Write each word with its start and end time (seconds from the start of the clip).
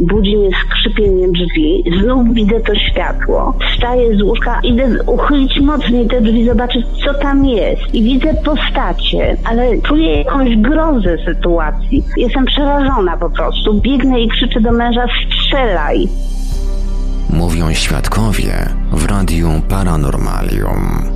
Budzi 0.00 0.36
mnie 0.36 0.50
skrzypieniem 0.64 1.32
drzwi, 1.32 1.84
znów 2.02 2.34
widzę 2.34 2.60
to 2.60 2.74
światło. 2.74 3.54
Wstaję 3.72 4.16
z 4.16 4.22
łóżka, 4.22 4.60
idę 4.62 5.02
uchylić 5.06 5.60
mocniej 5.60 6.06
te 6.06 6.20
drzwi, 6.20 6.46
zobaczyć 6.46 6.86
co 7.04 7.14
tam 7.14 7.44
jest. 7.44 7.94
I 7.94 8.02
widzę 8.02 8.34
postacie, 8.44 9.36
ale 9.44 9.82
czuję 9.82 10.16
jakąś 10.16 10.56
grozę 10.56 11.16
sytuacji. 11.24 12.04
Jestem 12.16 12.44
przerażona 12.44 13.16
po 13.16 13.30
prostu. 13.30 13.80
Biegnę 13.80 14.20
i 14.20 14.28
krzyczę 14.28 14.60
do 14.60 14.72
męża, 14.72 15.06
strzelaj. 15.26 16.08
Mówią 17.30 17.74
świadkowie 17.74 18.52
w 18.92 19.06
Radiu 19.06 19.48
Paranormalium. 19.68 21.10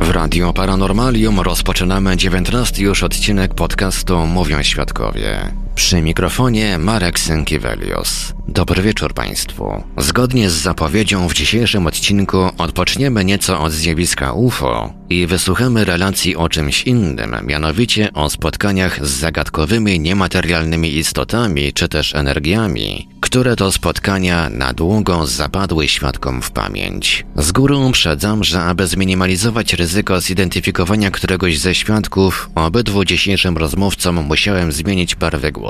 W 0.00 0.10
Radio 0.10 0.52
Paranormalium 0.52 1.40
rozpoczynamy 1.40 2.16
19 2.16 2.82
już 2.82 3.02
odcinek 3.02 3.54
podcastu 3.54 4.26
Mówią 4.26 4.62
Świadkowie. 4.62 5.63
Przy 5.74 6.02
mikrofonie 6.02 6.78
Marek 6.78 7.18
Sękiewelios. 7.18 8.32
Dobry 8.48 8.82
wieczór 8.82 9.14
Państwu. 9.14 9.82
Zgodnie 9.98 10.50
z 10.50 10.52
zapowiedzią 10.52 11.28
w 11.28 11.34
dzisiejszym 11.34 11.86
odcinku 11.86 12.38
odpoczniemy 12.58 13.24
nieco 13.24 13.60
od 13.60 13.72
zjawiska 13.72 14.32
UFO 14.32 14.92
i 15.10 15.26
wysłuchamy 15.26 15.84
relacji 15.84 16.36
o 16.36 16.48
czymś 16.48 16.82
innym, 16.82 17.36
mianowicie 17.46 18.12
o 18.12 18.30
spotkaniach 18.30 19.06
z 19.06 19.10
zagadkowymi 19.10 20.00
niematerialnymi 20.00 20.96
istotami 20.96 21.72
czy 21.72 21.88
też 21.88 22.14
energiami, 22.14 23.08
które 23.20 23.56
to 23.56 23.72
spotkania 23.72 24.50
na 24.50 24.72
długo 24.72 25.26
zapadły 25.26 25.88
świadkom 25.88 26.42
w 26.42 26.50
pamięć. 26.50 27.26
Z 27.36 27.52
góry 27.52 27.76
uprzedzam, 27.76 28.44
że 28.44 28.62
aby 28.62 28.86
zminimalizować 28.86 29.72
ryzyko 29.72 30.20
zidentyfikowania 30.20 31.10
któregoś 31.10 31.58
ze 31.58 31.74
świadków, 31.74 32.50
obydwu 32.54 33.04
dzisiejszym 33.04 33.56
rozmówcom 33.56 34.24
musiałem 34.24 34.72
zmienić 34.72 35.14
barwę 35.14 35.52
głosu. 35.52 35.63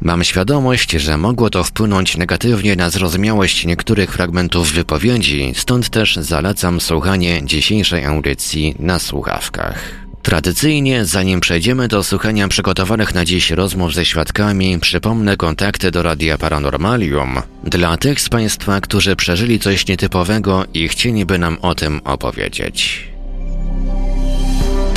Mam 0.00 0.24
świadomość, 0.24 0.90
że 0.90 1.18
mogło 1.18 1.50
to 1.50 1.64
wpłynąć 1.64 2.16
negatywnie 2.16 2.76
na 2.76 2.90
zrozumiałość 2.90 3.66
niektórych 3.66 4.12
fragmentów 4.12 4.72
wypowiedzi, 4.72 5.52
stąd 5.56 5.90
też 5.90 6.16
zalecam 6.16 6.80
słuchanie 6.80 7.40
dzisiejszej 7.44 8.04
audycji 8.04 8.74
na 8.78 8.98
słuchawkach. 8.98 10.00
Tradycyjnie, 10.22 11.04
zanim 11.04 11.40
przejdziemy 11.40 11.88
do 11.88 12.02
słuchania 12.02 12.48
przygotowanych 12.48 13.14
na 13.14 13.24
dziś 13.24 13.50
rozmów 13.50 13.94
ze 13.94 14.04
świadkami, 14.04 14.78
przypomnę 14.78 15.36
kontakty 15.36 15.90
do 15.90 16.02
Radia 16.02 16.38
Paranormalium 16.38 17.42
dla 17.64 17.96
tych 17.96 18.20
z 18.20 18.28
Państwa, 18.28 18.80
którzy 18.80 19.16
przeżyli 19.16 19.58
coś 19.58 19.86
nietypowego 19.86 20.64
i 20.74 20.88
chcieliby 20.88 21.38
nam 21.38 21.58
o 21.62 21.74
tym 21.74 22.00
opowiedzieć. 22.04 23.08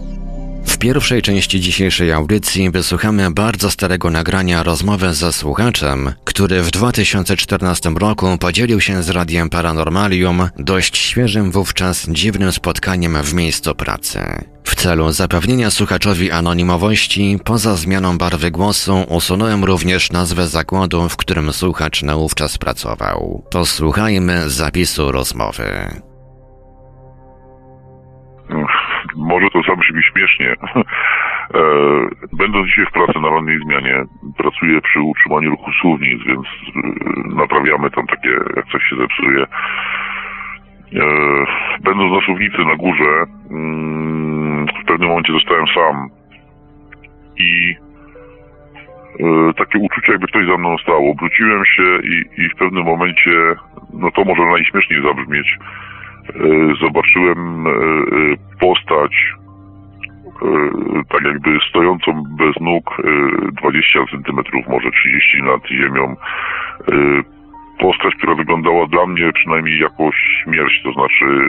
W 0.65 0.77
pierwszej 0.77 1.21
części 1.21 1.59
dzisiejszej 1.59 2.11
audycji 2.11 2.71
wysłuchamy 2.71 3.31
bardzo 3.31 3.71
starego 3.71 4.09
nagrania 4.09 4.63
rozmowy 4.63 5.13
ze 5.13 5.33
słuchaczem, 5.33 6.13
który 6.23 6.61
w 6.61 6.71
2014 6.71 7.89
roku 7.89 8.37
podzielił 8.39 8.81
się 8.81 9.03
z 9.03 9.09
Radiem 9.09 9.49
Paranormalium 9.49 10.49
dość 10.57 10.97
świeżym 10.97 11.51
wówczas 11.51 12.09
dziwnym 12.09 12.51
spotkaniem 12.51 13.13
w 13.23 13.33
miejscu 13.33 13.75
pracy. 13.75 14.19
W 14.63 14.75
celu 14.75 15.11
zapewnienia 15.11 15.71
słuchaczowi 15.71 16.31
anonimowości, 16.31 17.39
poza 17.45 17.75
zmianą 17.75 18.17
barwy 18.17 18.51
głosu, 18.51 19.05
usunąłem 19.09 19.63
również 19.63 20.11
nazwę 20.11 20.47
zakładu, 20.47 21.09
w 21.09 21.17
którym 21.17 21.53
słuchacz 21.53 22.03
naówczas 22.03 22.57
pracował. 22.57 23.43
Posłuchajmy 23.51 24.49
zapisu 24.49 25.11
rozmowy. 25.11 26.01
może 29.15 29.47
to 29.71 29.75
zabrzmi 29.75 30.03
śmiesznie. 30.03 30.55
E, 31.53 31.59
Będąc 32.33 32.67
dzisiaj 32.67 32.85
w 32.85 32.91
pracy 32.91 33.19
na 33.19 33.29
rannej 33.29 33.59
zmianie, 33.59 34.03
pracuję 34.37 34.81
przy 34.81 35.01
utrzymaniu 35.01 35.49
ruchu 35.49 35.71
słownic, 35.81 36.23
więc 36.23 36.45
e, 36.45 37.35
naprawiamy 37.35 37.89
tam 37.89 38.07
takie, 38.07 38.29
jak 38.55 38.65
coś 38.65 38.83
się 38.83 38.95
zepsuje. 38.95 39.43
E, 39.43 41.05
Będąc 41.83 42.13
na 42.13 42.21
słownicy 42.25 42.57
na 42.57 42.75
górze, 42.75 43.25
mm, 43.51 44.65
w 44.83 44.85
pewnym 44.85 45.09
momencie 45.09 45.33
zostałem 45.33 45.65
sam 45.67 46.09
i 47.37 47.75
takie 49.57 49.79
uczucie, 49.79 50.11
jakby 50.11 50.27
ktoś 50.27 50.47
za 50.47 50.57
mną 50.57 50.77
stał. 50.77 51.09
Obróciłem 51.09 51.65
się 51.65 51.99
i, 52.03 52.41
i 52.41 52.49
w 52.49 52.55
pewnym 52.55 52.83
momencie, 52.83 53.55
no 53.93 54.11
to 54.11 54.23
może 54.23 54.41
najśmieszniej 54.45 55.01
zabrzmieć, 55.03 55.57
zobaczyłem 56.81 57.65
postać 58.59 59.11
tak 61.09 61.23
jakby 61.23 61.59
stojącą 61.69 62.23
bez 62.37 62.55
nóg 62.61 62.97
e, 62.99 63.51
20 63.51 63.99
centymetrów, 64.11 64.67
może 64.67 64.91
30 64.91 65.43
nad 65.43 65.67
ziemią. 65.67 66.15
E, 66.91 67.23
Postać, 67.81 68.15
która 68.15 68.35
wyglądała 68.35 68.87
dla 68.87 69.05
mnie 69.05 69.33
przynajmniej 69.33 69.79
jako 69.79 70.11
śmierć, 70.11 70.81
to 70.83 70.91
znaczy 70.91 71.25
e, 71.25 71.41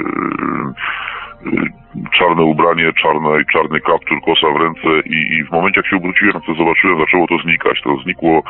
e, 1.47 2.09
czarne 2.19 2.43
ubranie, 2.43 2.93
czarne, 2.93 3.45
czarny 3.53 3.81
kaptur, 3.81 4.21
kosa 4.25 4.47
w 4.51 4.61
ręce 4.61 5.09
i, 5.09 5.37
i 5.37 5.45
w 5.45 5.51
momencie 5.51 5.81
jak 5.81 5.87
się 5.87 5.97
obróciłem, 5.97 6.41
to 6.47 6.55
zobaczyłem, 6.55 6.99
zaczęło 6.99 7.27
to 7.27 7.39
znikać. 7.39 7.83
To 7.83 7.97
znikło 7.97 8.43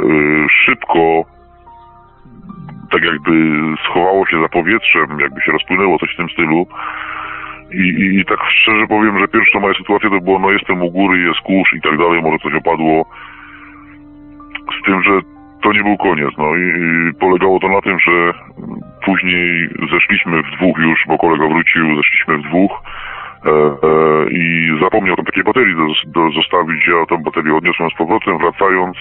e, 0.00 0.04
szybko, 0.64 1.24
tak 2.90 3.02
jakby 3.04 3.32
schowało 3.84 4.26
się 4.26 4.40
za 4.40 4.48
powietrzem, 4.48 5.20
jakby 5.20 5.40
się 5.40 5.52
rozpłynęło 5.52 5.98
coś 5.98 6.14
w 6.14 6.16
tym 6.16 6.28
stylu. 6.28 6.66
I, 7.74 7.86
i, 8.02 8.20
I 8.20 8.24
tak 8.24 8.38
szczerze 8.50 8.86
powiem, 8.86 9.18
że 9.18 9.28
pierwsza 9.28 9.60
moja 9.60 9.74
sytuacja 9.74 10.10
to 10.10 10.20
było, 10.20 10.38
no 10.38 10.50
jestem 10.50 10.82
u 10.82 10.90
góry, 10.90 11.18
jest 11.22 11.40
kurz 11.40 11.74
i 11.74 11.80
tak 11.80 11.98
dalej, 11.98 12.22
może 12.22 12.38
coś 12.38 12.54
opadło. 12.54 13.04
Z 14.80 14.86
tym, 14.86 15.02
że 15.02 15.20
to 15.62 15.72
nie 15.72 15.82
był 15.82 15.96
koniec, 15.96 16.30
no 16.38 16.56
i, 16.56 16.66
i 17.10 17.14
polegało 17.20 17.60
to 17.60 17.68
na 17.68 17.80
tym, 17.80 17.98
że 17.98 18.32
później 19.04 19.68
zeszliśmy 19.92 20.42
w 20.42 20.50
dwóch 20.56 20.78
już, 20.78 21.04
bo 21.08 21.18
kolega 21.18 21.48
wrócił, 21.48 21.96
zeszliśmy 21.96 22.38
w 22.38 22.42
dwóch 22.42 22.72
e, 23.46 23.50
e, 23.50 24.30
i 24.30 24.70
zapomniał 24.82 25.16
tam 25.16 25.24
takiej 25.24 25.44
baterii 25.44 25.74
do, 25.76 25.86
do 26.06 26.30
zostawić, 26.30 26.86
ja 26.86 27.06
tą 27.06 27.22
baterię 27.22 27.54
odniosłem 27.54 27.90
z 27.90 27.94
powrotem, 27.94 28.38
wracając 28.38 28.96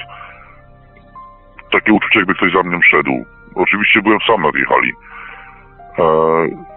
takie 1.72 1.94
uczucie, 1.94 2.19
jakby 2.19 2.36
ktoś 2.36 2.54
za 2.54 2.64
mną 2.64 2.80
szedł. 2.81 3.26
Oczywiście 3.56 4.02
byłem 4.02 4.19
sam 4.28 4.42
na 4.42 4.52
tej 4.52 4.64
hali. 4.64 4.92
E, 6.00 6.04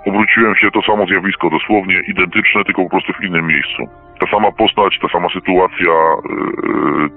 obróciłem 0.07 0.55
się, 0.55 0.71
to 0.71 0.83
samo 0.83 1.07
zjawisko, 1.07 1.51
dosłownie 1.51 2.01
identyczne, 2.09 2.65
tylko 2.65 2.83
po 2.83 2.91
prostu 2.91 3.13
w 3.13 3.25
innym 3.25 3.47
miejscu. 3.47 3.83
Ta 4.21 4.27
sama 4.27 4.53
postać, 4.53 4.99
ta 5.03 5.09
sama 5.09 5.29
sytuacja, 5.29 5.93
e, 5.93 7.09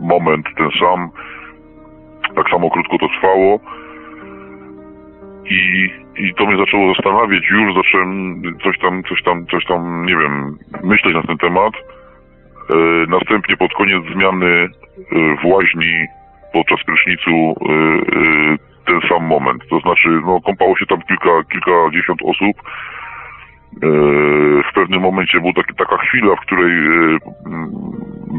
moment 0.00 0.46
ten 0.56 0.70
sam, 0.80 1.10
tak 2.36 2.50
samo 2.50 2.70
krótko 2.70 2.98
to 2.98 3.08
trwało. 3.08 3.60
I, 5.44 5.90
I 6.16 6.34
to 6.34 6.46
mnie 6.46 6.56
zaczęło 6.56 6.94
zastanawiać, 6.94 7.42
już 7.50 7.74
zacząłem 7.74 8.42
coś 8.64 8.78
tam, 8.78 9.02
coś 9.02 9.22
tam, 9.22 9.46
coś 9.46 9.64
tam, 9.64 10.06
nie 10.06 10.16
wiem, 10.16 10.58
myśleć 10.84 11.14
na 11.14 11.22
ten 11.22 11.38
temat. 11.38 11.74
E, 11.74 12.76
następnie 13.08 13.56
pod 13.56 13.74
koniec 13.74 14.04
zmiany 14.14 14.68
w 15.42 15.46
łaźni 15.46 16.06
podczas 16.52 16.84
prysznicu 16.84 17.54
ten 18.86 19.00
sam 19.08 19.26
moment. 19.26 19.62
To 19.70 19.80
znaczy, 19.80 20.08
no, 20.26 20.40
kąpało 20.40 20.76
się 20.76 20.86
tam 20.86 21.02
kilka, 21.02 21.44
kilkadziesiąt 21.52 22.20
osób. 22.22 22.56
E, 23.82 23.88
w 24.70 24.74
pewnym 24.74 25.00
momencie 25.00 25.40
była 25.40 25.52
taka 25.78 25.96
chwila, 25.96 26.36
w 26.36 26.40
której 26.40 26.72
e, 26.72 27.18
m, 27.46 27.70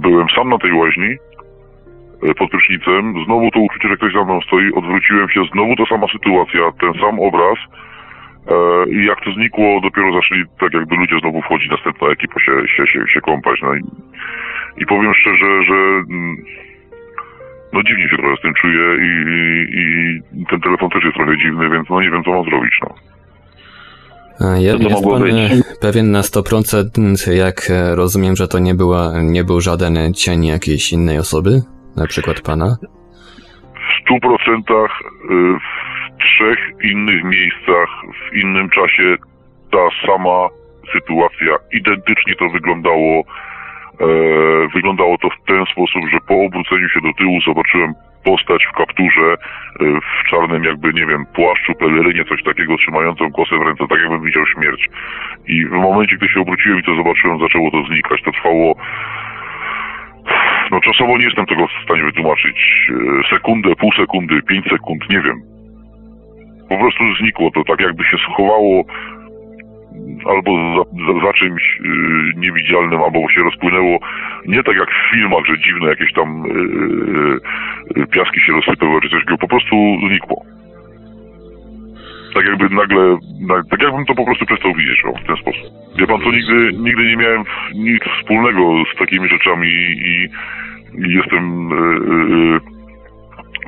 byłem 0.02 0.28
sam 0.36 0.50
na 0.50 0.58
tej 0.58 0.74
łaźni 0.74 1.16
e, 2.24 2.34
pod 2.34 2.50
prysznicem. 2.50 3.14
Znowu 3.26 3.52
to 3.52 3.60
uczucie, 3.60 3.88
że 3.88 3.98
ktoś 3.98 4.14
za 4.14 4.24
mną 4.24 4.42
stoi. 4.42 4.72
Odwróciłem 4.72 5.30
się, 5.30 5.42
znowu 5.54 5.76
ta 5.76 5.86
sama 5.86 6.08
sytuacja, 6.08 6.62
ten 6.82 6.94
sam 7.02 7.20
obraz. 7.20 7.60
I 8.90 9.06
jak 9.06 9.22
to 9.22 9.32
znikło, 9.32 9.82
dopiero 9.82 10.14
zaczęli 10.14 10.44
tak 10.60 10.74
jakby 10.74 10.96
ludzie 10.96 11.20
znowu 11.20 11.42
wchodzić, 11.42 11.72
następna 11.72 12.08
ekipa 12.08 12.40
się, 12.40 12.68
się, 12.68 12.88
się, 12.88 13.08
się 13.08 13.22
kąpać. 13.22 13.62
No 13.62 13.76
i, 13.76 13.82
i 14.78 14.86
powiem 14.86 15.14
szczerze, 15.14 15.64
że 15.64 15.74
mm, 15.74 16.38
no 17.74 17.84
dziwnie 17.84 18.10
się 18.10 18.18
trochę 18.18 18.36
z 18.38 18.42
tym 18.42 18.54
czuję 18.54 18.84
i, 19.02 19.10
i, 19.82 19.84
i 20.42 20.46
ten 20.46 20.62
telefon 20.62 20.90
też 20.90 21.04
jest 21.04 21.16
trochę 21.16 21.38
dziwny, 21.38 21.70
więc 21.70 21.90
no 21.90 22.02
nie 22.02 22.12
wiem 22.12 22.24
co 22.24 22.32
mam 22.32 22.44
zrobić, 22.46 22.74
no. 22.82 22.96
A 24.48 24.58
je- 24.58 24.72
Co 24.72 24.80
to 24.80 24.90
Jest 24.90 25.04
pan 25.04 25.22
być? 25.22 25.34
e, 25.34 25.80
pewien 25.82 26.12
na 26.12 26.22
100%, 26.22 27.32
jak 27.34 27.58
e, 27.70 27.96
rozumiem, 27.96 28.36
że 28.36 28.48
to 28.48 28.60
nie, 28.60 28.76
była, 28.76 29.12
nie 29.22 29.44
był 29.44 29.62
żaden 29.62 30.14
cień 30.14 30.46
jakiejś 30.46 30.92
innej 30.94 31.18
osoby? 31.18 31.62
Na 31.98 32.08
przykład 32.08 32.42
pana? 32.42 32.78
w 33.84 34.02
stu 34.06 34.20
procentach 34.20 34.92
y, 35.02 35.60
w 35.60 36.24
trzech 36.24 36.60
innych 36.84 37.24
miejscach, 37.24 37.90
w 38.32 38.36
innym 38.36 38.70
czasie 38.70 39.16
ta 39.72 40.08
sama 40.08 40.48
sytuacja. 40.94 41.58
Identycznie 41.74 42.36
to 42.36 42.50
wyglądało. 42.50 43.24
E, 44.02 44.06
wyglądało 44.74 45.18
to 45.18 45.30
w 45.30 45.46
ten 45.48 45.66
sposób, 45.66 46.02
że 46.12 46.18
po 46.28 46.36
obróceniu 46.46 46.90
się 46.90 47.02
do 47.02 47.14
tyłu 47.14 47.42
zobaczyłem 47.42 47.94
postać 48.24 48.66
w 48.66 48.78
kapturze, 48.78 49.28
e, 49.34 49.38
w 49.80 50.30
czarnym 50.30 50.64
jakby, 50.64 50.94
nie 50.94 51.06
wiem, 51.06 51.26
płaszczu, 51.36 51.74
pelerynie, 51.74 52.26
coś 52.26 52.44
takiego, 52.44 52.78
trzymającą 52.78 53.32
kosę 53.32 53.58
w 53.58 53.62
ręce, 53.62 53.88
tak 53.88 54.00
jakbym 54.00 54.24
widział 54.24 54.46
śmierć. 54.46 54.90
I 55.48 55.66
w 55.66 55.72
momencie, 55.72 56.16
gdy 56.16 56.30
się 56.30 56.42
obróciłem 56.42 56.80
i 56.80 56.84
to 56.84 56.96
zobaczyłem, 56.96 57.40
zaczęło 57.40 57.72
to 57.72 57.84
znikać. 57.84 58.22
To 58.22 58.32
trwało 58.32 58.76
no 60.72 60.80
czasowo 60.82 61.18
nie 61.18 61.26
jestem 61.26 61.46
tego 61.46 61.68
w 61.68 61.84
stanie 61.84 62.04
wytłumaczyć. 62.04 62.58
E, 62.90 63.30
Sekundę, 63.30 63.76
pół 63.76 63.92
sekundy, 63.92 64.42
pięć 64.42 64.66
sekund, 64.70 65.10
nie 65.10 65.22
wiem. 65.22 65.42
Po 66.70 66.78
prostu 66.78 67.04
znikło 67.20 67.52
to, 67.52 67.64
tak 67.64 67.82
jakby 67.82 68.04
się 68.04 68.18
schowało 68.18 68.84
albo 70.26 70.52
za, 70.76 70.84
za, 71.06 71.26
za 71.26 71.34
czymś 71.34 71.80
y, 71.80 72.40
niewidzialnym, 72.40 73.02
albo 73.02 73.30
się 73.30 73.44
rozpłynęło. 73.44 74.00
Nie 74.46 74.64
tak 74.64 74.76
jak 74.78 74.90
w 74.90 75.12
filmach, 75.12 75.46
że 75.46 75.60
dziwne 75.60 75.90
jakieś 75.90 76.14
tam 76.14 76.46
y, 76.46 78.02
y, 78.02 78.08
piaski 78.08 78.42
się 78.42 78.54
rozsypały, 78.54 79.02
czy 79.02 79.10
coś. 79.10 79.24
Po 79.40 79.48
prostu 79.48 79.76
znikło. 80.08 80.46
Tak 82.34 82.46
jakby 82.46 82.76
nagle, 82.76 83.18
na, 83.48 83.64
tak 83.70 83.82
jakbym 83.82 84.06
to 84.06 84.16
po 84.16 84.26
prostu 84.26 84.46
przestał 84.46 84.74
widzieć, 84.74 85.06
o, 85.06 85.12
w 85.12 85.28
ten 85.28 85.36
sposób. 85.36 85.64
Wie 85.98 86.08
pan, 86.08 86.22
to 86.22 86.32
nigdy, 86.32 86.74
nigdy 86.74 87.04
nie 87.04 87.18
miałem 87.18 87.44
nic 87.74 88.04
wspólnego 88.04 88.84
z 88.94 88.98
takimi 89.00 89.30
rzeczami 89.30 89.68
i, 89.68 90.30
i 90.96 91.14
jestem 91.14 91.70
e, 91.72 92.74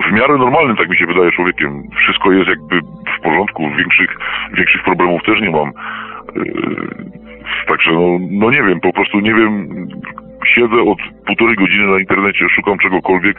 w 0.04 0.12
miarę 0.12 0.38
normalnym, 0.38 0.78
tak 0.78 0.90
mi 0.90 0.98
się 0.98 1.06
wydaje, 1.06 1.32
człowiekiem. 1.32 1.84
Wszystko 1.98 2.32
jest 2.32 2.50
jakby 2.50 2.82
w 3.18 3.22
porządku, 3.24 3.70
większych, 3.78 4.18
większych 4.54 4.84
problemów 4.84 5.24
też 5.24 5.42
nie 5.42 5.50
mam. 5.50 5.72
E, 6.36 7.16
Także 7.68 7.92
no, 7.92 8.20
no 8.32 8.52
nie 8.52 8.64
wiem, 8.64 8.80
po 8.80 8.94
prostu 8.94 9.20
nie 9.20 9.34
wiem. 9.34 9.68
Siedzę 10.56 10.82
od 10.92 11.00
półtorej 11.28 11.56
godziny 11.56 11.88
na 11.88 12.00
internecie, 12.00 12.46
szukam 12.56 12.78
czegokolwiek, 12.78 13.38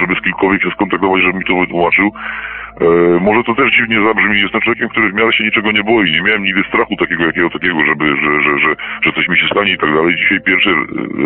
żeby 0.00 0.14
z 0.14 0.22
kilkowiek 0.24 0.62
się 0.62 0.70
skontaktować, 0.70 1.22
żeby 1.22 1.38
mi 1.38 1.44
to 1.44 1.56
wytłumaczył. 1.60 2.06
E, 2.80 2.86
może 3.20 3.40
to 3.44 3.54
też 3.54 3.68
dziwnie 3.76 3.98
zabrzmi. 4.06 4.40
Jestem 4.40 4.60
człowiekiem, 4.60 4.88
który 4.88 5.10
w 5.10 5.14
miarę 5.14 5.32
się 5.32 5.44
niczego 5.44 5.72
nie 5.72 5.84
boi. 5.84 6.12
Nie 6.12 6.22
miałem 6.22 6.42
nigdy 6.42 6.62
strachu 6.68 6.96
takiego, 6.96 7.24
jakiego 7.24 7.50
takiego, 7.50 7.78
żeby, 7.86 8.04
że, 8.22 8.30
że, 8.44 8.52
że, 8.64 8.70
że 9.04 9.12
coś 9.12 9.28
mi 9.28 9.38
się 9.38 9.46
stanie 9.52 9.72
i 9.72 9.78
tak 9.78 9.92
dalej. 9.94 10.16
Dzisiaj 10.16 10.40
pierwszy 10.40 10.70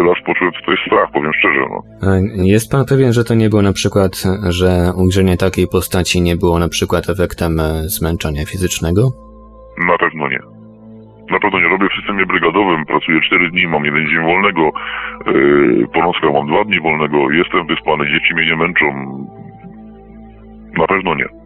raz 0.08 0.18
poczułem, 0.26 0.52
co 0.52 0.60
to 0.66 0.70
jest 0.70 0.82
strach, 0.86 1.10
powiem 1.12 1.32
szczerze. 1.38 1.60
No. 1.72 1.78
A 2.08 2.10
Jest 2.54 2.72
pan 2.72 2.84
pewien, 2.92 3.12
że 3.12 3.24
to 3.24 3.34
nie 3.34 3.48
było 3.48 3.62
na 3.62 3.72
przykład, 3.72 4.12
że 4.58 4.70
ujrzenie 5.02 5.36
takiej 5.36 5.66
postaci 5.76 6.16
nie 6.22 6.36
było 6.36 6.58
na 6.58 6.68
przykład 6.68 7.04
efektem 7.14 7.52
e, 7.60 7.64
zmęczenia 7.96 8.44
fizycznego? 8.52 9.02
Na 9.90 9.98
pewno 9.98 10.28
nie. 10.28 10.59
Na 11.30 11.38
pewno 11.38 11.60
nie 11.60 11.68
robię 11.68 11.88
w 11.88 11.96
systemie 11.98 12.26
brygadowym, 12.26 12.86
pracuję 12.86 13.20
4 13.20 13.50
dni, 13.50 13.66
mam 13.66 13.84
jeden 13.84 14.06
dzień 14.08 14.22
wolnego, 14.22 14.72
yy, 15.26 15.86
po 15.94 16.32
mam 16.32 16.46
dwa 16.46 16.64
dni 16.64 16.80
wolnego, 16.80 17.30
jestem 17.30 17.66
wyspany, 17.66 18.04
dzieci 18.06 18.34
mnie 18.34 18.46
nie 18.46 18.56
męczą. 18.56 18.86
Na 20.78 20.86
pewno 20.86 21.14
nie. 21.14 21.40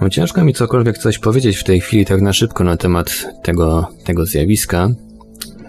No, 0.00 0.10
ciężko 0.10 0.44
mi 0.44 0.52
cokolwiek 0.52 0.98
coś 0.98 1.18
powiedzieć 1.18 1.56
w 1.56 1.64
tej 1.64 1.80
chwili 1.80 2.04
tak 2.04 2.20
na 2.20 2.32
szybko 2.32 2.64
na 2.64 2.76
temat 2.76 3.26
tego, 3.42 3.88
tego 4.04 4.24
zjawiska. 4.26 4.88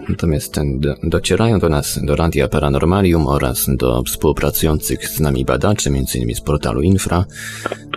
Natomiast 0.08 0.54
ten, 0.54 0.80
do, 0.80 0.94
docierają 1.02 1.58
do 1.58 1.68
nas, 1.68 2.04
do 2.04 2.16
Radia 2.16 2.48
Paranormalium 2.48 3.26
oraz 3.26 3.66
do 3.76 4.02
współpracujących 4.02 5.08
z 5.08 5.20
nami 5.20 5.44
badaczy, 5.44 5.88
m.in. 5.88 6.34
z 6.34 6.40
portalu 6.40 6.82
Infra, 6.82 7.24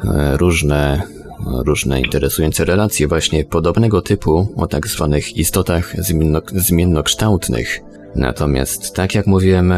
e, 0.04 0.38
różne, 0.38 1.02
różne 1.66 2.02
interesujące 2.02 2.66
relacje 2.66 3.08
właśnie 3.08 3.44
podobnego 3.46 4.02
typu 4.02 4.54
o 4.58 4.68
tak 4.68 4.88
zwanych 4.88 5.38
istotach 5.38 5.94
zmienno, 5.98 6.42
zmiennokształtnych. 6.46 7.80
Natomiast, 8.16 8.96
tak 8.96 9.16
jak 9.16 9.28
mówiłem, 9.28 9.74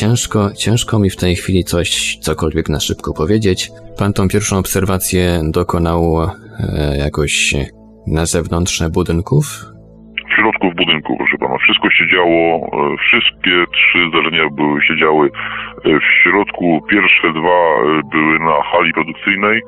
Ciężko, 0.00 0.50
ciężko 0.64 0.98
mi 0.98 1.10
w 1.10 1.16
tej 1.16 1.36
chwili 1.36 1.64
coś, 1.64 2.16
cokolwiek 2.16 2.68
na 2.68 2.80
szybko 2.80 3.14
powiedzieć. 3.14 3.70
Pan 3.98 4.12
tą 4.12 4.28
pierwszą 4.28 4.58
obserwację 4.58 5.40
dokonał 5.58 6.00
e, 6.22 6.28
jakoś 7.04 7.54
na 8.06 8.26
zewnątrz 8.26 8.82
budynków? 8.98 9.44
W 10.30 10.32
środku 10.36 10.70
w 10.70 10.74
budynku, 10.74 11.16
proszę 11.16 11.36
pana, 11.40 11.58
wszystko 11.58 11.90
się 11.90 12.04
działo, 12.14 12.44
e, 12.56 12.96
wszystkie 13.06 13.54
trzy 13.76 13.98
zdarzenia 14.08 14.44
były, 14.50 14.82
się 14.82 14.96
działy 14.96 15.26
e, 15.28 15.98
w 16.00 16.06
środku. 16.22 16.80
Pierwsze 16.90 17.32
dwa 17.38 17.58
e, 17.58 18.00
były 18.12 18.38
na 18.38 18.56
hali 18.70 18.92
produkcyjnej, 18.92 19.62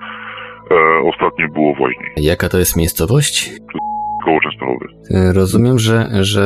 e, 0.71 1.09
ostatnie 1.09 1.49
było 1.49 1.75
w 1.75 1.79
Jaka 2.17 2.49
to 2.49 2.59
jest 2.59 2.77
miejscowość? 2.77 3.51
koło 4.27 4.41
Częstochowy. 4.41 4.87
E, 5.15 5.33
Rozumiem, 5.41 5.77
że, 5.79 5.99
że 6.33 6.45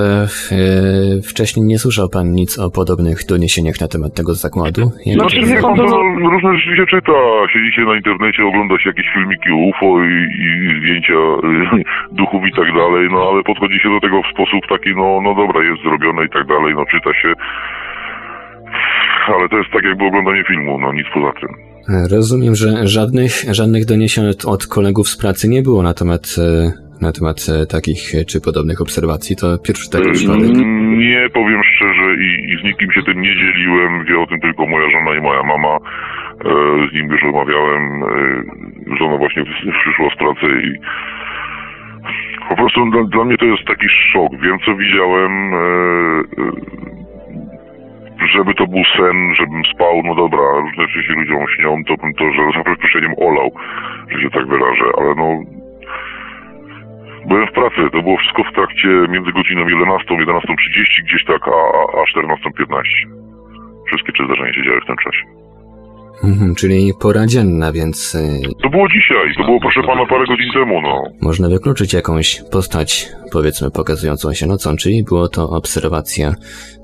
e, 0.53 1.23
wcześniej 1.31 1.63
nie 1.67 1.79
słyszał 1.85 2.07
pan 2.17 2.27
nic 2.41 2.51
o 2.65 2.67
podobnych 2.79 3.19
doniesieniach 3.33 3.77
na 3.85 3.89
temat 3.95 4.13
tego 4.19 4.33
zakładu. 4.35 4.83
Jak- 5.07 5.19
Znaczy, 5.19 5.41
wie 5.51 5.59
pan, 5.63 5.75
to, 5.77 5.83
no, 5.93 6.31
różne 6.35 6.51
rzeczy 6.59 6.77
się 6.77 6.87
czyta. 6.95 7.19
Siedzicie 7.53 7.83
na 7.91 7.95
internecie, 8.01 8.41
ogląda 8.51 8.75
się 8.79 8.89
jakieś 8.93 9.09
filmiki 9.15 9.51
UFO 9.69 9.89
i, 10.13 10.17
i 10.47 10.49
zdjęcia 10.81 11.19
y, 11.79 11.85
duchów 12.21 12.43
i 12.51 12.53
tak 12.61 12.69
dalej, 12.81 13.03
no 13.13 13.19
ale 13.31 13.39
podchodzi 13.51 13.79
się 13.83 13.89
do 13.95 14.01
tego 14.01 14.17
w 14.23 14.33
sposób 14.35 14.63
taki, 14.75 14.91
no, 15.01 15.09
no 15.27 15.31
dobra, 15.43 15.59
jest 15.71 15.83
zrobione 15.83 16.25
i 16.25 16.31
tak 16.37 16.45
dalej, 16.47 16.71
no 16.79 16.85
czyta 16.93 17.13
się. 17.23 17.31
Ale 19.35 19.49
to 19.49 19.57
jest 19.59 19.71
tak 19.71 19.85
jakby 19.85 20.05
oglądanie 20.05 20.43
filmu, 20.45 20.79
no 20.81 20.93
nic 20.93 21.07
poza 21.15 21.33
tym. 21.41 21.70
Rozumiem, 21.89 22.55
że 22.55 22.87
żadnych, 22.87 23.33
żadnych 23.51 23.85
doniesień 23.85 24.25
od, 24.27 24.45
od 24.45 24.67
kolegów 24.67 25.09
z 25.09 25.17
pracy 25.17 25.49
nie 25.49 25.63
było 25.63 25.83
na 25.83 25.95
temat, 25.95 26.25
e, 26.39 26.73
na 27.07 27.13
temat 27.13 27.39
e, 27.49 27.67
takich 27.67 28.15
e, 28.15 28.25
czy 28.25 28.41
podobnych 28.41 28.81
obserwacji. 28.81 29.37
To 29.37 29.47
pierwszy 29.67 29.91
taki 29.91 30.11
przypadek. 30.11 30.51
Nie 31.11 31.29
powiem 31.35 31.61
szczerze 31.71 32.07
i, 32.27 32.53
i 32.53 32.61
z 32.61 32.65
nikim 32.65 32.93
się 32.93 33.03
tym 33.03 33.23
nie 33.23 33.35
dzieliłem. 33.35 34.05
Wie 34.05 34.19
o 34.19 34.27
tym 34.27 34.41
tylko 34.41 34.67
moja 34.67 34.91
żona 34.91 35.19
i 35.19 35.21
moja 35.21 35.43
mama. 35.43 35.79
z 36.91 36.95
nim 36.95 37.07
już 37.13 37.23
rozmawiałem, 37.23 37.83
żona 38.99 39.17
właśnie 39.17 39.43
przyszła 39.81 40.09
z 40.15 40.19
pracy 40.19 40.47
i 40.69 40.71
po 42.49 42.57
prostu 42.57 42.91
dla, 42.91 43.05
dla 43.05 43.25
mnie 43.25 43.37
to 43.37 43.45
jest 43.45 43.65
taki 43.67 43.89
szok. 44.13 44.33
Wiem 44.43 44.59
co 44.65 44.75
widziałem, 44.77 45.33
żeby 48.27 48.55
to 48.55 48.67
był 48.67 48.83
sen, 48.97 49.35
żebym 49.35 49.63
spał, 49.65 50.03
no 50.05 50.15
dobra, 50.15 50.41
różne 50.61 50.83
rzeczy 50.83 51.03
się 51.03 51.13
ludziom 51.13 51.47
śnią, 51.57 51.85
to 51.85 51.97
bym 51.97 52.15
to, 52.15 52.25
że 52.33 52.43
za 52.57 52.65
przeproszeniem 52.65 53.15
olał, 53.17 53.51
że 54.09 54.21
się 54.21 54.31
tak 54.31 54.47
wyrażę, 54.47 54.85
ale 54.99 55.15
no 55.15 55.43
Byłem 57.27 57.47
w 57.47 57.53
pracy, 57.53 57.91
to 57.93 58.03
było 58.03 58.17
wszystko 58.17 58.45
w 58.45 58.53
trakcie 58.53 58.89
między 59.09 59.33
godziną 59.33 59.69
11, 59.69 60.15
11.30 60.15 61.03
gdzieś 61.05 61.25
tak, 61.25 61.49
a, 61.49 61.61
a 61.99 62.05
14.15. 62.05 62.83
Wszystkie 63.87 64.13
trzy 64.13 64.25
zdarzenia 64.25 64.53
się 64.53 64.63
działy 64.63 64.81
w 64.81 64.87
tym 64.87 64.97
czasie. 64.97 65.40
Mhm, 66.25 66.55
czyli 66.55 66.93
pora 67.01 67.27
dzienna, 67.27 67.73
więc 67.73 68.15
y, 68.15 68.41
To 68.63 68.69
było 68.69 68.89
dzisiaj, 68.89 69.35
to 69.37 69.45
było 69.45 69.61
proszę 69.61 69.83
pana 69.83 70.07
parę 70.07 70.25
godzin 70.27 70.53
temu, 70.55 70.83
no. 70.83 71.03
można 71.23 71.49
wykluczyć 71.49 71.93
jakąś 71.93 72.43
postać, 72.53 73.07
powiedzmy, 73.33 73.71
pokazującą 73.71 74.35
się 74.35 74.47
nocą, 74.47 74.77
czyli 74.77 75.05
było 75.05 75.29
to 75.29 75.51
obserwacja 75.51 76.35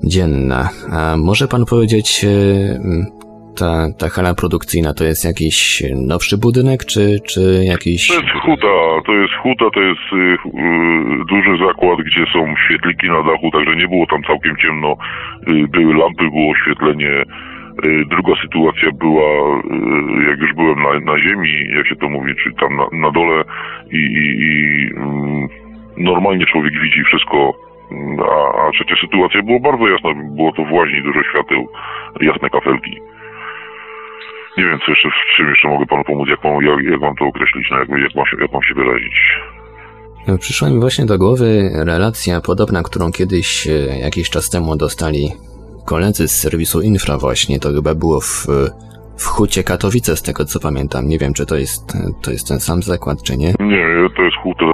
dzienna. 0.03 0.69
A 0.91 1.17
może 1.17 1.47
pan 1.47 1.65
powiedzieć, 1.65 2.23
y, 2.23 3.27
ta, 3.59 3.71
ta 3.99 4.07
hala 4.09 4.33
produkcyjna 4.41 4.93
to 4.93 5.03
jest 5.03 5.25
jakiś 5.25 5.83
nowszy 6.13 6.35
budynek, 6.37 6.79
czy, 6.85 7.19
czy 7.29 7.41
jakiś... 7.73 8.07
To 8.07 8.13
jest 8.13 8.33
huta, 8.45 8.77
to 9.05 9.13
jest 9.21 9.33
huta, 9.43 9.65
to 9.75 9.81
jest 9.81 10.07
y, 10.13 10.15
y, 10.15 11.25
duży 11.33 11.53
zakład, 11.67 11.97
gdzie 12.07 12.23
są 12.33 12.39
świetliki 12.65 13.07
na 13.07 13.23
dachu, 13.23 13.51
także 13.51 13.75
nie 13.75 13.87
było 13.87 14.05
tam 14.05 14.21
całkiem 14.23 14.55
ciemno. 14.63 14.91
Y, 15.47 15.67
były 15.67 15.93
lampy, 15.93 16.23
było 16.23 16.51
oświetlenie. 16.51 17.11
Y, 17.85 18.05
druga 18.05 18.33
sytuacja 18.41 18.91
była, 18.91 19.57
y, 19.57 20.29
jak 20.29 20.39
już 20.39 20.53
byłem 20.53 20.79
na, 20.83 21.11
na 21.11 21.19
ziemi, 21.19 21.49
jak 21.75 21.87
się 21.87 21.95
to 21.95 22.09
mówi, 22.09 22.35
czy 22.43 22.53
tam 22.53 22.75
na, 22.75 22.85
na 22.91 23.11
dole 23.11 23.43
i, 23.91 23.97
i, 23.97 24.25
i 24.47 24.51
mm, 24.95 25.47
normalnie 25.97 26.45
człowiek 26.45 26.73
widzi 26.81 27.03
wszystko. 27.03 27.53
Mm, 27.91 28.19
A, 28.19 28.67
a 28.67 28.71
trzecia 28.71 28.95
sytuacja 29.01 29.43
było 29.43 29.59
bardzo 29.59 29.87
jasna, 29.87 30.09
było 30.35 30.51
to 30.51 30.65
w 30.65 30.71
łaźni 30.71 31.01
dużo 31.01 31.23
świateł, 31.23 31.67
jasne 32.21 32.49
kafelki. 32.49 33.01
Nie 34.57 34.63
wiem, 34.63 34.79
co 34.85 34.91
jeszcze, 34.91 35.09
w 35.09 35.35
czym 35.37 35.49
jeszcze 35.49 35.67
mogę 35.67 35.85
panu 35.85 36.03
pomóc, 36.03 36.29
jak 36.29 36.43
mam, 36.43 36.63
jak, 36.65 36.83
jak 36.91 37.01
mam 37.01 37.15
to 37.15 37.25
określić, 37.25 37.67
no 37.71 37.79
jak, 37.79 37.89
jak, 37.89 38.15
mam 38.15 38.25
się, 38.25 38.37
jak 38.41 38.51
mam 38.53 38.63
się 38.63 38.73
wyrazić. 38.73 39.15
Przyszła 40.39 40.69
mi 40.69 40.79
właśnie 40.79 41.05
do 41.05 41.17
głowy 41.17 41.69
relacja 41.85 42.41
podobna, 42.41 42.83
którą 42.83 43.11
kiedyś 43.11 43.67
e, 43.67 43.99
jakiś 43.99 44.29
czas 44.29 44.49
temu 44.49 44.75
dostali 44.75 45.31
koledzy 45.91 46.27
z 46.27 46.41
serwisu 46.41 46.81
Infra 46.81 47.17
właśnie. 47.17 47.59
To 47.59 47.69
chyba 47.69 47.95
było 47.95 48.21
w, 48.21 48.47
w 49.17 49.25
Hucie 49.25 49.63
Katowice, 49.63 50.15
z 50.15 50.21
tego 50.21 50.45
co 50.45 50.59
pamiętam. 50.59 51.07
Nie 51.07 51.17
wiem, 51.17 51.33
czy 51.33 51.45
to 51.45 51.55
jest, 51.55 51.83
to 52.23 52.31
jest 52.31 52.47
ten 52.47 52.59
sam 52.59 52.83
zakład, 52.83 53.23
czy 53.23 53.37
nie. 53.37 53.53
Nie, 53.59 53.85
to 54.15 54.21
jest 54.21 54.37
huta. 54.43 54.65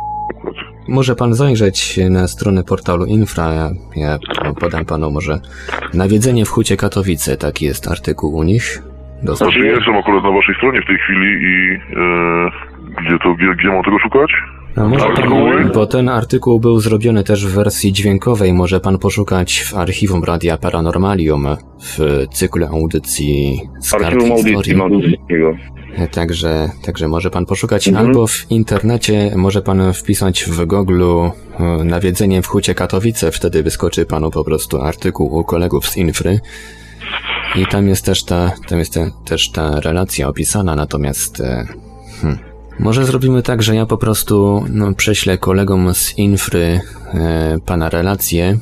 Może 0.88 1.16
pan 1.16 1.34
zajrzeć 1.34 2.00
na 2.10 2.28
stronę 2.28 2.64
portalu 2.64 3.06
Infra. 3.06 3.54
Ja, 3.54 3.70
ja 3.96 4.20
podam 4.60 4.86
panu 4.86 5.12
może 5.12 5.40
nawiedzenie 5.94 6.46
w 6.46 6.50
Hucie 6.50 6.78
Katowice. 6.78 7.38
Taki 7.38 7.66
jest 7.66 7.92
artykuł 7.92 8.36
u 8.36 8.44
nich. 8.44 8.84
Dostępny. 9.24 9.54
Znaczy, 9.54 9.68
ja 9.68 9.76
jestem 9.76 9.96
akurat 9.96 10.24
na 10.24 10.32
waszej 10.32 10.56
stronie 10.56 10.82
w 10.82 10.86
tej 10.86 10.98
chwili 10.98 11.30
i 11.52 11.56
e, 11.74 12.50
gdzie 13.00 13.20
to, 13.24 13.34
gdzie, 13.34 13.56
gdzie 13.60 13.68
mam 13.68 13.84
tego 13.84 14.00
szukać? 14.00 14.32
A 14.76 14.84
może 14.84 15.06
Artykuły? 15.06 15.64
pan, 15.64 15.72
bo 15.72 15.88
ten 15.88 16.10
artykuł 16.10 16.60
był 16.60 16.80
zrobiony 16.80 17.24
też 17.24 17.48
w 17.48 17.54
wersji 17.54 17.94
dźwiękowej, 17.94 18.54
może 18.54 18.80
pan 18.80 18.98
poszukać 18.98 19.62
w 19.62 19.78
archiwum 19.78 20.24
Radia 20.24 20.58
Paranormalium 20.58 21.48
w 21.80 22.26
cyklu 22.34 22.66
audycji 22.66 23.62
Skarb 23.82 24.06
Archiwum 24.06 24.32
audycji. 24.32 24.76
Także, 26.12 26.70
także 26.86 27.08
może 27.08 27.30
pan 27.30 27.46
poszukać 27.46 27.88
Mhm. 27.88 28.08
albo 28.08 28.28
w 28.28 28.46
internecie, 28.50 29.32
może 29.36 29.62
pan 29.62 29.94
wpisać 29.94 30.44
w 30.44 30.66
Google 30.66 31.04
e, 31.04 31.84
nawiedzenie 31.84 32.42
w 32.42 32.48
Hucie 32.48 32.76
Katowice, 32.76 33.32
wtedy 33.32 33.64
wyskoczy 33.64 34.06
panu 34.06 34.32
po 34.32 34.44
prostu 34.44 34.82
artykuł 34.82 35.36
u 35.36 35.44
kolegów 35.44 35.88
z 35.88 35.98
Infry. 35.98 36.40
I 37.56 37.66
tam 37.66 37.88
jest 37.88 38.06
też 38.06 38.24
ta, 38.24 38.52
tam 38.68 38.80
jest 38.80 38.94
te, 38.94 39.12
też 39.26 39.52
ta 39.52 39.80
relacja 39.80 40.28
opisana, 40.28 40.76
natomiast 40.76 41.40
e, 41.40 41.66
hmm, 42.22 42.53
może 42.80 43.06
zrobimy 43.06 43.44
tak, 43.44 43.62
że 43.64 43.76
ja 43.76 43.86
po 43.86 43.98
prostu 43.98 44.64
no, 44.70 44.94
prześlę 44.98 45.38
kolegom 45.38 45.94
z 45.94 46.18
Infry 46.18 46.80
e, 47.14 47.58
pana 47.68 47.90
relację 47.90 48.54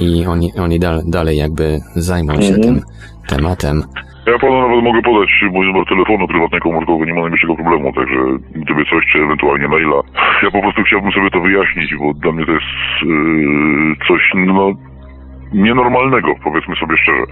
i 0.00 0.26
oni, 0.26 0.52
oni 0.58 0.78
dal, 0.78 1.02
dalej 1.06 1.36
jakby 1.38 1.80
zajmą 1.96 2.32
się 2.40 2.54
Mhm. 2.54 2.62
tym 2.62 2.80
tematem. 3.28 3.82
Ja 4.26 4.38
panu 4.38 4.60
nawet 4.68 4.84
mogę 4.84 5.02
podać 5.02 5.30
mój 5.52 5.66
numer 5.66 5.84
telefonu 5.88 6.28
prywatnego 6.28 6.62
komórkowego, 6.68 7.04
nie 7.04 7.14
ma 7.14 7.20
najmniejszego 7.20 7.54
problemu, 7.56 7.92
także 7.92 8.18
gdyby 8.54 8.84
coś, 8.84 9.02
czy 9.12 9.18
ewentualnie 9.18 9.68
maila. 9.68 10.00
Ja 10.42 10.50
po 10.50 10.60
prostu 10.62 10.82
chciałbym 10.82 11.12
sobie 11.12 11.30
to 11.30 11.40
wyjaśnić, 11.40 11.90
bo 12.00 12.14
dla 12.14 12.32
mnie 12.32 12.46
to 12.46 12.52
jest 12.52 12.72
yy, 13.02 13.96
coś, 14.08 14.22
no, 14.34 14.72
nienormalnego, 15.54 16.28
powiedzmy 16.44 16.76
sobie 16.76 16.96
szczerze. 17.02 17.26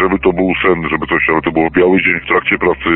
Żeby 0.00 0.18
to 0.18 0.32
był 0.32 0.50
sen, 0.62 0.88
żeby 0.90 1.06
coś, 1.06 1.22
ale 1.28 1.42
to 1.42 1.50
było 1.52 1.70
biały 1.70 2.02
dzień 2.02 2.20
w 2.24 2.28
trakcie 2.28 2.58
pracy, 2.58 2.90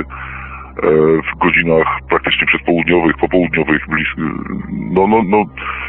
w 1.32 1.38
godzinach 1.38 1.98
praktycznie 2.08 2.46
przedpołudniowych, 2.46 3.16
popołudniowych, 3.16 3.88
blis... 3.88 4.08
no, 4.70 5.06
no, 5.06 5.22
no, 5.22 5.44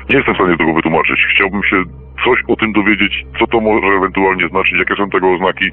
nie 0.10 0.16
jestem 0.16 0.34
w 0.34 0.38
stanie 0.38 0.58
tego 0.58 0.74
wytłumaczyć. 0.74 1.20
Chciałbym 1.36 1.64
się 1.64 1.84
coś 2.26 2.40
o 2.48 2.56
tym 2.56 2.74
dowiedzieć, 2.74 3.26
co 3.40 3.48
to 3.48 3.60
może 3.60 3.88
ewentualnie 3.88 4.48
znaczyć, 4.48 4.80
jakie 4.80 4.96
są 4.96 5.10
tego 5.10 5.34
oznaki 5.34 5.66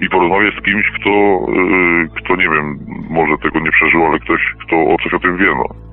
i 0.00 0.08
porozmawiać 0.08 0.54
z 0.54 0.62
kimś, 0.62 0.90
kto, 0.90 1.10
yy, 1.10 2.08
kto 2.16 2.36
nie 2.36 2.48
wiem, 2.48 2.78
może 3.10 3.38
tego 3.38 3.60
nie 3.60 3.72
przeżył, 3.72 4.06
ale 4.06 4.18
ktoś, 4.18 4.40
kto 4.66 4.76
o 4.76 4.96
coś 5.02 5.14
o 5.14 5.18
tym 5.18 5.36
wie, 5.36 5.46
no. 5.46 5.89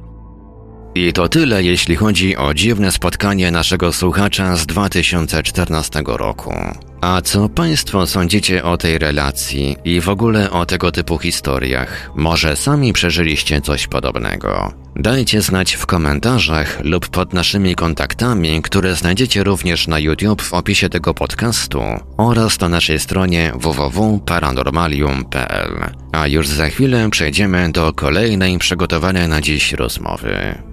I 0.97 1.13
to 1.13 1.29
tyle, 1.29 1.63
jeśli 1.63 1.95
chodzi 1.95 2.37
o 2.37 2.53
dziwne 2.53 2.91
spotkanie 2.91 3.51
naszego 3.51 3.93
słuchacza 3.93 4.55
z 4.55 4.65
2014 4.65 6.03
roku. 6.05 6.53
A 7.01 7.21
co 7.21 7.49
Państwo 7.49 8.07
sądzicie 8.07 8.63
o 8.63 8.77
tej 8.77 8.97
relacji 8.97 9.77
i 9.85 10.01
w 10.01 10.09
ogóle 10.09 10.51
o 10.51 10.65
tego 10.65 10.91
typu 10.91 11.17
historiach? 11.17 12.11
Może 12.15 12.55
sami 12.55 12.93
przeżyliście 12.93 13.61
coś 13.61 13.87
podobnego? 13.87 14.73
Dajcie 14.95 15.41
znać 15.41 15.73
w 15.73 15.85
komentarzach 15.85 16.79
lub 16.83 17.07
pod 17.07 17.33
naszymi 17.33 17.75
kontaktami, 17.75 18.61
które 18.61 18.95
znajdziecie 18.95 19.43
również 19.43 19.87
na 19.87 19.99
YouTube 19.99 20.41
w 20.41 20.53
opisie 20.53 20.89
tego 20.89 21.13
podcastu 21.13 21.81
oraz 22.17 22.59
na 22.59 22.69
naszej 22.69 22.99
stronie 22.99 23.51
www.paranormalium.pl. 23.55 25.71
A 26.11 26.27
już 26.27 26.47
za 26.47 26.69
chwilę 26.69 27.09
przejdziemy 27.09 27.71
do 27.71 27.93
kolejnej 27.93 28.57
przygotowanej 28.57 29.27
na 29.27 29.41
dziś 29.41 29.73
rozmowy. 29.73 30.67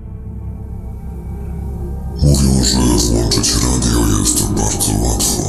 Mówią, 2.22 2.64
że 2.64 2.78
włączyć 2.78 3.54
radio 3.54 4.18
jest 4.18 4.42
bardzo 4.42 4.92
łatwo. 5.02 5.42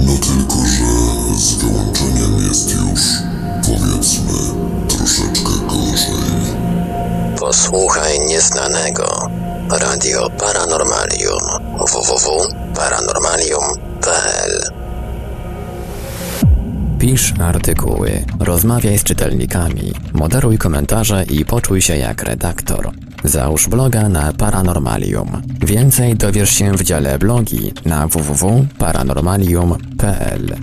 No 0.00 0.12
tylko, 0.12 0.56
że 0.66 0.84
z 1.38 1.54
wyłączeniem 1.54 2.48
jest 2.48 2.70
już, 2.70 3.00
powiedzmy, 3.62 4.38
troszeczkę 4.88 5.50
gorzej. 5.68 6.24
Posłuchaj 7.38 8.20
nieznanego. 8.20 9.30
Radio 9.70 10.30
Paranormalium. 10.30 11.40
www.paranormalium.pl 11.78 14.62
Pisz 17.00 17.34
artykuły, 17.40 18.24
rozmawiaj 18.38 18.98
z 18.98 19.04
czytelnikami, 19.04 19.92
moderuj 20.12 20.58
komentarze 20.58 21.24
i 21.30 21.44
poczuj 21.44 21.80
się 21.80 21.96
jak 21.96 22.22
redaktor. 22.22 22.90
Załóż 23.24 23.68
bloga 23.68 24.08
na 24.08 24.32
Paranormalium. 24.32 25.42
Więcej 25.60 26.14
dowiesz 26.14 26.50
się 26.50 26.72
w 26.72 26.82
dziale 26.82 27.18
blogi 27.18 27.72
na 27.84 28.08
www.paranormalium.pl. 28.08 30.56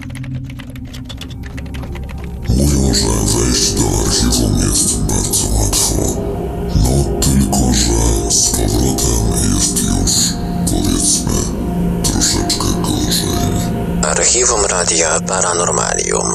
Archiwum 14.37 14.65
Radia 14.65 15.19
Paranormalium. 15.19 16.33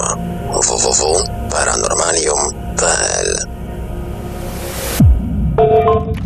www.paranormalium.pl 0.62 3.36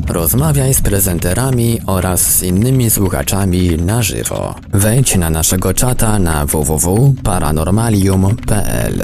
Rozmawiaj 0.09 0.75
z 0.75 0.81
prezenterami 0.81 1.81
oraz 1.87 2.21
z 2.21 2.43
innymi 2.43 2.91
słuchaczami 2.91 3.77
na 3.77 4.03
żywo. 4.03 4.55
Wejdź 4.73 5.17
na 5.17 5.31
naszego 5.31 5.75
czata 5.75 6.19
na 6.19 6.47
www.paranormalium.pl. 6.47 9.03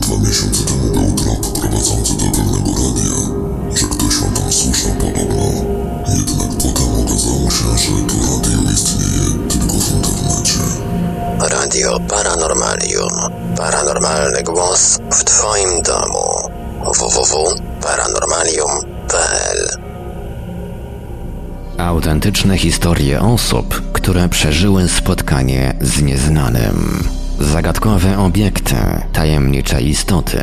Dwa 0.00 0.18
miesiące 0.28 0.64
temu 0.64 0.92
był 0.92 1.12
trop 1.12 1.60
prowadzący 1.60 2.12
do 2.12 2.24
pewnego 2.24 2.70
radia, 2.70 3.16
że 3.74 3.86
ktoś 3.86 4.18
o 4.18 4.24
tam 4.40 4.52
słyszał 4.52 4.92
podobno. 4.92 5.75
Jednak 6.16 6.48
potem 6.62 6.90
okazało 7.04 7.50
się, 7.50 7.78
że 7.78 7.92
to 8.08 8.14
radio 8.14 8.58
istnieje 8.72 9.30
tylko 9.48 9.74
w 9.74 9.92
internecie. 9.92 10.58
Radio 11.38 12.00
Paranormalium. 12.08 13.10
Paranormalny 13.56 14.42
głos 14.42 14.98
w 15.12 15.24
Twoim 15.24 15.82
domu. 15.82 16.28
www.paranormalium.pl 16.98 19.68
Autentyczne 21.78 22.58
historie 22.58 23.20
osób, 23.20 23.82
które 23.92 24.28
przeżyły 24.28 24.88
spotkanie 24.88 25.74
z 25.80 26.02
nieznanym. 26.02 27.08
Zagadkowe 27.40 28.18
obiekty, 28.18 28.76
tajemnicze 29.12 29.82
istoty, 29.82 30.40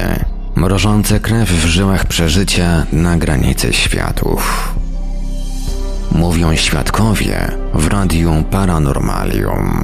mrożące 0.56 1.20
krew 1.20 1.50
w 1.50 1.66
żyłach 1.66 2.06
przeżycia 2.06 2.86
na 2.92 3.18
granicy 3.18 3.74
światów. 3.74 4.74
Mówią 6.14 6.56
świadkowie 6.56 7.52
w 7.74 7.88
Radiu 7.88 8.44
Paranormalium. 8.52 9.84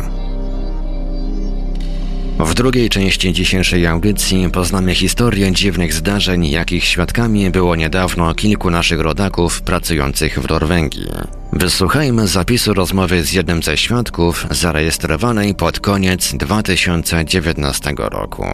W 2.40 2.54
drugiej 2.54 2.90
części 2.90 3.34
dzisiejszej 3.34 3.88
audycji 3.88 4.50
poznamy 4.50 4.96
historię 4.96 5.52
dziwnych 5.52 5.94
zdarzeń, 5.94 6.48
jakich 6.48 6.84
świadkami 6.84 7.50
było 7.50 7.76
niedawno 7.76 8.34
kilku 8.34 8.70
naszych 8.70 9.00
rodaków 9.00 9.62
pracujących 9.62 10.40
w 10.40 10.50
Norwegii. 10.50 11.08
Wysłuchajmy 11.54 12.28
zapisu 12.28 12.74
rozmowy 12.74 13.24
z 13.24 13.34
jednym 13.34 13.64
ze 13.64 13.78
świadków 13.78 14.48
zarejestrowanej 14.52 15.56
pod 15.56 15.80
koniec 15.80 16.34
2019 16.34 17.94
roku. 17.98 18.46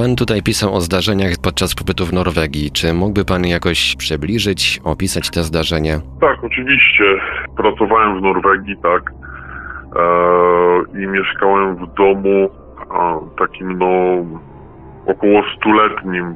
Pan 0.00 0.16
tutaj 0.16 0.42
pisał 0.42 0.74
o 0.74 0.80
zdarzeniach 0.80 1.32
podczas 1.42 1.74
pobytu 1.74 2.06
w 2.06 2.12
Norwegii. 2.12 2.70
Czy 2.70 2.94
mógłby 2.94 3.24
pan 3.24 3.46
jakoś 3.46 3.96
przybliżyć, 3.96 4.80
opisać 4.84 5.30
te 5.30 5.42
zdarzenia? 5.42 5.94
Tak, 6.20 6.44
oczywiście. 6.44 7.04
Pracowałem 7.56 8.18
w 8.18 8.22
Norwegii, 8.22 8.76
tak. 8.82 9.12
E, 9.96 11.02
I 11.02 11.06
mieszkałem 11.06 11.76
w 11.76 11.94
domu 11.94 12.50
e, 12.80 13.20
takim, 13.38 13.78
no, 13.78 13.92
około 15.06 15.42
stuletnim. 15.56 16.34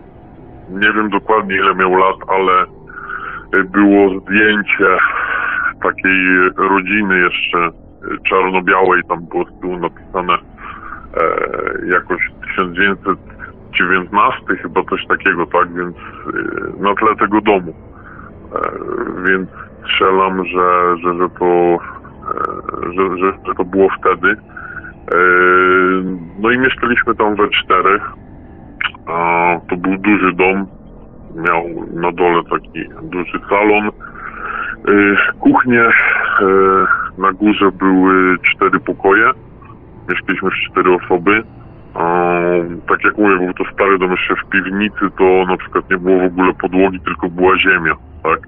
Nie 0.70 0.92
wiem 0.92 1.10
dokładnie 1.10 1.56
ile 1.56 1.74
miał 1.74 1.96
lat, 1.96 2.16
ale 2.28 2.66
było 3.64 4.20
zdjęcie 4.20 4.90
takiej 5.82 6.20
rodziny 6.56 7.20
jeszcze 7.20 7.70
czarno-białej. 8.28 9.02
Tam 9.08 9.26
było 9.26 9.78
napisane 9.78 10.34
e, 10.34 10.38
jakoś 11.92 12.30
1919 13.78 14.56
chyba 14.62 14.84
coś 14.84 15.06
takiego, 15.06 15.46
tak, 15.46 15.74
więc 15.74 15.96
y, 15.96 16.82
na 16.82 16.94
tle 16.94 17.16
tego 17.16 17.40
domu. 17.40 17.74
E, 18.54 18.60
więc 19.28 19.48
strzelam, 19.84 20.44
że, 20.46 20.96
że, 21.02 21.18
że 21.18 21.28
to 21.38 21.44
e, 21.44 22.92
że, 22.92 23.18
że, 23.18 23.32
że 23.46 23.54
to 23.56 23.64
było 23.64 23.88
wtedy. 23.98 24.28
E, 24.30 25.18
no 26.38 26.50
i 26.50 26.58
mieszkaliśmy 26.58 27.14
tam 27.14 27.34
we 27.34 27.48
czterech. 27.48 28.02
A 29.06 29.56
to 29.70 29.76
był 29.76 29.98
duży 29.98 30.32
dom. 30.32 30.66
Miał 31.34 31.64
na 31.92 32.12
dole 32.12 32.42
taki 32.50 32.84
duży 33.02 33.40
salon. 33.48 33.90
Kuchnię. 35.40 35.82
Na 37.18 37.32
górze 37.32 37.72
były 37.72 38.38
cztery 38.38 38.80
pokoje. 38.80 39.30
Mieszkaliśmy 40.08 40.50
w 40.50 40.70
cztery 40.70 40.94
osoby. 40.94 41.42
Tak 42.88 43.04
jak 43.04 43.18
mówię, 43.18 43.36
był 43.36 43.54
to 43.54 43.64
stary 43.72 43.98
dom 43.98 44.10
jeszcze 44.10 44.34
w 44.36 44.50
piwnicy, 44.50 45.10
to 45.18 45.44
na 45.48 45.56
przykład 45.56 45.90
nie 45.90 45.96
było 45.96 46.20
w 46.20 46.24
ogóle 46.24 46.54
podłogi, 46.54 47.00
tylko 47.00 47.28
była 47.28 47.58
ziemia, 47.58 47.94
tak? 48.22 48.38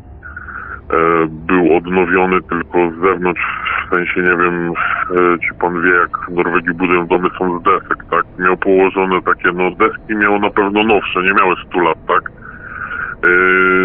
E, 0.91 1.27
był 1.29 1.77
odnowiony 1.77 2.43
tylko 2.43 2.91
z 2.91 3.01
zewnątrz, 3.01 3.43
w 3.87 3.95
sensie 3.95 4.21
nie 4.21 4.37
wiem, 4.37 4.71
e, 4.71 5.39
czy 5.39 5.55
pan 5.61 5.83
wie, 5.83 5.91
jak 5.91 6.19
w 6.29 6.35
Norwegii 6.35 6.75
budują 6.75 7.07
domy 7.07 7.29
są 7.39 7.61
z 7.61 7.63
desek, 7.63 8.05
tak? 8.11 8.25
Miał 8.39 8.57
położone 8.57 9.23
takie, 9.23 9.53
no 9.53 9.71
deski 9.71 10.15
miało 10.15 10.39
na 10.39 10.51
pewno 10.51 10.85
nowsze, 10.85 11.23
nie 11.23 11.33
miały 11.33 11.55
100 11.69 11.81
lat, 11.81 11.99
tak? 12.09 12.31
E, 12.31 13.31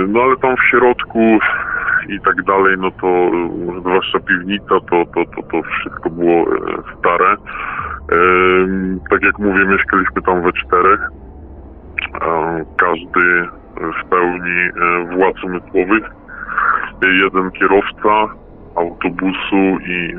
no 0.07 0.21
ale 0.21 0.37
tam 0.37 0.55
w 0.57 0.69
środku 0.69 1.39
i 2.09 2.19
tak 2.19 2.43
dalej, 2.43 2.75
no 2.77 2.91
to 2.91 3.31
zwłaszcza 3.79 4.19
piwnica, 4.19 4.79
to, 4.89 5.05
to, 5.05 5.25
to, 5.35 5.43
to 5.51 5.61
wszystko 5.63 6.09
było 6.09 6.45
stare. 6.99 7.35
Tak 9.09 9.23
jak 9.23 9.39
mówię, 9.39 9.65
mieszkaliśmy 9.65 10.21
tam 10.21 10.41
we 10.41 10.53
czterech. 10.53 10.99
Każdy 12.77 13.47
w 13.75 14.09
pełni 14.09 14.59
e, 14.59 15.15
władz 15.15 15.43
umysłowych. 15.43 16.03
Jeden 17.01 17.51
kierowca 17.51 18.33
autobusu 18.75 19.77
i 19.85 20.15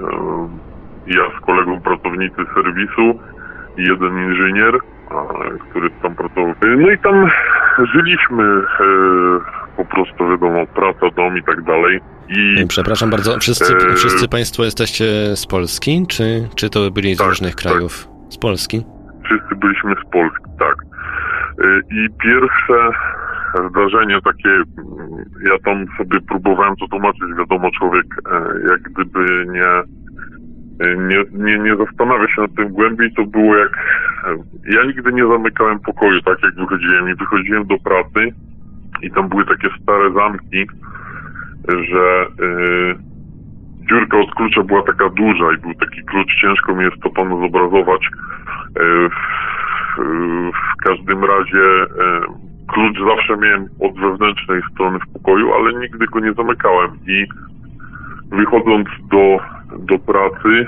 ja 1.06 1.22
z 1.38 1.40
kolegą 1.40 1.80
pracownicy 1.80 2.36
serwisu 2.54 3.20
i 3.76 3.82
jeden 3.82 4.18
inżynier, 4.18 4.78
który 5.70 5.90
tam 5.90 6.14
pracował. 6.14 6.54
No 6.78 6.90
i 6.90 6.98
tam 6.98 7.30
żyliśmy 7.94 8.44
e, 8.44 9.61
po 9.76 9.84
prostu, 9.84 10.28
wiadomo, 10.30 10.66
praca, 10.66 11.10
dom 11.16 11.38
i 11.38 11.42
tak 11.42 11.62
dalej. 11.62 12.00
I, 12.28 12.66
Przepraszam 12.68 13.10
bardzo, 13.10 13.38
wszyscy, 13.38 13.76
e... 13.76 13.94
wszyscy 13.94 14.28
Państwo 14.28 14.64
jesteście 14.64 15.04
z 15.36 15.46
Polski, 15.46 16.06
czy, 16.08 16.48
czy 16.54 16.70
to 16.70 16.90
byli 16.90 17.14
z 17.14 17.18
Tak, 17.18 17.28
różnych 17.28 17.54
tak. 17.54 17.62
krajów? 17.62 18.08
Z 18.28 18.38
Polski? 18.38 18.84
Wszyscy 19.24 19.54
byliśmy 19.56 19.94
z 20.06 20.10
Polski, 20.12 20.44
tak. 20.58 20.76
E, 21.64 21.80
I 21.90 22.08
pierwsze 22.22 22.90
zdarzenie 23.70 24.18
takie, 24.24 24.48
mm, 24.48 24.66
ja 25.44 25.58
tam 25.64 25.86
sobie 25.98 26.20
próbowałem 26.20 26.76
to 26.76 26.88
tłumaczyć, 26.88 27.22
wiadomo, 27.38 27.70
człowiek 27.78 28.06
e, 28.32 28.70
jak 28.70 28.82
gdyby 28.82 29.46
nie, 29.52 29.68
e, 30.86 30.96
nie, 30.96 31.24
nie, 31.32 31.58
nie 31.58 31.76
zastanawia 31.76 32.34
się 32.34 32.42
nad 32.42 32.54
tym 32.54 32.68
głębiej, 32.68 33.12
to 33.16 33.24
było 33.24 33.56
jak, 33.56 33.70
ja 34.64 34.84
nigdy 34.84 35.12
nie 35.12 35.26
zamykałem 35.26 35.78
pokoju, 35.80 36.22
tak 36.22 36.38
jak 36.42 36.54
wychodziłem 36.54 37.10
i 37.10 37.14
wychodziłem 37.14 37.66
do 37.66 37.78
pracy 37.78 38.32
i 39.02 39.10
tam 39.10 39.28
były 39.28 39.44
takie 39.44 39.68
stare 39.82 40.12
zamki, 40.12 40.66
że 41.68 42.26
y, 42.44 42.94
dziurka 43.90 44.18
od 44.18 44.34
klucza 44.34 44.62
była 44.62 44.82
taka 44.82 45.08
duża 45.08 45.52
i 45.52 45.60
był 45.60 45.74
taki 45.74 46.04
klucz, 46.04 46.34
ciężko 46.40 46.74
mi 46.74 46.84
jest 46.84 47.02
to 47.02 47.10
panu 47.10 47.40
zobrazować. 47.40 48.00
Y, 48.06 49.08
w, 50.52 50.84
każdym 50.84 51.24
razie 51.24 51.82
y, 51.82 51.86
klucz 52.68 52.98
zawsze 53.08 53.36
miałem 53.36 53.68
od 53.80 54.00
wewnętrznej 54.00 54.62
strony 54.72 54.98
w 54.98 55.12
pokoju, 55.12 55.54
ale 55.54 55.80
nigdy 55.80 56.06
go 56.06 56.20
nie 56.20 56.32
zamykałem 56.32 56.90
i 57.06 57.26
wychodząc 58.30 58.88
do, 59.10 59.38
do 59.78 59.98
pracy 59.98 60.66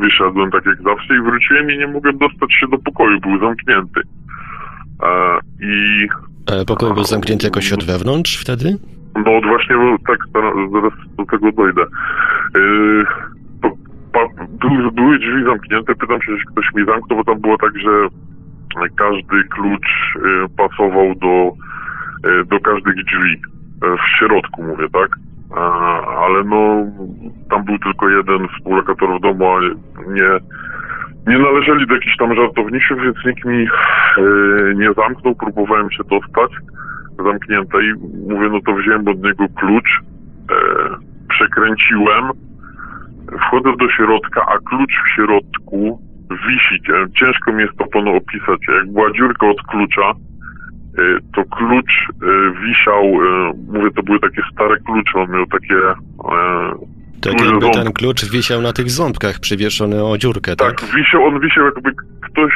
wyszedłem 0.00 0.50
tak 0.50 0.66
jak 0.66 0.82
zawsze 0.82 1.16
i 1.16 1.20
wróciłem 1.20 1.70
i 1.70 1.78
nie 1.78 1.86
mogłem 1.86 2.18
dostać 2.18 2.54
się 2.54 2.68
do 2.68 2.78
pokoju, 2.78 3.20
był 3.20 3.40
zamknięty. 3.40 4.00
E, 5.02 5.38
I 5.60 6.08
Pokój 6.66 6.94
był 6.94 7.04
zamknięty 7.04 7.46
jakoś 7.46 7.72
od 7.72 7.84
wewnątrz 7.84 8.40
wtedy? 8.40 8.78
no 9.16 9.40
właśnie, 9.48 9.76
tak, 10.06 10.18
zaraz, 10.72 10.92
do 11.16 11.24
tego 11.24 11.52
dojdę. 11.52 11.82
Pa, 14.12 14.20
były, 14.48 14.92
były 14.92 15.18
drzwi 15.18 15.44
zamknięte, 15.44 15.94
pytam 15.94 16.22
się, 16.22 16.36
czy 16.38 16.52
ktoś 16.52 16.74
mi 16.74 16.84
zamknął, 16.84 17.18
bo 17.18 17.24
tam 17.24 17.40
było 17.40 17.58
tak, 17.58 17.78
że 17.78 18.08
każdy 18.96 19.44
klucz 19.44 20.14
yy, 20.14 20.48
pasował 20.56 21.14
do, 21.14 21.52
do 22.44 22.60
każdych 22.60 22.94
drzwi. 22.94 23.40
W 23.82 24.18
środku 24.18 24.62
mówię, 24.62 24.86
tak? 24.92 25.16
Ale 26.18 26.44
no, 26.44 26.86
tam 27.50 27.64
był 27.64 27.78
tylko 27.78 28.08
jeden 28.08 28.48
współlokator 28.48 29.18
w 29.18 29.22
domu, 29.22 29.46
a 29.46 29.60
nie, 30.12 30.40
nie 31.26 31.38
należeli 31.38 31.86
do 31.86 31.94
jakichś 31.94 32.16
tam 32.16 32.36
żartowników, 32.36 33.02
więc 33.02 33.16
nikt 33.26 33.44
mi 33.44 33.58
yy, 34.16 34.74
nie 34.76 34.92
zamknął, 34.92 35.34
próbowałem 35.34 35.90
się 35.90 36.04
dostać 36.04 36.50
zamknięte 37.24 37.78
i 37.84 37.92
mówię, 38.28 38.48
no 38.52 38.60
to 38.66 38.74
wziąłem 38.74 39.08
od 39.08 39.22
niego 39.22 39.46
klucz, 39.54 40.00
e, 40.50 40.54
przekręciłem, 41.28 42.24
wchodzę 43.40 43.76
do 43.76 43.88
środka, 43.88 44.46
a 44.46 44.58
klucz 44.68 44.92
w 45.04 45.14
środku 45.14 46.00
wisi. 46.30 46.82
Ciężko 47.18 47.52
mi 47.52 47.62
jest 47.62 47.76
to 47.78 47.86
panu 47.86 48.16
opisać. 48.16 48.60
Jak 48.68 48.92
była 48.92 49.12
dziurka 49.12 49.46
od 49.46 49.62
klucza, 49.62 50.10
e, 50.10 50.14
to 51.34 51.44
klucz 51.44 51.92
e, 52.08 52.60
wisiał, 52.60 53.04
e, 53.04 53.52
mówię, 53.72 53.90
to 53.90 54.02
były 54.02 54.20
takie 54.20 54.42
stare 54.52 54.76
klucze, 54.76 55.18
on 55.18 55.30
miał 55.30 55.46
takie 55.46 55.76
e, 55.76 56.95
Tak 57.20 57.32
jakby 57.32 57.60
ząbki. 57.60 57.78
ten 57.78 57.92
klucz 57.92 58.24
wisiał 58.24 58.60
na 58.62 58.72
tych 58.72 58.90
ząbkach 58.90 59.40
przywieszony 59.40 60.04
o 60.04 60.18
dziurkę, 60.18 60.56
tak? 60.56 60.80
Tak, 60.80 60.90
wisiał, 60.96 61.24
on 61.24 61.40
wisiał 61.40 61.64
jakby 61.64 61.92
ktoś 62.22 62.52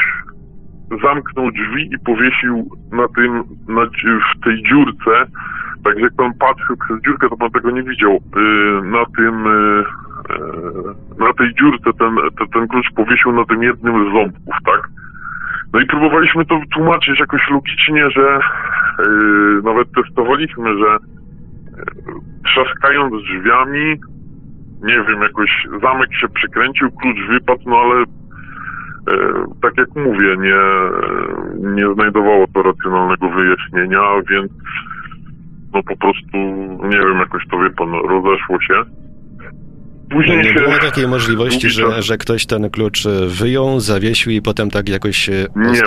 zamknął 1.03 1.51
drzwi 1.51 1.91
i 1.95 1.99
powiesił 1.99 2.71
na 2.93 3.09
tym, 3.09 3.43
na, 3.69 3.87
w 4.35 4.45
tej 4.45 4.63
dziurce, 4.63 5.27
tak 5.85 5.99
jak 5.99 6.13
pan 6.17 6.33
patrzył 6.35 6.77
przez 6.77 7.03
dziurkę, 7.03 7.29
to 7.29 7.37
pan 7.37 7.51
tego 7.51 7.71
nie 7.71 7.83
widział, 7.83 8.13
yy, 8.37 8.83
na 8.85 9.05
tym, 9.17 9.45
yy, 9.45 11.27
na 11.27 11.33
tej 11.33 11.55
dziurce 11.55 11.91
ten, 11.99 12.17
ten, 12.39 12.49
ten 12.49 12.69
klucz 12.69 12.87
powiesił 12.97 13.33
na 13.33 13.45
tym 13.45 13.63
jednym 13.63 14.11
z 14.11 14.13
ząbków, 14.13 14.55
tak? 14.65 14.89
No 15.73 15.81
i 15.81 15.87
próbowaliśmy 15.87 16.47
to 16.47 16.61
tłumaczyć 16.75 17.21
jakoś 17.21 17.51
logicznie, 17.51 18.11
że 18.11 18.41
yy, 18.99 19.63
nawet 19.65 19.89
testowaliśmy, 19.93 20.79
że 20.79 20.99
trzaskając 22.45 23.15
drzwiami, 23.23 24.01
nie 24.83 25.05
wiem, 25.09 25.23
jakoś 25.23 25.67
zamek 25.83 26.15
się 26.15 26.29
przekręcił, 26.29 26.91
klucz 26.91 27.19
wypadł, 27.29 27.63
no 27.67 27.77
ale 27.77 28.03
e, 28.03 28.05
tak 29.63 29.77
jak 29.77 29.89
mówię, 29.97 30.37
nie, 30.39 30.61
nie 31.71 31.95
znajdowało 31.95 32.47
to 32.55 32.63
racjonalnego 32.63 33.29
wyjaśnienia, 33.29 34.01
więc 34.31 34.53
no 35.73 35.83
po 35.83 35.97
prostu, 35.97 36.37
nie 36.83 36.99
wiem, 36.99 37.19
jakoś 37.19 37.47
to 37.51 37.59
wie 37.59 37.71
pan, 37.71 37.93
rozeszło 37.93 38.61
się. 38.61 38.75
Później 40.11 40.37
Nie 40.37 40.45
się... 40.45 40.55
było 40.55 40.79
takiej 40.79 41.09
możliwości, 41.09 41.69
że, 41.71 42.03
że 42.03 42.19
ktoś 42.19 42.47
ten 42.47 42.71
klucz 42.71 43.07
e, 43.07 43.27
wyjął, 43.27 43.81
zawiesił 43.81 44.33
i 44.33 44.43
potem 44.43 44.71
tak 44.71 44.89
jakoś 44.89 45.29
Nie 45.29 45.37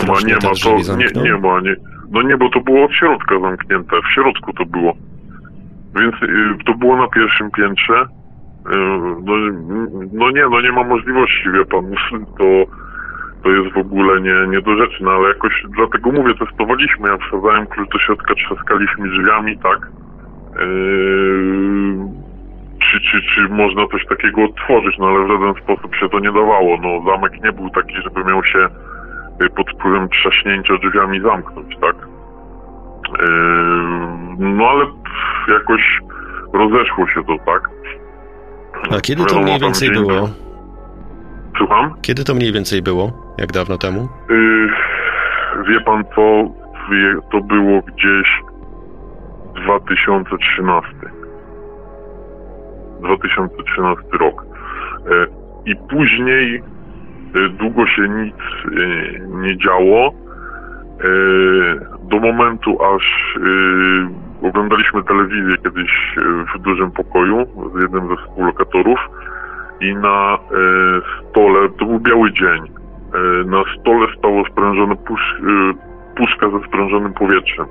ma, 0.08 0.14
nie 0.28 0.34
ma, 0.34 0.40
to 0.64 0.96
nie, 0.96 1.22
nie 1.24 1.38
ma, 1.38 1.62
nie. 1.62 1.76
No 2.12 2.22
nie, 2.22 2.38
bo 2.38 2.50
to 2.50 2.60
było 2.60 2.86
od 2.86 2.94
środka 2.94 3.40
zamknięte, 3.40 3.96
w 4.02 4.14
środku 4.14 4.54
to 4.54 4.66
było. 4.66 4.94
Więc 6.00 6.16
y, 6.16 6.64
to 6.66 6.74
było 6.74 6.98
na 6.98 7.08
pierwszym 7.08 7.52
piętrze. 7.52 8.06
Y, 8.68 8.78
no, 9.24 9.34
no 10.14 10.32
nie, 10.32 10.48
no 10.50 10.62
nie 10.62 10.72
ma 10.72 10.84
możliwości, 10.84 11.52
wie 11.54 11.66
pan, 11.66 11.86
to, 12.40 12.46
to 13.44 13.50
jest 13.50 13.74
w 13.74 13.78
ogóle 13.78 14.22
nie, 14.22 14.48
niedorzeczne, 14.48 15.12
ale 15.12 15.28
jakoś 15.28 15.64
dlatego 15.78 16.12
mówię, 16.12 16.34
testowaliśmy, 16.36 17.10
ja 17.10 17.18
wsadzałem 17.18 17.68
klucz 17.68 17.90
do 17.90 18.00
środka, 18.00 18.36
trzaskaliśmy 18.36 19.10
drzwiami, 19.10 19.58
tak. 19.58 19.88
Yy, 20.60 22.24
czy, 22.80 23.00
czy, 23.02 23.22
czy 23.22 23.50
można 23.50 23.88
coś 23.88 24.06
takiego 24.06 24.44
otworzyć, 24.44 24.98
no 25.00 25.08
ale 25.08 25.26
w 25.26 25.32
żaden 25.32 25.64
sposób 25.64 25.96
się 25.96 26.10
to 26.10 26.20
nie 26.20 26.32
dawało. 26.32 26.78
No 26.82 27.12
zamek 27.12 27.44
nie 27.44 27.52
był 27.52 27.70
taki, 27.70 27.96
żeby 27.96 28.24
miał 28.24 28.44
się 28.44 28.68
y, 29.44 29.50
pod 29.50 29.70
wpływem 29.72 30.10
trzaśnięcia 30.10 30.74
drzwiami 30.78 31.22
zamknąć, 31.22 31.78
tak? 31.82 31.96
Yy, 33.20 33.28
no 34.40 34.70
ale 34.70 34.86
jakoś 35.48 36.00
rozeszło 36.54 37.08
się 37.08 37.24
to, 37.24 37.38
tak? 37.46 37.70
A 38.92 39.02
kiedy 39.02 39.26
to 39.26 39.42
mniej 39.42 39.60
więcej 39.60 39.92
było? 39.92 40.30
Słucham? 41.58 41.94
Kiedy 42.02 42.24
to 42.24 42.34
mniej 42.34 42.52
więcej 42.52 42.82
było? 42.82 43.12
Jak 43.38 43.52
dawno 43.52 43.78
temu? 43.78 44.10
Yy, 44.30 44.68
wie 45.68 45.82
pan 45.82 46.04
wie, 46.92 47.16
to 47.32 47.42
było 47.42 47.82
gdzieś 47.82 48.28
2013. 49.66 50.92
2013 53.02 54.04
rok. 54.12 54.46
E, 54.46 55.26
I 55.66 55.76
później 55.76 56.56
e, 56.56 57.50
długo 57.50 57.88
się 57.88 58.10
nic 58.10 58.36
e, 58.36 59.20
nie 59.28 59.58
działo. 59.58 60.24
Do 62.04 62.20
momentu, 62.20 62.78
aż 62.84 63.04
oglądaliśmy 64.44 65.04
telewizję 65.04 65.58
kiedyś 65.58 66.18
e, 66.18 66.22
w 66.56 66.62
dużym 66.62 66.92
pokoju 66.92 67.46
z 67.76 67.82
jednym 67.82 68.08
ze 68.08 68.16
współlokatorów 68.16 69.00
i 69.82 69.96
na 69.96 70.34
e, 70.34 70.38
stole, 71.30 71.70
to 71.70 71.86
był 71.86 72.00
biały 72.00 72.34
dzień, 72.34 72.62
e, 72.62 73.20
na 73.46 73.64
stole 73.80 74.08
stało 74.18 74.46
sprężone 74.46 74.96
pusz, 74.96 75.36
puszka 76.16 76.50
ze 76.50 76.68
sprężonym 76.68 77.14
powietrzem. 77.14 77.66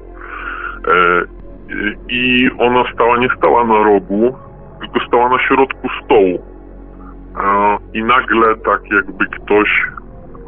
I 2.08 2.50
ona 2.58 2.84
stała, 2.94 3.16
nie 3.18 3.28
stała 3.38 3.64
na 3.64 3.82
rogu, 3.82 4.36
tylko 4.80 5.06
stała 5.06 5.28
na 5.28 5.38
środku 5.38 5.88
stołu. 6.04 6.42
I 7.94 8.02
nagle 8.04 8.56
tak 8.56 8.80
jakby 8.90 9.26
ktoś 9.26 9.82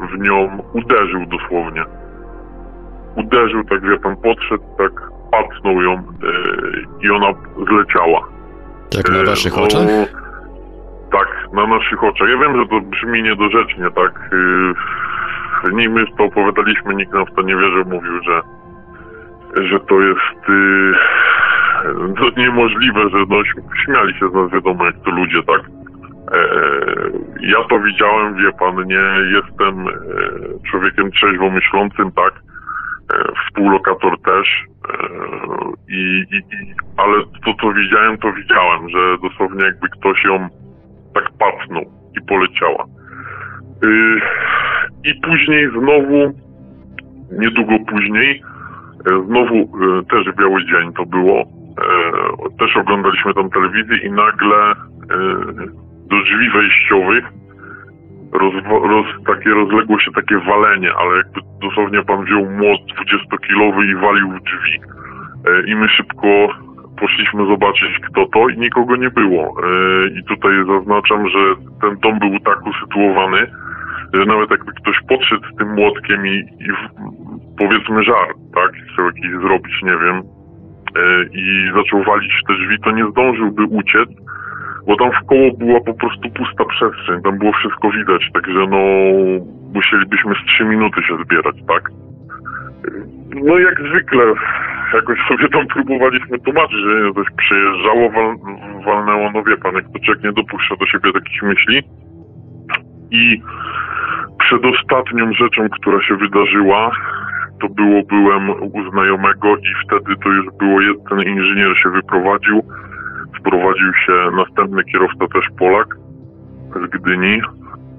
w 0.00 0.18
nią 0.18 0.58
uderzył 0.72 1.26
dosłownie. 1.26 1.84
Uderzył, 3.16 3.64
tak 3.64 3.80
wie 3.80 3.98
pan, 3.98 4.16
podszedł, 4.16 4.64
tak 4.78 5.13
pacnął 5.34 5.82
ją 5.82 5.92
e, 5.92 6.02
i 7.02 7.10
ona 7.10 7.32
zleciała. 7.68 8.28
Tak 8.90 9.10
na 9.10 9.18
E, 9.18 9.24
waszych 9.24 9.56
no, 9.56 9.62
oczach? 9.62 9.88
Tak, 11.12 11.28
na 11.52 11.66
naszych 11.66 12.04
oczach. 12.04 12.28
Ja 12.28 12.38
wiem, 12.38 12.60
że 12.60 12.68
to 12.68 12.80
brzmi 12.80 13.22
niedorzecznie, 13.22 13.90
tak. 13.90 14.30
Yy, 14.32 15.72
nie 15.72 15.88
my 15.88 16.04
to 16.18 16.24
opowiadaliśmy, 16.24 16.94
nikt 16.94 17.12
nam 17.12 17.26
w 17.26 17.34
to 17.34 17.42
nie 17.42 17.56
wierzył, 17.56 17.84
mówił, 17.84 18.22
że, 18.22 18.40
że 19.68 19.80
to 19.80 20.00
jest 20.00 20.48
yy, 20.48 20.94
to 22.18 22.40
niemożliwe, 22.40 23.10
że 23.10 23.18
no, 23.28 23.36
śmiali 23.84 24.14
się 24.18 24.28
z 24.30 24.34
nas, 24.34 24.50
wiadomo, 24.50 24.84
jak 24.84 24.94
to 25.04 25.10
ludzie, 25.10 25.42
tak. 25.42 25.60
E, 26.32 26.40
ja 27.40 27.64
to 27.68 27.80
widziałem, 27.80 28.34
wie 28.34 28.52
pan, 28.52 28.86
nie 28.86 29.04
jestem 29.38 29.86
człowiekiem 30.70 31.10
trzeźwo 31.10 31.50
myślącym, 31.50 32.12
tak. 32.12 32.32
E, 33.12 33.32
współlokator 33.46 34.20
też. 34.20 34.64
E, 34.88 35.08
i, 35.88 36.24
i, 36.30 36.36
i, 36.36 36.74
ale 36.96 37.24
to, 37.44 37.54
co 37.60 37.72
widziałem, 37.72 38.18
to 38.18 38.32
widziałem, 38.32 38.88
że 38.88 39.18
dosłownie 39.22 39.64
jakby 39.64 39.88
ktoś 39.88 40.24
ją 40.24 40.48
tak 41.14 41.24
patnął 41.38 41.84
i 42.16 42.26
poleciała. 42.26 42.84
Yy, 43.82 44.20
I 45.04 45.14
później 45.14 45.70
znowu, 45.70 46.32
niedługo 47.38 47.72
później, 47.88 48.42
e, 49.10 49.24
znowu 49.26 49.54
e, 49.54 50.04
też 50.04 50.34
biały 50.36 50.64
dzień 50.64 50.92
to 50.92 51.06
było. 51.06 51.40
E, 51.40 52.58
Też 52.58 52.76
oglądaliśmy 52.76 53.34
tam 53.34 53.50
telewizję 53.50 53.96
i 53.96 54.10
nagle 54.10 54.56
e, 54.56 54.74
do 56.10 56.22
drzwi 56.24 56.50
wejściowych 56.50 57.24
roz, 58.34 59.06
takie 59.26 59.50
rozległo 59.50 59.98
się 59.98 60.10
takie 60.12 60.38
walenie, 60.38 60.90
ale 60.94 61.16
jakby 61.16 61.40
dosłownie 61.62 62.02
pan 62.02 62.24
wziął 62.24 62.50
młot 62.50 62.80
20-kilowy 62.80 63.84
i 63.84 63.94
walił 63.94 64.30
w 64.30 64.42
drzwi. 64.42 64.80
E, 65.46 65.66
I 65.66 65.74
my 65.74 65.88
szybko 65.88 66.48
poszliśmy 67.00 67.46
zobaczyć 67.46 67.98
kto 68.10 68.26
to 68.26 68.48
i 68.48 68.58
nikogo 68.58 68.96
nie 68.96 69.10
było. 69.10 69.42
E, 69.42 70.08
I 70.08 70.24
tutaj 70.24 70.52
zaznaczam, 70.66 71.28
że 71.28 71.38
ten 71.80 71.98
dom 72.00 72.18
był 72.18 72.40
tak 72.40 72.66
usytuowany, 72.66 73.46
że 74.12 74.24
nawet 74.24 74.50
jakby 74.50 74.72
ktoś 74.72 74.96
podszedł 75.08 75.44
z 75.52 75.56
tym 75.56 75.74
młotkiem 75.74 76.26
i, 76.26 76.38
i 76.38 76.68
powiedzmy 77.58 78.02
żar, 78.02 78.28
tak, 78.54 78.70
chciał 78.92 79.06
jakiś 79.06 79.30
zrobić, 79.30 79.82
nie 79.82 79.96
wiem, 79.96 80.16
e, 80.16 81.24
i 81.32 81.72
zaczął 81.76 82.02
walić 82.02 82.32
w 82.32 82.46
te 82.46 82.54
drzwi, 82.54 82.78
to 82.84 82.90
nie 82.90 83.10
zdążyłby 83.10 83.64
uciec, 83.64 84.08
bo 84.86 84.96
tam 84.96 85.10
w 85.12 85.26
koło 85.26 85.52
była 85.58 85.80
po 85.80 85.94
prostu 85.94 86.30
pusta 86.30 86.64
przestrzeń, 86.64 87.22
tam 87.22 87.38
było 87.38 87.52
wszystko 87.52 87.90
widać, 87.90 88.30
także 88.32 88.66
no 88.70 88.80
musielibyśmy 89.74 90.34
z 90.34 90.46
trzy 90.46 90.64
minuty 90.64 91.02
się 91.02 91.16
zbierać, 91.24 91.56
tak? 91.68 91.90
No 93.34 93.58
jak 93.58 93.80
zwykle, 93.88 94.24
jakoś 94.94 95.18
sobie 95.28 95.48
tam 95.48 95.66
próbowaliśmy 95.66 96.38
tłumaczyć, 96.38 96.78
że 96.78 97.12
coś 97.14 97.26
przejeżdżało, 97.36 98.10
wal, 98.10 98.36
walnęło, 98.86 99.30
no 99.34 99.42
wie 99.42 99.56
pan, 99.56 99.74
jak 99.74 99.84
to 99.84 99.98
człowiek 100.04 100.24
nie 100.24 100.32
dopuszcza 100.32 100.76
do 100.76 100.86
siebie 100.86 101.12
takich 101.12 101.42
myśli. 101.42 101.82
I 103.10 103.42
przedostatnią 104.38 105.32
rzeczą, 105.32 105.68
która 105.68 106.02
się 106.02 106.16
wydarzyła, 106.16 106.90
to 107.60 107.68
było, 107.68 108.02
byłem 108.02 108.50
u 108.50 108.90
znajomego 108.90 109.56
i 109.56 109.86
wtedy 109.86 110.16
to 110.24 110.28
już 110.28 110.46
było, 110.58 110.80
jed- 110.80 111.08
ten 111.08 111.22
inżynier 111.22 111.76
się 111.76 111.90
wyprowadził, 111.90 112.62
wprowadził 113.44 113.92
się 114.06 114.12
następny 114.36 114.84
kierowca, 114.84 115.26
też 115.34 115.46
Polak 115.58 115.96
z 116.74 116.90
Gdyni 116.90 117.40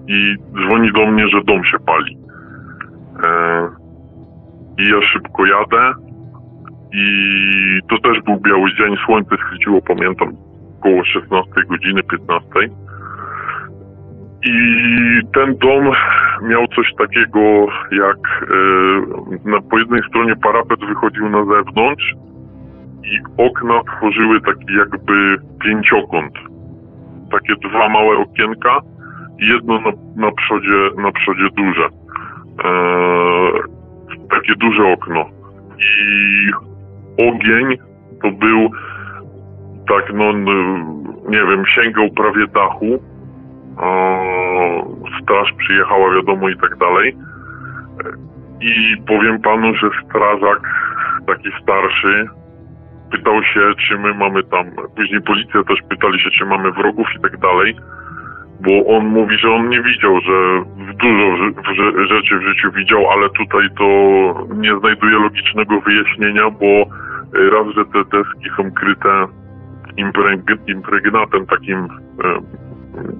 i 0.08 0.36
dzwoni 0.52 0.92
do 0.92 1.06
mnie, 1.06 1.28
że 1.28 1.44
dom 1.44 1.64
się 1.64 1.80
pali. 1.80 2.18
E, 3.24 3.70
I 4.80 4.90
ja 4.90 5.02
szybko 5.02 5.46
jadę 5.46 5.94
i 6.94 7.06
to 7.90 7.98
też 7.98 8.22
był 8.22 8.40
biały 8.40 8.74
dzień, 8.76 8.96
słońce 9.06 9.36
świeciło, 9.48 9.82
pamiętam, 9.82 10.34
około 10.80 11.04
16 11.04 11.52
godziny, 11.70 12.04
15. 12.04 12.50
I 14.46 14.54
ten 15.34 15.58
dom 15.58 15.92
miał 16.44 16.68
coś 16.68 16.94
takiego 16.98 17.40
jak 17.92 18.18
e, 18.42 19.50
na, 19.50 19.62
po 19.62 19.80
jednej 19.80 20.02
stronie 20.10 20.36
parapet 20.36 20.80
wychodził 20.80 21.30
na 21.30 21.46
zewnątrz 21.46 22.14
i 23.06 23.20
okna 23.38 23.82
tworzyły 23.84 24.42
taki 24.42 24.74
jakby 24.78 25.38
pięciokąt. 25.64 26.34
Takie 27.32 27.56
dwa 27.70 27.90
małe 27.90 28.18
okienka 28.18 28.82
i 29.40 29.48
jedno 29.48 29.82
na, 29.82 29.92
na, 30.16 30.32
przodzie, 30.32 31.02
na 31.02 31.12
przodzie 31.12 31.50
duże. 31.58 31.86
E, 32.64 32.72
takie 34.30 34.56
duże 34.56 34.94
okno. 34.94 35.26
I 35.80 36.52
ogień 37.18 37.78
to 38.22 38.32
był 38.32 38.70
tak, 39.90 40.14
no 40.14 40.34
nie 41.30 41.46
wiem, 41.50 41.64
sięgał 41.76 42.10
prawie 42.10 42.48
dachu. 42.48 43.00
E, 43.82 44.36
straż 45.22 45.54
przyjechała, 45.58 46.16
wiadomo, 46.16 46.50
i 46.50 46.58
tak 46.58 46.78
dalej. 46.78 47.18
I 48.62 48.98
powiem 49.08 49.42
panu, 49.42 49.76
że 49.76 49.90
strażak, 50.06 50.60
taki 51.28 51.50
starszy, 51.62 52.28
pytał 53.16 53.44
się, 53.44 53.62
czy 53.88 53.98
my 53.98 54.14
mamy 54.14 54.44
tam, 54.44 54.66
później 54.96 55.22
policja 55.22 55.64
też 55.64 55.80
pytali 55.90 56.20
się, 56.20 56.30
czy 56.30 56.46
mamy 56.46 56.72
wrogów 56.72 57.08
i 57.18 57.22
tak 57.22 57.38
dalej, 57.38 57.76
bo 58.60 58.98
on 58.98 59.06
mówi, 59.06 59.38
że 59.38 59.52
on 59.52 59.70
nie 59.70 59.82
widział, 59.82 60.20
że 60.22 60.64
dużo 60.94 61.38
rzeczy 62.08 62.40
w 62.40 62.48
życiu 62.48 62.72
widział, 62.72 63.12
ale 63.12 63.30
tutaj 63.30 63.68
to 63.78 63.86
nie 64.56 64.80
znajduje 64.80 65.20
logicznego 65.20 65.82
wyjaśnienia, 65.82 66.50
bo 66.50 66.86
raz, 67.34 67.76
że 67.76 67.86
te 67.86 68.18
deski 68.18 68.50
są 68.58 68.72
kryte 68.72 69.26
impreg- 69.98 70.70
impregnatem 70.70 71.46
takim, 71.46 71.78
e, 71.78 71.88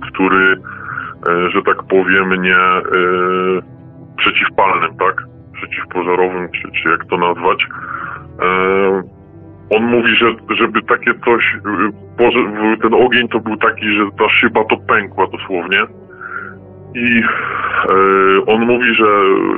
który, 0.02 0.62
e, 1.30 1.50
że 1.50 1.62
tak 1.62 1.84
powiem, 1.84 2.42
nie 2.42 2.58
e, 2.58 2.82
przeciwpalnym, 4.18 4.98
tak? 4.98 5.24
Przeciwpożarowym, 5.54 6.50
czy, 6.52 6.82
czy 6.82 6.90
jak 6.90 7.06
to 7.06 7.18
nazwać. 7.18 7.68
On 9.70 9.84
mówi, 9.84 10.16
że 10.16 10.26
żeby 10.58 10.82
takie 10.82 11.12
coś, 11.26 11.56
y, 12.74 12.78
ten 12.82 12.94
ogień 12.94 13.28
to 13.28 13.40
był 13.40 13.58
taki, 13.58 13.96
że 13.96 14.04
ta 14.18 14.30
szyba 14.30 14.64
to 14.64 14.78
pękła 14.78 15.28
dosłownie. 15.28 15.80
I 16.96 17.22
e, 17.22 18.46
on 18.46 18.66
mówi, 18.66 18.96
że 18.96 19.06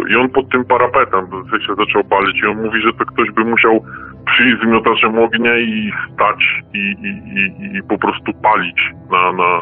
i 0.10 0.16
on 0.16 0.30
pod 0.30 0.50
tym 0.50 0.66
parapetem 0.66 1.26
się 1.68 1.76
zaczął 1.76 2.04
palić 2.04 2.42
i 2.42 2.46
on 2.46 2.64
mówi, 2.64 2.82
że 2.82 2.94
to 2.94 3.06
ktoś 3.06 3.32
by 3.32 3.46
musiał 3.46 3.86
przyjść 4.26 4.62
z 4.64 4.68
miotaczem 4.68 5.20
ognia 5.20 5.58
i 5.58 5.92
stać 6.14 6.64
i, 6.74 6.78
i, 6.78 7.10
i, 7.40 7.78
i 7.78 7.84
po 7.84 7.98
prostu 7.98 8.34
palić 8.34 8.92
na, 9.12 9.32
na, 9.32 9.60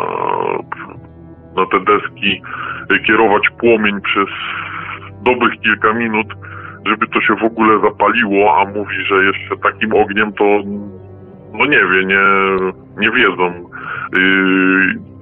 na 1.55 1.65
te 1.65 1.79
deski, 1.79 2.41
kierować 3.07 3.43
płomień 3.59 4.01
przez 4.01 4.29
dobrych 5.23 5.61
kilka 5.61 5.93
minut, 5.93 6.27
żeby 6.85 7.07
to 7.07 7.21
się 7.21 7.35
w 7.35 7.43
ogóle 7.43 7.79
zapaliło, 7.81 8.57
a 8.57 8.65
mówi, 8.65 8.95
że 9.05 9.25
jeszcze 9.25 9.57
takim 9.57 9.93
ogniem 9.93 10.33
to 10.33 10.43
no 11.53 11.65
nie 11.65 11.79
wie, 11.91 12.05
nie, 12.05 12.23
nie 12.97 13.11
wiedzą 13.11 13.53
yy, 14.17 15.15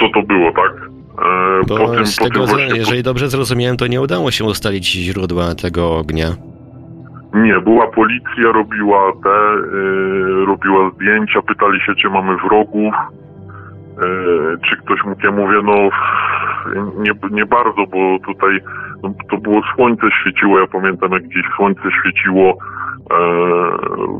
co 0.00 0.08
to 0.08 0.22
było, 0.22 0.52
tak? 0.52 0.72
E, 1.18 1.66
Bo 1.68 1.76
po 1.76 1.94
tym, 1.94 2.06
z 2.06 2.16
po 2.16 2.24
tego, 2.24 2.40
tym 2.40 2.48
właśnie, 2.48 2.78
jeżeli 2.78 3.02
dobrze 3.02 3.28
zrozumiałem, 3.28 3.76
to 3.76 3.86
nie 3.86 4.00
udało 4.00 4.30
się 4.30 4.44
ustalić 4.44 4.92
źródła 4.92 5.54
tego 5.54 5.96
ognia. 5.96 6.26
Nie, 7.34 7.60
była 7.60 7.86
policja, 7.86 8.52
robiła 8.54 9.12
te, 9.24 9.54
y, 9.76 10.44
robiła 10.46 10.90
zdjęcia, 10.90 11.42
pytali 11.42 11.80
się, 11.80 11.94
czy 11.94 12.08
mamy 12.10 12.36
wrogów, 12.36 12.94
y, 12.94 14.68
czy 14.68 14.76
ktoś 14.76 15.04
mógł, 15.04 15.26
ja 15.26 15.30
mówię, 15.30 15.56
no 15.64 15.88
nie, 17.02 17.12
nie 17.30 17.46
bardzo, 17.46 17.86
bo 17.92 18.18
tutaj 18.26 18.60
no, 19.02 19.14
to 19.30 19.36
było 19.38 19.62
słońce 19.74 20.06
świeciło, 20.20 20.60
ja 20.60 20.66
pamiętam 20.66 21.12
jak 21.12 21.22
gdzieś 21.22 21.42
słońce 21.56 21.82
świeciło, 22.00 22.58
e, 23.10 23.16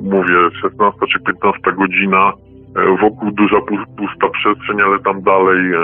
mówię 0.02 0.34
16 0.60 1.06
czy 1.12 1.20
15 1.20 1.72
godzina, 1.72 2.32
e, 2.76 2.96
wokół 2.96 3.30
duża 3.30 3.56
pu- 3.56 3.96
pusta 3.96 4.28
przestrzeń, 4.28 4.82
ale 4.82 4.98
tam 4.98 5.22
dalej 5.22 5.72
e, 5.72 5.78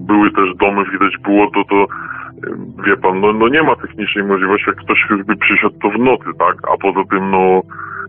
były 0.00 0.30
też 0.30 0.54
domy, 0.56 0.84
widać 0.84 1.18
było 1.18 1.50
to, 1.50 1.64
to 1.64 1.86
wie 2.86 2.96
pan, 2.96 3.20
no, 3.20 3.32
no 3.32 3.48
nie 3.48 3.62
ma 3.62 3.76
technicznej 3.76 4.24
możliwości, 4.24 4.70
jak 4.70 4.76
ktoś 4.76 5.08
by 5.26 5.36
przyszedł 5.36 5.78
to 5.82 5.90
w 5.90 5.98
nocy, 5.98 6.30
tak? 6.38 6.56
A 6.72 6.76
poza 6.76 7.00
tym, 7.10 7.30
no, 7.30 7.62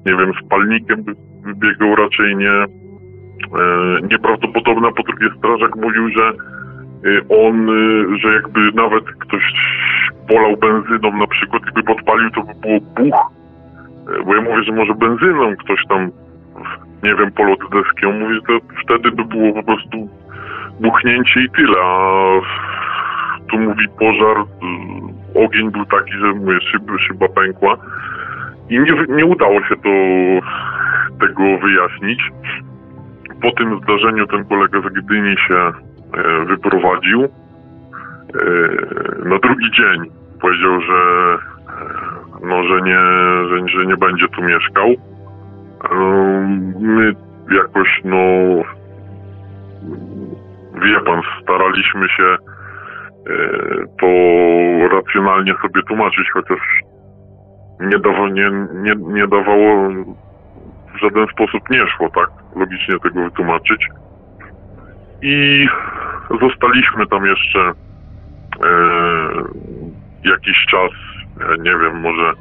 nie 0.06 0.16
wiem, 0.16 0.32
z 0.34 0.50
palnikiem 0.50 1.04
by 1.04 1.16
by 1.44 1.56
biegał 1.56 1.96
raczej 1.96 2.36
nie, 2.36 2.52
e, 2.52 2.68
nieprawdopodobne, 4.12 4.90
po 4.94 5.04
drugie 5.04 5.28
strażak 5.38 5.76
mówił, 5.76 6.10
że 6.10 6.32
y, 7.06 7.22
on, 7.30 7.68
że 8.20 8.34
jakby 8.34 8.72
nawet 8.72 9.04
ktoś 9.20 9.44
polał 10.30 10.58
benzyną 10.58 11.18
na 11.18 11.28
przykład 11.28 11.64
i 11.70 11.74
by 11.74 11.84
podpalił, 11.84 12.32
to 12.32 12.42
by 12.42 12.54
było 12.62 12.80
buch. 12.80 13.20
E, 14.20 14.24
Bo 14.24 14.36
ja 14.36 14.42
mówię, 14.42 14.64
że 14.64 14.72
może 14.72 14.94
benzyną 14.94 15.56
ktoś 15.56 15.86
tam, 15.90 16.12
nie 17.04 17.16
wiem, 17.16 17.32
polał 17.32 17.56
te 17.56 17.78
deski. 17.78 18.06
On 18.06 18.20
mówi, 18.20 18.36
że 18.36 18.58
wtedy 18.84 19.12
by 19.12 19.26
było 19.26 19.54
po 19.54 19.64
prostu 19.64 20.10
buchnięcie 20.80 21.42
i 21.42 21.50
tyle, 21.50 21.78
a 21.84 21.94
tu 23.52 23.60
mówi 23.60 23.86
pożar, 24.00 24.38
y, 24.40 25.40
ogień 25.46 25.72
był 25.72 25.86
taki, 25.86 26.12
że 26.12 26.34
mówię, 26.34 26.62
szyba, 26.62 26.94
szyba 27.00 27.28
pękła 27.30 27.78
i 28.70 28.80
nie, 28.80 28.94
nie 29.10 29.26
udało 29.26 29.62
się 29.62 29.76
to, 29.76 29.90
tego 31.20 31.58
wyjaśnić. 31.58 32.32
Po 33.42 33.52
tym 33.52 33.80
zdarzeniu 33.84 34.28
ten 34.28 34.46
kolega 34.46 34.82
z 34.82 34.94
Gdyni 34.94 35.36
się 35.48 35.56
e, 35.56 36.46
wyprowadził. 36.46 37.24
E, 37.24 37.30
na 39.30 39.38
drugi 39.40 39.72
dzień 39.72 40.19
powiedział, 40.42 40.82
że 40.82 40.94
e, 40.94 42.48
no, 42.48 42.64
że 42.64 42.82
nie, 42.82 43.00
że, 43.50 43.68
że 43.68 43.86
nie 43.86 43.98
będzie 43.98 44.28
tu 44.28 44.42
mieszkał. 44.42 44.88
E, 44.88 45.96
My 46.80 47.14
jakoś, 47.52 48.02
no 48.04 48.18
wie 50.82 51.00
pan, 51.06 51.22
staraliśmy 51.44 52.10
się 52.10 52.24
e, 52.24 52.38
to 54.00 54.08
racjonalnie 54.96 55.54
sobie 55.62 55.82
tłumaczyć, 55.84 56.32
chociaż 56.34 56.60
nie, 57.80 58.00
dawa, 58.00 58.30
nie, 58.30 58.52
nie, 58.74 58.96
nie 59.14 59.28
dawało, 59.28 59.90
w 60.94 61.00
żaden 61.02 61.28
sposób 61.28 61.70
nie 61.70 61.88
szło, 61.88 62.10
tak, 62.10 62.30
logicznie 62.56 63.00
tego 63.00 63.24
wytłumaczyć. 63.24 63.88
I 65.22 65.68
zostaliśmy 66.42 67.08
tam 67.08 67.26
jeszcze 67.26 67.72
jakiś 70.24 70.66
czas, 70.66 70.92
e, 71.42 71.58
nie 71.58 71.76
wiem, 71.78 72.00
może 72.00 72.34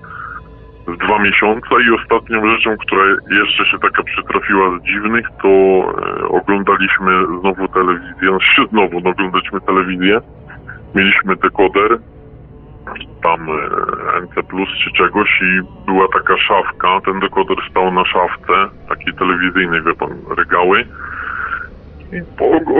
z 0.95 0.99
dwa 0.99 1.19
miesiące 1.19 1.69
i 1.88 1.91
ostatnią 1.91 2.51
rzeczą, 2.51 2.77
która 2.77 3.03
jeszcze 3.31 3.67
się 3.67 3.79
taka 3.79 4.03
przytrafiła 4.03 4.79
z 4.79 4.83
dziwnych, 4.83 5.27
to 5.43 5.49
e, 5.49 6.29
oglądaliśmy 6.29 7.12
znowu 7.41 7.69
telewizję, 7.69 8.29
znaczy 8.29 8.62
znowu 8.71 9.01
no, 9.01 9.11
oglądaliśmy 9.11 9.61
telewizję, 9.61 10.21
mieliśmy 10.95 11.37
dekoder, 11.37 11.99
tam 13.23 13.49
e, 13.49 14.21
NC 14.21 14.49
Plus 14.49 14.69
czy 14.85 14.93
czegoś 14.93 15.41
i 15.43 15.61
była 15.87 16.07
taka 16.12 16.38
szafka, 16.38 17.01
ten 17.05 17.21
dekoder 17.21 17.57
stał 17.71 17.93
na 17.93 18.05
szafce, 18.05 18.55
takiej 18.88 19.14
telewizyjnej, 19.14 19.83
wie 19.83 19.95
pan, 19.95 20.11
regały. 20.37 20.85
I 22.12 22.23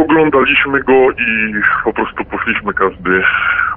oglądaliśmy 0.03 0.81
go 0.83 1.11
i 1.11 1.53
po 1.85 1.93
prostu 1.93 2.25
poszliśmy 2.25 2.75
każdy 2.75 3.23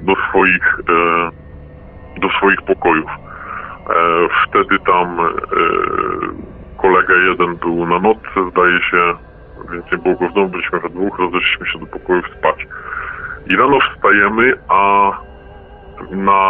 do 0.02 0.14
swoich, 0.30 0.80
e, 0.90 2.20
do 2.20 2.30
swoich 2.30 2.62
pokojów. 2.62 3.10
E, 3.10 3.94
wtedy 4.48 4.80
tam 4.80 5.20
e, 5.20 5.32
kolega 6.82 7.14
jeden 7.14 7.56
był 7.56 7.88
na 7.88 8.00
nocce, 8.00 8.50
zdaje 8.52 8.80
się, 8.82 9.14
więc 9.72 9.92
nie 9.92 9.98
było 9.98 10.16
go 10.16 10.30
w 10.30 10.34
domu, 10.34 10.50
byliśmy 10.50 10.80
we 10.80 10.90
dwóch, 10.90 11.20
rozeszliśmy 11.20 11.68
się 11.68 11.80
do 11.80 11.86
pokojów 11.86 12.26
spać. 12.38 12.68
I 13.48 13.56
rano 13.56 13.80
wstajemy, 13.80 14.54
a 14.68 15.12
na 16.12 16.44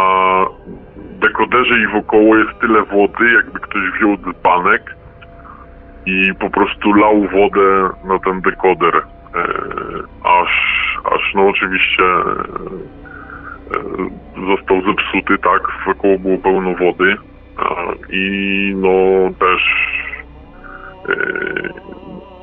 dekoderze 1.20 1.78
i 1.78 1.86
wokoło 1.86 2.36
jest 2.36 2.58
tyle 2.60 2.82
wody, 2.82 3.32
jakby 3.32 3.60
ktoś 3.60 3.82
wziął 3.90 4.16
dzbanek 4.16 5.01
i 6.06 6.34
po 6.34 6.50
prostu 6.50 6.92
lał 6.92 7.28
wodę 7.28 7.88
na 8.04 8.18
ten 8.18 8.40
dekoder. 8.40 8.96
E, 8.96 9.02
aż, 10.24 10.50
aż 11.04 11.34
no 11.34 11.48
oczywiście 11.48 12.02
e, 12.04 12.42
został 14.48 14.82
zepsuty, 14.82 15.38
tak, 15.38 15.62
wokoło 15.86 16.18
było 16.18 16.38
pełno 16.38 16.74
wody 16.74 17.16
i 18.10 18.74
no 18.76 19.30
też 19.38 19.62
e, 21.08 21.92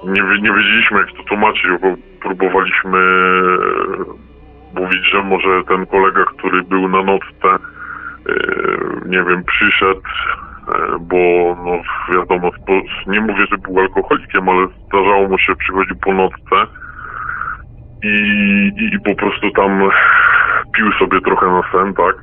nie, 0.03 0.41
nie 0.41 0.51
wiedzieliśmy 0.51 0.97
jak 0.97 1.11
to 1.11 1.23
tłumaczyć, 1.23 1.67
bo 1.81 1.95
próbowaliśmy 2.21 2.99
e, 2.99 4.79
mówić, 4.79 5.11
że 5.11 5.23
może 5.23 5.63
ten 5.67 5.85
kolega, 5.85 6.25
który 6.25 6.63
był 6.63 6.89
na 6.89 7.03
nocce, 7.03 7.47
e, 7.47 7.59
nie 9.05 9.23
wiem, 9.23 9.43
przyszedł, 9.43 10.01
bo 10.99 11.17
no 11.65 11.81
wiadomo, 12.15 12.51
nie 13.07 13.21
mówię, 13.21 13.45
że 13.51 13.57
był 13.57 13.79
alkoholikiem, 13.79 14.49
ale 14.49 14.67
zdarzało 14.87 15.27
mu 15.27 15.37
się 15.37 15.55
przychodził 15.55 15.95
po 15.95 16.13
nocce 16.13 16.55
i, 18.03 18.71
i, 18.93 18.99
po 18.99 19.15
prostu 19.15 19.51
tam 19.51 19.89
pił 20.75 20.91
sobie 20.91 21.21
trochę 21.21 21.47
na 21.47 21.61
sen, 21.71 21.93
tak? 21.93 22.15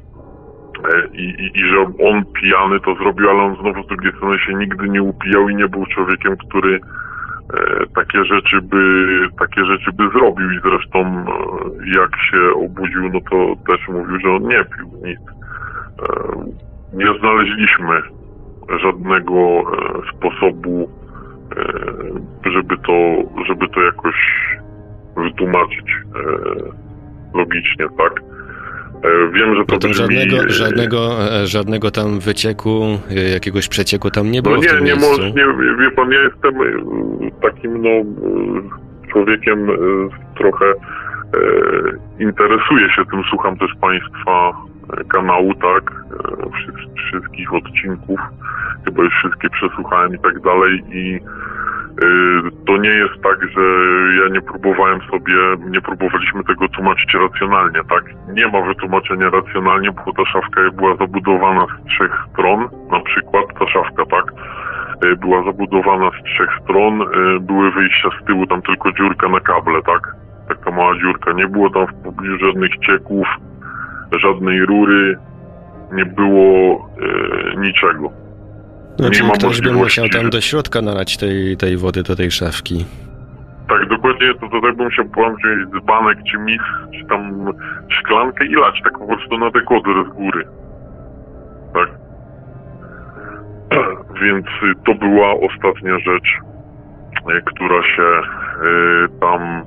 E, 0.94 1.06
I, 1.12 1.24
i, 1.24 1.60
I 1.60 1.68
że 1.68 1.80
on 1.80 2.24
pijany 2.24 2.80
to 2.80 2.94
zrobił, 2.94 3.30
ale 3.30 3.42
on 3.42 3.56
znowu 3.56 3.82
z 3.82 3.86
drugiej 3.86 4.12
strony 4.12 4.38
się 4.38 4.54
nigdy 4.54 4.88
nie 4.88 5.02
upijał 5.02 5.48
i 5.48 5.56
nie 5.56 5.68
był 5.68 5.86
człowiekiem, 5.86 6.36
który 6.36 6.74
e, 6.74 7.86
takie 7.94 8.24
rzeczy 8.24 8.62
by 8.62 9.06
takie 9.38 9.64
rzeczy 9.64 9.92
by 9.92 10.08
zrobił 10.08 10.50
i 10.50 10.60
zresztą 10.60 10.98
e, 11.00 11.24
jak 11.98 12.10
się 12.30 12.64
obudził, 12.64 13.10
no 13.12 13.20
to 13.30 13.54
też 13.72 13.88
mówił, 13.88 14.20
że 14.20 14.30
on 14.30 14.42
nie 14.42 14.64
pił 14.64 14.90
nic. 15.04 15.20
E, 16.02 16.66
nie 16.92 17.18
znaleźliśmy 17.18 18.02
żadnego 18.82 19.34
e, 19.34 19.62
sposobu, 20.16 20.90
e, 21.56 22.50
żeby 22.50 22.76
to, 22.86 23.16
żeby 23.46 23.68
to 23.68 23.80
jakoś 23.82 24.14
wytłumaczyć 25.16 25.86
e, 25.86 27.38
logicznie, 27.38 27.86
tak? 27.98 28.22
Wiem, 29.32 29.54
że 29.56 29.60
to 29.64 29.72
Potem 29.74 29.90
brzmi... 29.90 30.16
żadnego, 30.16 30.48
żadnego, 30.48 30.98
żadnego 31.44 31.90
tam 31.90 32.20
wycieku, 32.20 32.98
jakiegoś 33.32 33.68
przecieku 33.68 34.10
tam 34.10 34.30
nie 34.30 34.42
było 34.42 34.54
No 34.54 34.62
w 34.62 34.66
tym 34.66 34.78
nie, 34.78 34.84
nie 34.84 34.92
miejscu. 34.92 35.10
może, 35.10 35.30
nie, 35.30 35.76
wie 35.78 35.90
pan, 35.90 36.12
ja 36.12 36.20
jestem 36.20 36.54
takim, 37.42 37.82
no, 37.82 37.90
człowiekiem 39.12 39.68
trochę 40.38 40.64
interesuję 42.18 42.88
się 42.96 43.02
tym, 43.10 43.22
słucham 43.30 43.58
też 43.58 43.70
państwa 43.80 44.52
kanału, 45.08 45.54
tak, 45.54 45.90
wszy- 46.54 46.94
wszystkich 46.96 47.54
odcinków, 47.54 48.20
chyba 48.84 49.02
już 49.02 49.14
wszystkie 49.14 49.50
przesłuchałem 49.50 50.14
i 50.14 50.18
tak 50.18 50.40
dalej 50.40 50.82
i 50.92 51.14
y, 51.16 52.50
to 52.66 52.76
nie 52.76 52.90
jest 52.90 53.22
tak, 53.22 53.38
że 53.50 53.60
ja 54.22 54.28
nie 54.32 54.40
próbowałem 54.42 55.00
sobie, 55.00 55.34
nie 55.70 55.80
próbowaliśmy 55.80 56.44
tego 56.44 56.68
tłumaczyć 56.68 57.14
racjonalnie, 57.14 57.80
tak? 57.90 58.04
Nie 58.34 58.46
ma 58.48 58.60
wytłumaczenia 58.62 59.30
racjonalnie, 59.30 59.90
bo 59.92 60.12
ta 60.12 60.24
szafka 60.32 60.60
była 60.74 60.96
zabudowana 60.96 61.66
z 61.66 61.88
trzech 61.88 62.12
stron, 62.32 62.68
na 62.90 63.00
przykład 63.00 63.44
ta 63.58 63.66
szafka, 63.68 64.06
tak? 64.10 64.32
Y, 65.04 65.16
Była 65.16 65.44
zabudowana 65.44 66.10
z 66.10 66.24
trzech 66.24 66.50
stron, 66.64 67.04
były 67.40 67.70
wyjścia 67.72 68.08
z 68.22 68.26
tyłu, 68.26 68.46
tam 68.46 68.62
tylko 68.62 68.92
dziurka 68.92 69.28
na 69.28 69.40
kable, 69.40 69.82
tak? 69.82 70.14
Taka 70.48 70.70
mała 70.70 70.94
dziurka. 70.98 71.32
Nie 71.32 71.46
było 71.46 71.70
tam 71.70 71.86
w 71.86 72.02
pobliżu 72.04 72.46
żadnych 72.46 72.76
cieków, 72.78 73.26
żadnej 74.12 74.66
rury, 74.66 75.18
nie 75.92 76.04
było 76.06 76.88
y, 77.54 77.60
niczego. 77.60 78.12
No, 78.98 79.08
Nie 79.08 79.22
ma 79.22 79.34
ktoś 79.34 79.60
by 79.60 79.72
musiał 79.72 80.08
tam 80.08 80.30
do 80.30 80.40
środka 80.40 80.82
nalać 80.82 81.16
tej, 81.16 81.56
tej 81.56 81.76
wody 81.76 82.02
do 82.02 82.16
tej 82.16 82.30
szafki. 82.30 82.84
Tak, 83.68 83.88
dokładnie 83.88 84.34
to 84.34 84.48
tutaj 84.48 84.72
bym 84.72 84.84
musiał 84.84 85.04
pan 85.04 85.36
wziąć 85.36 85.70
dzbanek, 85.70 86.18
czy 86.30 86.38
mis, 86.38 86.60
czy 86.98 87.06
tam 87.06 87.52
szklankę 87.88 88.46
i 88.46 88.54
lać 88.54 88.82
tak 88.84 88.98
po 88.98 89.06
prostu 89.06 89.38
na 89.38 89.50
dekoder 89.50 89.94
z 90.04 90.08
góry. 90.08 90.46
Tak. 91.74 91.88
Więc 94.22 94.46
y, 94.46 94.74
to 94.86 94.94
była 94.94 95.32
ostatnia 95.32 95.98
rzecz, 95.98 96.28
y, 97.30 97.42
która 97.44 97.82
się 97.82 98.02
y, 98.02 99.20
tam 99.20 99.62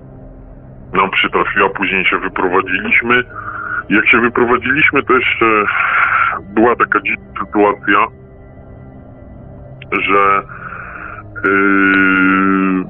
nam 0.94 1.12
przytrafiła. 1.12 1.70
Później 1.70 2.06
się 2.06 2.20
wyprowadziliśmy. 2.20 3.24
Jak 3.90 4.08
się 4.08 4.22
wyprowadziliśmy, 4.22 5.04
to 5.04 5.14
jeszcze 5.14 5.64
była 6.56 6.76
taka 6.76 7.00
dziwna 7.02 7.46
sytuacja, 7.46 8.08
że 9.92 10.42
yy, 11.44 12.86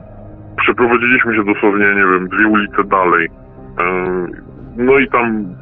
przeprowadziliśmy 0.58 1.36
się 1.36 1.44
dosłownie, 1.44 1.86
nie 1.86 2.06
wiem, 2.06 2.28
dwie 2.28 2.48
ulice 2.48 2.84
dalej. 2.84 3.30
Yy, 3.80 4.50
No 4.80 5.00
i 5.00 5.08
tam 5.08 5.56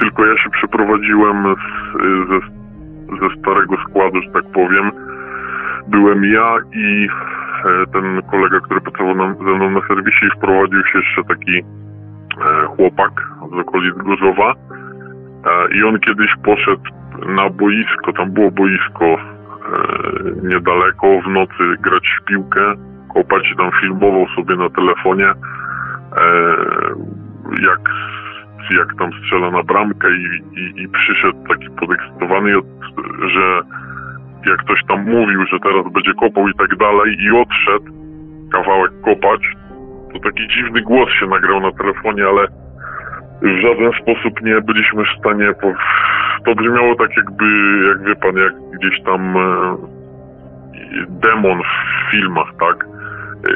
tylko 0.00 0.26
ja 0.26 0.38
się 0.38 0.50
przeprowadziłem 0.50 1.54
z, 1.54 1.98
ze, 2.28 2.38
ze 3.20 3.40
starego 3.40 3.76
składu, 3.88 4.22
że 4.22 4.30
tak 4.30 4.44
powiem. 4.44 4.90
Byłem 5.88 6.24
ja 6.24 6.56
i 6.72 7.08
e, 7.64 7.86
ten 7.92 8.22
kolega, 8.30 8.60
który 8.60 8.80
pracował 8.80 9.14
ze 9.34 9.56
mną 9.56 9.70
na 9.70 9.80
serwisie 9.88 10.26
i 10.26 10.38
wprowadził 10.38 10.82
się 10.84 10.98
jeszcze 10.98 11.24
taki 11.24 11.58
e, 11.58 12.66
chłopak 12.66 13.10
z 13.48 13.58
okolic 13.60 13.94
Gorzowa. 13.96 14.52
E, 14.52 15.74
I 15.76 15.82
on 15.84 16.00
kiedyś 16.00 16.30
poszedł 16.44 16.82
na 17.26 17.50
boisko, 17.50 18.12
tam 18.12 18.30
było 18.30 18.50
boisko 18.50 19.04
e, 19.04 19.18
niedaleko, 20.42 21.20
w 21.26 21.28
nocy 21.30 21.64
grać 21.80 22.08
w 22.20 22.24
piłkę, 22.24 22.74
kopać 23.14 23.54
tam 23.58 23.70
filmował 23.80 24.26
sobie 24.36 24.56
na 24.56 24.70
telefonie, 24.70 25.26
e, 25.26 25.34
jak, 27.62 27.80
jak 28.78 28.94
tam 28.98 29.10
strzela 29.12 29.50
na 29.50 29.62
bramkę 29.62 30.08
i, 30.10 30.24
i, 30.60 30.82
i 30.82 30.88
przyszedł 30.88 31.38
taki 31.48 31.70
podekscytowany, 31.70 32.58
od- 32.58 32.66
że 33.30 33.60
jak 34.46 34.58
ktoś 34.58 34.84
tam 34.88 35.04
mówił, 35.04 35.46
że 35.46 35.58
teraz 35.60 35.92
będzie 35.92 36.14
kopał 36.14 36.48
i 36.48 36.54
tak 36.54 36.76
dalej 36.76 37.16
i 37.20 37.30
odszedł 37.30 37.92
kawałek 38.52 38.92
kopać, 39.04 39.40
to 40.12 40.18
taki 40.20 40.48
dziwny 40.48 40.82
głos 40.82 41.08
się 41.10 41.26
nagrał 41.26 41.60
na 41.60 41.72
telefonie, 41.72 42.24
ale 42.26 42.46
w 43.42 43.60
żaden 43.62 43.92
sposób 44.02 44.42
nie 44.42 44.60
byliśmy 44.60 45.04
w 45.04 45.18
stanie. 45.20 45.52
Po... 45.60 45.72
To 46.44 46.54
brzmiało 46.54 46.94
tak 46.94 47.16
jakby, 47.16 47.44
jak 47.88 48.04
wie 48.04 48.16
pan, 48.16 48.36
jak 48.36 48.54
gdzieś 48.70 49.02
tam 49.02 49.36
e, 49.36 49.76
demon 51.08 51.60
w 51.62 52.10
filmach, 52.10 52.48
tak? 52.60 52.84
E, 52.84 53.52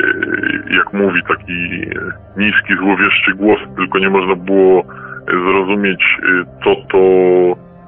jak 0.77 0.93
mówi 0.93 1.23
taki 1.29 1.53
niski, 2.37 2.77
złowieszczy 2.77 3.35
głos, 3.35 3.59
tylko 3.77 3.99
nie 3.99 4.11
można 4.11 4.37
było 4.37 4.85
zrozumieć, 5.27 6.19
e, 6.23 6.45
co 6.65 6.75
to, 6.75 6.99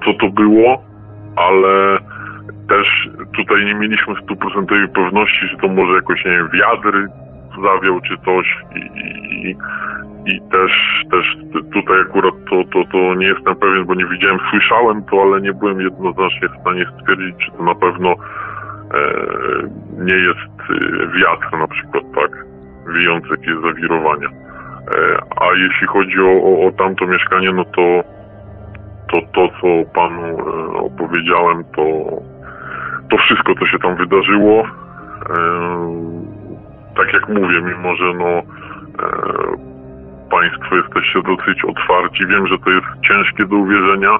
co 0.05 0.14
to 0.14 0.28
było, 0.28 0.85
ale 1.37 1.98
też 2.68 3.09
tutaj 3.37 3.64
nie 3.64 3.74
mieliśmy 3.74 4.14
stuprocentowej 4.22 4.88
pewności, 4.88 5.48
że 5.48 5.57
to 5.57 5.68
może 5.68 5.94
jakoś, 5.94 6.24
nie 6.24 6.31
wiem, 6.31 6.48
wiatr 6.52 7.09
zawiał 7.62 8.01
czy 8.01 8.17
coś 8.25 8.57
i, 8.75 8.81
i, 9.49 9.57
i 10.27 10.41
też, 10.41 10.73
też 11.11 11.37
tutaj 11.73 12.01
akurat 12.01 12.35
to, 12.51 12.65
to, 12.73 12.85
to 12.93 13.15
nie 13.15 13.27
jestem 13.27 13.57
pewien, 13.57 13.85
bo 13.85 13.95
nie 13.95 14.07
widziałem, 14.07 14.38
słyszałem 14.51 15.03
to, 15.05 15.23
ale 15.23 15.41
nie 15.41 15.53
byłem 15.53 15.81
jednoznacznie 15.81 16.49
w 16.49 16.61
stanie 16.61 16.87
stwierdzić, 16.99 17.35
czy 17.45 17.51
to 17.51 17.62
na 17.62 17.75
pewno 17.75 18.11
e, 18.11 18.17
nie 19.99 20.15
jest 20.15 20.55
e, 20.71 21.19
wiatr 21.19 21.59
na 21.59 21.69
przykład, 21.69 22.05
tak, 22.15 22.45
wijący 22.95 23.29
jakieś 23.31 23.55
zawirowania. 23.62 24.29
E, 24.29 25.19
a 25.41 25.47
jeśli 25.57 25.87
chodzi 25.87 26.21
o, 26.21 26.33
o, 26.43 26.67
o 26.67 26.73
tamto 26.73 27.07
mieszkanie, 27.07 27.53
no 27.53 27.65
to 27.65 28.03
to, 29.12 29.21
to 29.35 29.49
co 29.61 29.91
panu 29.95 30.38
opowiedziałem, 30.75 31.65
to, 31.65 31.83
to 33.11 33.17
wszystko, 33.17 33.55
co 33.55 33.67
się 33.67 33.79
tam 33.79 33.97
wydarzyło, 33.97 34.67
tak 37.05 37.12
jak 37.12 37.29
mówię, 37.29 37.61
mimo 37.62 37.97
że 37.97 38.15
no 38.15 38.29
e, 38.29 38.43
państwo 40.31 40.77
jesteście 40.77 41.23
dosyć 41.23 41.65
otwarci, 41.65 42.27
wiem, 42.27 42.47
że 42.47 42.59
to 42.59 42.71
jest 42.71 42.87
ciężkie 43.09 43.47
do 43.47 43.57
uwierzenia, 43.57 44.19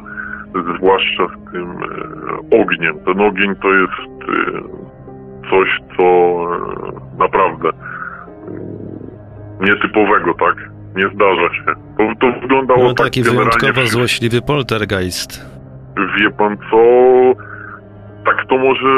zwłaszcza 0.77 1.27
z 1.27 1.53
tym 1.53 1.71
e, 1.71 2.61
ogniem. 2.63 2.95
Ten 3.05 3.21
ogień 3.21 3.55
to 3.63 3.69
jest 3.73 4.09
e, 4.23 4.63
coś, 5.51 5.69
co 5.97 6.37
naprawdę 7.19 7.71
nietypowego, 9.61 10.35
tak? 10.35 10.57
Nie 10.97 11.09
zdarza 11.15 11.55
się. 11.55 11.65
To, 11.99 12.05
to 12.21 12.41
wyglądało 12.41 12.83
No 12.83 12.95
tak 12.95 13.07
taki 13.07 13.23
generalnie 13.23 13.51
wyjątkowo 13.59 13.87
złośliwy 13.87 14.43
poltergeist. 14.43 15.47
wie 16.21 16.31
pan 16.31 16.57
co, 16.71 16.77
tak 18.25 18.47
to 18.49 18.59
może, 18.59 18.89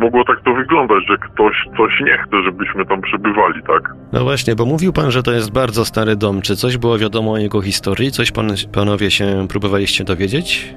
mogło 0.00 0.24
tak 0.24 0.40
to 0.44 0.54
wyglądać, 0.54 0.98
że 1.08 1.16
ktoś 1.18 1.56
coś 1.76 2.00
nie 2.00 2.18
chce, 2.18 2.42
żebyśmy 2.44 2.86
tam 2.86 3.00
przebywali, 3.00 3.62
tak? 3.62 3.94
No 4.12 4.24
właśnie, 4.24 4.54
bo 4.54 4.64
mówił 4.66 4.92
pan, 4.92 5.10
że 5.10 5.22
to 5.22 5.32
jest 5.32 5.52
bardzo 5.52 5.84
stary 5.84 6.16
dom. 6.16 6.42
Czy 6.42 6.56
coś 6.56 6.76
było 6.78 6.98
wiadomo 6.98 7.32
o 7.32 7.38
jego 7.38 7.62
historii? 7.62 8.10
Coś 8.10 8.32
pan, 8.32 8.48
panowie 8.74 9.10
się 9.10 9.46
próbowaliście 9.48 10.04
dowiedzieć? 10.04 10.74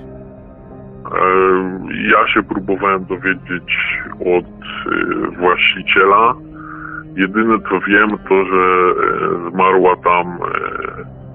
E, 1.06 1.20
Ja 2.12 2.28
się 2.34 2.44
próbowałem 2.44 3.06
dowiedzieć 3.06 3.70
od 4.20 4.46
e, 4.46 5.38
właściciela. 5.40 6.34
Jedyne 7.16 7.58
co 7.70 7.80
wiem, 7.80 8.10
to 8.30 8.46
że 8.46 8.94
e, 9.48 9.52
zmarła 9.52 9.96
tam 9.96 10.38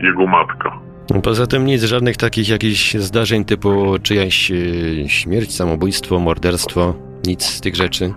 jego 0.00 0.26
matka. 0.26 0.72
Poza 1.20 1.46
tym 1.46 1.64
nic, 1.64 1.82
żadnych 1.82 2.16
takich 2.16 2.48
jakichś 2.48 2.94
zdarzeń 2.94 3.44
typu 3.44 3.96
czyjaś 4.02 4.50
y, 4.50 5.04
śmierć, 5.08 5.54
samobójstwo, 5.56 6.18
morderstwo, 6.18 6.94
nic 7.26 7.42
z 7.44 7.60
tych 7.60 7.74
rzeczy. 7.74 8.14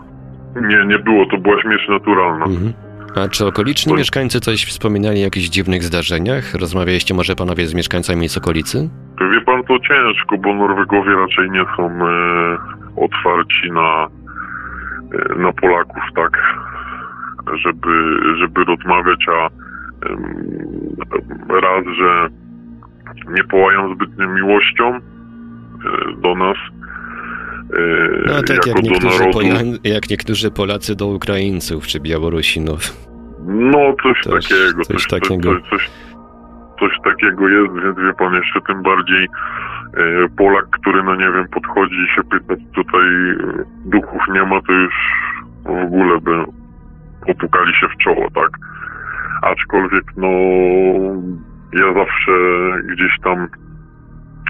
Nie, 0.62 0.86
nie 0.86 1.00
było, 1.00 1.26
to 1.26 1.38
była 1.38 1.62
śmierć 1.62 1.88
naturalna. 1.90 2.46
Mhm. 2.46 2.74
A 3.16 3.28
czy 3.28 3.46
okoliczni 3.46 3.90
Bo- 3.90 3.98
mieszkańcy 3.98 4.40
coś 4.40 4.66
wspominali 4.66 5.22
o 5.22 5.24
jakichś 5.24 5.48
dziwnych 5.48 5.84
zdarzeniach? 5.84 6.54
Rozmawialiście 6.54 7.14
może 7.14 7.36
panowie 7.36 7.68
z 7.68 7.74
mieszkańcami 7.74 8.30
z 8.30 8.38
okolicy? 8.38 8.90
Wie 9.32 9.42
pan, 9.42 9.64
to 9.64 9.80
ciężko, 9.80 10.38
bo 10.38 10.54
Norwegowie 10.56 11.16
raczej 11.16 11.52
nie 11.52 11.66
są 11.78 11.84
e, 11.86 12.58
otwarci 12.96 13.72
na, 13.72 14.08
e, 15.36 15.40
na 15.40 15.54
Polaków, 15.54 16.04
tak, 16.16 16.32
żeby, 17.64 17.90
żeby 18.40 18.64
rozmawiać, 18.64 19.26
a 19.28 19.50
em, 20.10 20.96
raz, 21.62 21.86
że 21.98 22.30
nie 23.30 23.44
połają 23.44 23.96
zbytnią 23.96 24.34
miłością 24.34 24.96
e, 24.96 25.02
do 26.22 26.36
nas, 26.36 26.58
e, 27.74 27.82
No 28.28 28.44
tak 28.48 28.68
jak 28.68 28.84
niektórzy, 28.84 29.24
jak 29.84 30.10
niektórzy 30.10 30.52
Polacy 30.52 30.96
do 30.96 31.08
Ukraińców 31.08 31.88
czy 31.88 32.00
Białorusinów. 32.00 32.82
No, 33.48 33.94
coś, 34.04 34.22
Coś- 34.22 34.48
takiego. 34.48 34.84
coś 34.84 34.96
Coś, 35.06 35.08
takiego. 35.08 35.54
coś, 35.60 35.70
coś, 35.70 35.90
coś 36.80 36.92
takiego 37.04 37.50
jest, 37.50 37.74
więc 37.84 37.98
wie 37.98 38.14
pan, 38.14 38.34
jeszcze 38.34 38.60
tym 38.68 38.84
bardziej 38.84 39.24
e, 39.98 40.30
Polak, 40.38 40.66
który, 40.70 41.04
no 41.04 41.16
nie 41.16 41.32
wiem, 41.32 41.48
podchodzi 41.52 41.96
i 41.96 42.16
się 42.16 42.24
pyta, 42.24 42.56
czy 42.56 42.84
tutaj 42.84 43.02
duchów 43.86 44.22
nie 44.34 44.44
ma, 44.44 44.62
to 44.62 44.74
już 44.74 44.94
w 45.66 45.86
ogóle 45.86 46.22
by 46.22 46.44
opukali 47.32 47.74
się 47.76 47.88
w 47.88 48.04
czoło, 48.04 48.28
tak? 48.36 48.50
Aczkolwiek, 49.42 50.04
no, 50.18 50.28
ja 51.76 51.94
zawsze 51.94 52.32
gdzieś 52.86 53.20
tam, 53.24 53.48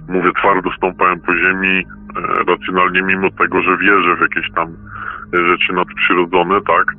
mówię, 0.10 0.32
twardo 0.40 0.72
stąpałem 0.78 1.20
po 1.20 1.36
ziemi, 1.36 1.86
e, 2.18 2.44
racjonalnie, 2.48 3.02
mimo 3.02 3.32
tego, 3.32 3.62
że 3.62 3.78
wierzę 3.78 4.16
w 4.16 4.22
jakieś 4.22 4.52
tam 4.52 4.68
rzeczy 5.34 5.74
nadprzyrodzone, 5.74 6.62
tak? 6.62 6.94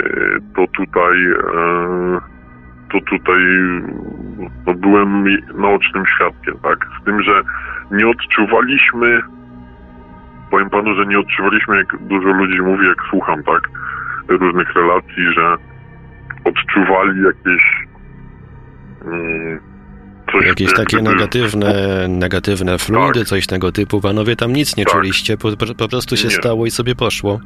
E, 0.00 0.38
to 0.56 0.66
tutaj 0.66 1.26
e, 1.26 2.20
to 2.92 3.00
tutaj 3.00 3.40
no, 4.66 4.74
byłem 4.74 5.24
naocznym 5.54 6.04
świadkiem, 6.16 6.54
tak? 6.62 6.88
Z 7.00 7.04
tym, 7.04 7.22
że 7.22 7.42
nie 7.90 8.08
odczuwaliśmy 8.08 9.22
powiem 10.52 10.70
panu, 10.70 10.94
że 10.94 11.06
nie 11.06 11.18
odczuwaliśmy, 11.18 11.76
jak 11.76 11.96
dużo 12.00 12.28
ludzi 12.28 12.60
mówi, 12.60 12.86
jak 12.86 13.02
słucham, 13.10 13.42
tak, 13.42 13.68
różnych 14.28 14.74
relacji, 14.74 15.32
że 15.36 15.56
odczuwali 16.44 17.22
jakieś 17.22 17.81
coś 20.32 20.46
Jakieś 20.46 20.68
jak 20.68 20.76
takie 20.76 20.96
gdyby- 20.96 21.10
negatywne, 21.10 21.74
negatywne 22.08 22.78
fluidy, 22.78 23.24
coś 23.24 23.46
tego 23.46 23.72
typu. 23.72 24.00
Panowie 24.00 24.36
tam 24.36 24.52
nic 24.52 24.76
nie 24.76 24.84
Tak. 24.84 24.92
czuliście, 24.94 25.36
po, 25.36 25.48
po 25.78 25.88
prostu 25.88 26.16
się 26.16 26.28
Nie. 26.28 26.34
stało 26.34 26.66
i 26.66 26.70
sobie 26.70 26.94
poszło. 26.94 27.40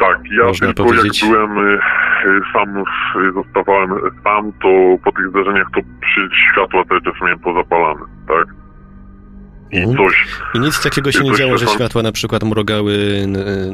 Tak, 0.00 0.18
ja 0.38 0.44
Można 0.46 0.66
tylko 0.66 0.84
powiedzieć. 0.84 1.22
jak 1.22 1.30
byłem 1.30 1.58
y, 1.58 1.72
y, 1.72 2.40
sam, 2.52 2.78
y, 2.78 3.32
zostawałem 3.34 3.90
sam, 4.24 4.52
to 4.62 4.68
po 5.04 5.12
tych 5.12 5.28
zdarzeniach 5.30 5.66
to 5.74 5.80
przy 6.00 6.28
światła 6.52 6.84
też 6.84 6.98
czasem 7.04 7.20
miałem 7.22 7.38
pozapalane, 7.38 8.00
tak? 8.28 8.46
I 9.72 9.78
Mhm. 9.78 9.96
coś, 9.96 10.26
I 10.54 10.60
nic 10.60 10.82
takiego 10.82 11.12
się 11.12 11.24
nie 11.24 11.34
działo, 11.34 11.58
że 11.58 11.66
światła 11.66 12.02
na 12.02 12.12
przykład 12.12 12.42
mrugały, 12.44 12.96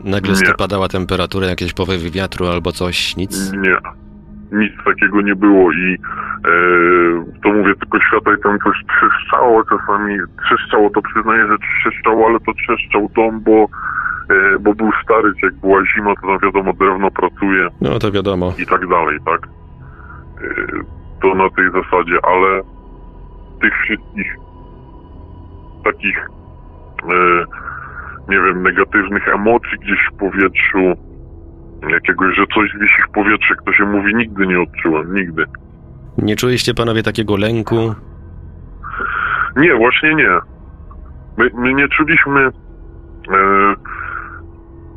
nagle 0.05 0.33
Nie. 0.33 0.37
spadała 0.47 0.89
temperatura, 0.89 1.47
jakieś 1.47 1.73
powywy 1.73 2.11
wiatru 2.11 2.47
albo 2.47 2.73
coś, 2.73 3.17
nic. 3.17 3.53
nie, 3.53 3.77
nic 4.53 4.73
takiego 4.85 5.21
nie 5.23 5.35
było 5.35 5.73
i 5.73 5.97
e, 6.45 6.51
to 7.43 7.53
mówię 7.53 7.75
tylko 7.75 7.99
światła 8.01 8.35
i 8.35 8.43
tam 8.43 8.59
coś 8.59 8.77
trzeszczało 8.89 9.65
czasami, 9.65 10.17
trzeszczało 10.45 10.91
to 10.91 11.03
przyznaję, 11.03 11.47
że 11.47 11.57
trzeszczało, 11.59 12.27
ale 12.27 12.41
to 12.41 12.53
trzeszczał 12.55 13.11
dom, 13.17 13.41
bo, 13.41 13.67
e, 14.31 14.59
bo 14.61 14.75
był 14.75 14.91
stary, 15.05 15.33
jak 15.43 15.55
była 15.55 15.81
zima, 15.85 16.15
to 16.15 16.27
tam 16.27 16.39
wiadomo 16.39 16.73
drewno 16.73 17.11
pracuje, 17.11 17.69
No 17.81 17.99
to 17.99 18.11
wiadomo. 18.13 18.53
i 18.59 18.67
tak 18.67 18.87
dalej, 18.89 19.19
tak? 19.27 19.49
Yy, 20.43 20.85
To 21.23 21.35
na 21.35 21.51
tej 21.51 21.65
zasadzie, 21.71 22.19
ale 22.23 22.63
tych 23.63 23.73
wszystkich 23.83 24.37
takich, 25.85 26.29
yy, 27.09 27.45
nie 28.29 28.41
wiem, 28.41 28.63
negatywnych 28.63 29.29
emocji 29.29 29.79
gdzieś 29.79 29.99
w 30.13 30.17
powietrzu, 30.19 31.08
jakiegoś, 31.83 32.37
że 32.37 32.47
coś 32.55 32.73
wisi 32.73 33.03
w 33.09 33.13
powietrzu, 33.13 33.55
jak 33.55 33.63
to 33.63 33.73
się 33.73 33.85
mówi, 33.85 34.15
nigdy 34.15 34.47
nie 34.47 34.61
odczułem, 34.61 35.15
nigdy. 35.15 35.45
Nie 36.19 36.37
czuliście 36.37 36.75
panowie 36.75 37.03
takiego 37.03 37.37
lęku? 37.37 37.95
Nie, 39.57 39.75
właśnie 39.75 40.15
nie. 40.15 40.39
My, 41.37 41.51
my 41.55 41.75
nie 41.75 41.89
czuliśmy, 41.89 42.41
e, 42.41 43.75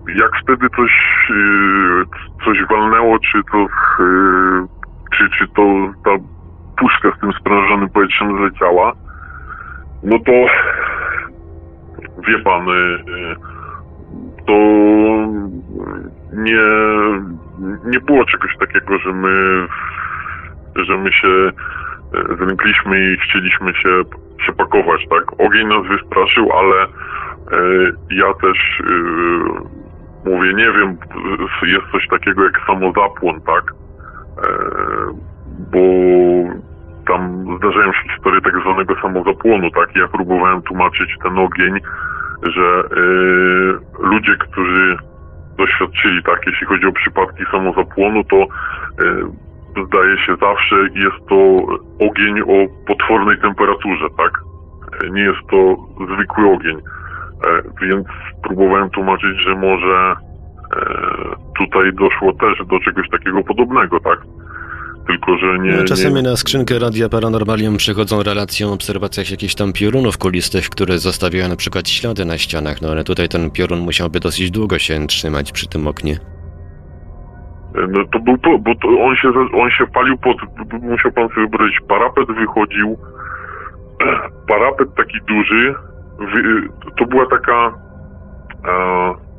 jak 0.08 0.32
wtedy 0.44 0.68
coś, 0.76 0.92
e, 1.30 2.46
coś 2.46 2.58
walnęło, 2.70 3.20
czy 3.20 3.42
to, 3.52 3.58
e, 4.04 4.68
czy, 5.18 5.30
czy 5.38 5.48
to 5.48 5.64
ta 6.06 6.12
puszka 6.78 7.18
z 7.18 7.20
tym 7.22 7.32
sprężonym 7.34 7.90
powietrzem 7.90 8.38
zleciała, 8.38 8.94
no 10.04 10.20
to 10.20 10.32
wie 12.28 12.40
pan, 12.44 12.62
e, 12.70 13.36
to 14.46 14.54
nie, 16.34 16.64
nie 17.86 18.00
było 18.00 18.26
czegoś 18.26 18.58
takiego, 18.58 19.00
że 19.00 19.14
my, 19.14 19.68
że 20.76 20.98
my 20.98 21.12
się 21.12 21.28
e, 21.28 22.36
zlękliśmy 22.38 23.14
i 23.14 23.18
chcieliśmy 23.18 23.74
się, 23.74 24.02
się 24.46 24.54
pakować, 24.54 25.08
tak? 25.10 25.42
Ogień 25.42 25.68
nas 25.68 25.88
wystraszył, 25.88 26.52
ale 26.54 26.84
e, 26.84 26.88
ja 28.12 28.34
też 28.34 28.58
e, 28.80 29.82
mówię, 30.30 30.54
nie 30.54 30.72
wiem, 30.72 30.98
e, 31.64 31.68
jest 31.68 31.86
coś 31.92 32.08
takiego 32.08 32.44
jak 32.44 32.62
samozapłon, 32.68 33.42
tak? 33.42 33.74
E, 34.38 34.48
bo 35.72 35.80
tam 37.08 37.46
zdarzają 37.58 37.94
się 37.94 38.10
historie 38.14 38.42
tak 38.42 38.62
zwanego 38.62 38.96
samozapłonu, 39.02 39.72
tak? 39.72 39.96
Ja 39.96 40.08
próbowałem 40.08 40.62
tłumaczyć 40.62 41.18
ten 41.24 41.38
ogień, 41.38 41.80
że 42.44 42.84
e, 42.84 44.08
ludzie, 44.08 44.38
którzy 44.40 44.98
doświadczyli, 45.62 46.24
tak, 46.24 46.40
jeśli 46.48 46.68
chodzi 46.68 46.86
o 46.86 46.92
przypadki 46.92 47.44
samozapłonu, 47.52 48.24
to 48.24 48.38
e, 48.38 48.48
zdaje 49.88 50.18
się 50.18 50.36
zawsze 50.42 50.76
jest 50.76 51.20
to 51.30 51.36
ogień 52.08 52.42
o 52.42 52.86
potwornej 52.88 53.38
temperaturze, 53.42 54.06
tak? 54.18 54.32
E, 55.04 55.10
Nie 55.10 55.22
jest 55.22 55.44
to 55.52 55.76
zwykły 56.14 56.50
ogień. 56.54 56.78
E, 56.78 57.62
Więc 57.82 58.08
próbowałem 58.44 58.90
tłumaczyć, 58.90 59.40
że 59.46 59.56
może 59.56 60.16
tutaj 61.58 61.94
doszło 61.94 62.34
też 62.34 62.66
do 62.68 62.80
czegoś 62.80 63.10
takiego 63.10 63.44
podobnego, 63.44 64.00
tak? 64.00 64.20
Tylko, 65.08 65.38
że 65.38 65.60
nie. 65.60 65.72
No, 65.72 65.84
czasami 65.84 66.16
nie... 66.16 66.22
na 66.22 66.36
skrzynkę 66.36 66.80
Radia 66.80 67.10
Paranormalium 67.10 67.78
przychodzą 67.78 68.24
relacje 68.24 68.68
o 68.68 68.74
obserwacjach 68.74 69.32
jakichś 69.32 69.56
tam 69.56 69.74
piorunów 69.74 70.18
kulistych, 70.18 70.70
które 70.70 71.00
zostawiają 71.00 71.50
na 71.50 71.56
przykład 71.56 71.90
ślady 71.90 72.26
na 72.26 72.38
ścianach, 72.38 72.82
no 72.82 72.90
ale 72.90 73.04
tutaj 73.04 73.30
ten 73.30 73.52
piorun 73.52 73.80
musiałby 73.80 74.20
dosyć 74.20 74.52
długo 74.52 74.80
się 74.80 75.08
trzymać 75.08 75.52
przy 75.52 75.68
tym 75.68 75.88
oknie. 75.88 76.18
No 77.76 78.06
to 78.14 78.20
był, 78.20 78.38
po, 78.38 78.60
bo 78.60 78.76
to 78.76 78.88
on 78.88 79.16
się, 79.16 79.30
on 79.54 79.70
się 79.72 79.88
palił 79.94 80.18
pod, 80.18 80.38
musiał 80.82 81.12
pan 81.12 81.30
sobie 81.30 81.42
wyobrazić, 81.42 81.80
parapet 81.88 82.28
wychodził, 82.28 82.98
parapet 84.48 84.96
taki 84.96 85.18
duży, 85.28 85.76
to 86.98 87.06
była 87.06 87.26
taka, 87.26 87.74
e, 88.68 89.31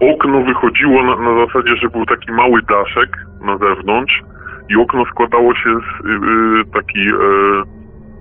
okno 0.00 0.42
wychodziło 0.42 1.02
na, 1.02 1.16
na 1.16 1.46
zasadzie, 1.46 1.76
że 1.76 1.88
był 1.88 2.06
taki 2.06 2.32
mały 2.32 2.62
daszek 2.62 3.16
na 3.40 3.58
zewnątrz 3.58 4.22
i 4.68 4.76
okno 4.76 5.04
składało 5.04 5.54
się 5.54 5.70
z 5.70 6.06
y, 6.06 6.10
y, 6.10 6.64
taki, 6.74 7.00
e, 7.00 7.62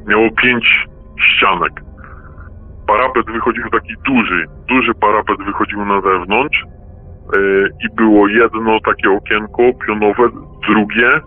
miało 0.08 0.32
pięć 0.32 0.88
ścianek. 1.20 1.74
Parapet 2.88 3.26
wychodził 3.26 3.70
taki 3.70 3.94
duży, 4.06 4.46
duży 4.68 4.94
parapet 4.94 5.38
wychodził 5.46 5.86
na 5.86 6.02
zewnątrz, 6.02 6.64
E, 7.28 7.40
i 7.86 7.96
było 7.96 8.28
jedno 8.28 8.80
takie 8.80 9.12
okienko 9.12 9.64
pionowe, 9.88 10.30
drugie 10.68 11.22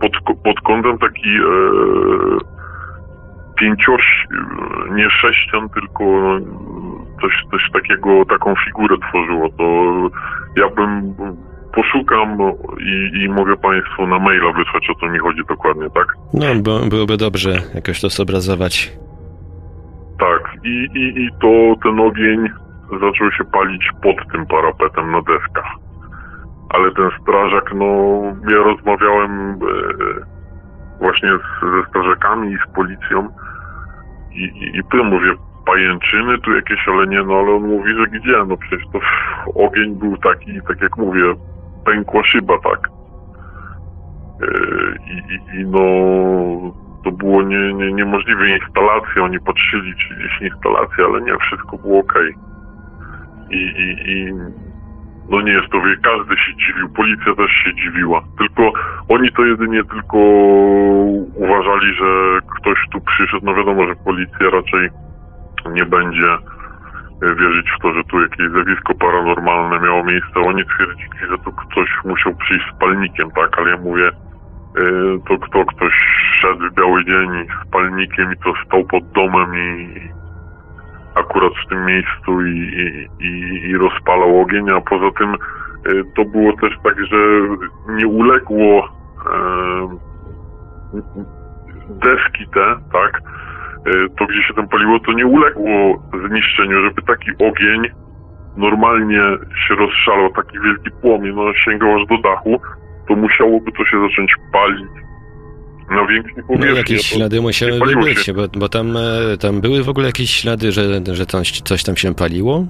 pod, 0.00 0.12
pod 0.44 0.60
kątem 0.60 0.98
taki 0.98 1.28
pięcioś, 3.60 4.26
e, 4.90 4.94
nie 4.94 5.10
sześcian, 5.10 5.68
tylko 5.68 6.04
coś, 7.20 7.32
coś 7.50 7.70
takiego, 7.72 8.24
taką 8.24 8.54
figurę 8.64 8.96
tworzyło. 9.08 9.48
To 9.58 9.64
ja 10.56 10.68
bym 10.68 11.14
poszukam 11.74 12.38
i, 12.80 13.22
i 13.22 13.28
mogę 13.28 13.56
Państwu 13.56 14.06
na 14.06 14.18
maila 14.18 14.52
wysłać, 14.52 14.90
o 14.90 14.94
co 15.00 15.08
mi 15.08 15.18
chodzi 15.18 15.40
dokładnie, 15.48 15.90
tak? 15.90 16.06
No, 16.34 16.46
bo, 16.62 16.80
byłoby 16.88 17.16
dobrze 17.16 17.50
jakoś 17.74 18.00
to 18.00 18.08
zobrazować. 18.08 18.92
Tak, 20.18 20.54
i, 20.64 20.88
i, 20.94 21.24
i 21.24 21.28
to 21.40 21.74
ten 21.82 22.00
ogień 22.00 22.48
zaczął 22.90 23.32
się 23.32 23.44
palić 23.44 23.90
pod 24.02 24.32
tym 24.32 24.46
parapetem 24.46 25.10
na 25.10 25.22
deskach. 25.22 25.72
Ale 26.70 26.92
ten 26.92 27.10
strażak, 27.22 27.74
no, 27.74 27.86
ja 28.50 28.56
rozmawiałem 28.56 29.50
e, 29.50 29.58
właśnie 30.98 31.28
z, 31.28 31.60
ze 31.60 31.90
strażakami 31.90 32.52
i 32.52 32.56
z 32.56 32.74
policją 32.74 33.28
i, 34.32 34.42
i, 34.42 34.78
i 34.78 35.02
mówię, 35.04 35.34
pajęczyny 35.66 36.38
tu 36.38 36.52
jakieś, 36.52 36.88
ale 36.88 37.06
nie, 37.06 37.22
no 37.22 37.34
ale 37.34 37.52
on 37.52 37.62
mówi, 37.62 37.94
że 37.94 38.06
gdzie? 38.06 38.44
No 38.48 38.56
przecież 38.56 38.86
to 38.92 39.00
ogień 39.54 39.94
był 39.94 40.16
taki, 40.16 40.60
tak 40.68 40.80
jak 40.80 40.96
mówię, 40.96 41.22
pękła 41.84 42.24
szyba, 42.24 42.54
tak. 42.58 42.88
E, 44.42 44.48
I, 45.10 45.16
i, 45.34 45.60
i 45.60 45.64
no, 45.66 45.80
to 47.04 47.12
było 47.12 47.42
nie, 47.42 47.74
nie, 47.74 47.92
niemożliwe 47.92 48.48
instalacje, 48.48 49.22
oni 49.22 49.40
patrzyli, 49.40 49.94
czy 49.96 50.14
gdzieś 50.14 50.40
ale 51.04 51.20
nie, 51.20 51.36
wszystko 51.38 51.78
było 51.78 52.00
okej. 52.00 52.34
I, 53.50 53.56
i, 53.56 54.12
I 54.12 54.32
no 55.28 55.40
nie 55.40 55.52
jest 55.52 55.68
to, 55.68 55.80
wie, 55.80 55.96
każdy 55.96 56.36
się 56.36 56.56
dziwił, 56.56 56.88
policja 56.88 57.34
też 57.34 57.50
się 57.50 57.74
dziwiła. 57.74 58.22
Tylko 58.38 58.72
oni 59.08 59.32
to 59.32 59.44
jedynie 59.44 59.84
tylko 59.84 60.18
uważali, 61.34 61.94
że 61.94 62.38
ktoś 62.56 62.78
tu 62.92 63.00
przyszedł. 63.00 63.46
No 63.46 63.54
wiadomo, 63.54 63.88
że 63.88 63.94
policja 63.96 64.50
raczej 64.50 64.88
nie 65.72 65.84
będzie 65.84 66.32
e, 67.22 67.34
wierzyć 67.34 67.66
w 67.78 67.82
to, 67.82 67.94
że 67.94 68.04
tu 68.04 68.20
jakieś 68.20 68.50
zjawisko 68.50 68.94
paranormalne 68.94 69.80
miało 69.80 70.04
miejsce. 70.04 70.40
Oni 70.46 70.64
twierdzili, 70.64 71.30
że 71.30 71.38
tu 71.38 71.52
ktoś 71.52 71.88
musiał 72.04 72.34
przyjść 72.34 72.64
z 72.74 72.78
palnikiem, 72.80 73.30
tak? 73.30 73.58
Ale 73.58 73.70
ja 73.70 73.76
mówię, 73.76 74.08
e, 74.08 74.12
to 75.28 75.38
kto 75.38 75.64
ktoś 75.64 75.94
szedł 76.40 76.68
w 76.70 76.74
biały 76.74 77.04
dzień 77.04 77.28
z 77.66 77.70
palnikiem 77.70 78.32
i 78.32 78.36
to 78.36 78.52
stał 78.66 78.84
pod 78.84 79.12
domem 79.12 79.56
i 79.56 80.17
akurat 81.18 81.52
w 81.64 81.68
tym 81.68 81.84
miejscu 81.84 82.42
i, 82.46 82.58
i, 83.20 83.70
i, 83.70 83.76
rozpalał 83.76 84.40
ogień, 84.40 84.70
a 84.70 84.80
poza 84.80 85.10
tym 85.18 85.34
e, 85.34 85.36
to 86.16 86.24
było 86.24 86.52
też 86.52 86.74
tak, 86.84 87.06
że 87.06 87.16
nie 87.88 88.06
uległo 88.06 88.88
e, 89.26 89.98
deski 91.88 92.46
te, 92.54 92.76
tak, 92.92 93.20
e, 93.86 94.08
to 94.18 94.26
gdzie 94.26 94.42
się 94.42 94.54
tam 94.54 94.68
paliło, 94.68 95.00
to 95.00 95.12
nie 95.12 95.26
uległo 95.26 96.02
zniszczeniu, 96.28 96.82
żeby 96.82 97.02
taki 97.02 97.30
ogień 97.30 97.82
normalnie 98.56 99.22
się 99.68 99.74
rozszalał, 99.74 100.32
taki 100.32 100.60
wielki 100.60 100.90
płomień, 101.02 101.34
no 101.36 101.54
sięgał 101.54 101.96
aż 101.96 102.06
do 102.06 102.18
dachu, 102.18 102.60
to 103.08 103.16
musiałoby 103.16 103.72
to 103.72 103.84
się 103.84 104.00
zacząć 104.00 104.34
palić 104.52 105.07
No, 105.90 106.06
powierzchni. 106.46 106.76
jakieś 106.76 107.10
to 107.10 107.16
ślady 107.16 107.40
musiały 107.40 107.80
być, 108.04 108.18
się. 108.18 108.34
bo, 108.34 108.42
bo 108.56 108.68
tam, 108.68 108.96
e, 108.96 109.36
tam 109.40 109.60
były 109.60 109.84
w 109.84 109.88
ogóle 109.88 110.06
jakieś 110.06 110.30
ślady, 110.30 110.72
że, 110.72 110.82
że 111.12 111.26
coś, 111.26 111.60
coś 111.60 111.82
tam 111.82 111.96
się 111.96 112.14
paliło? 112.14 112.66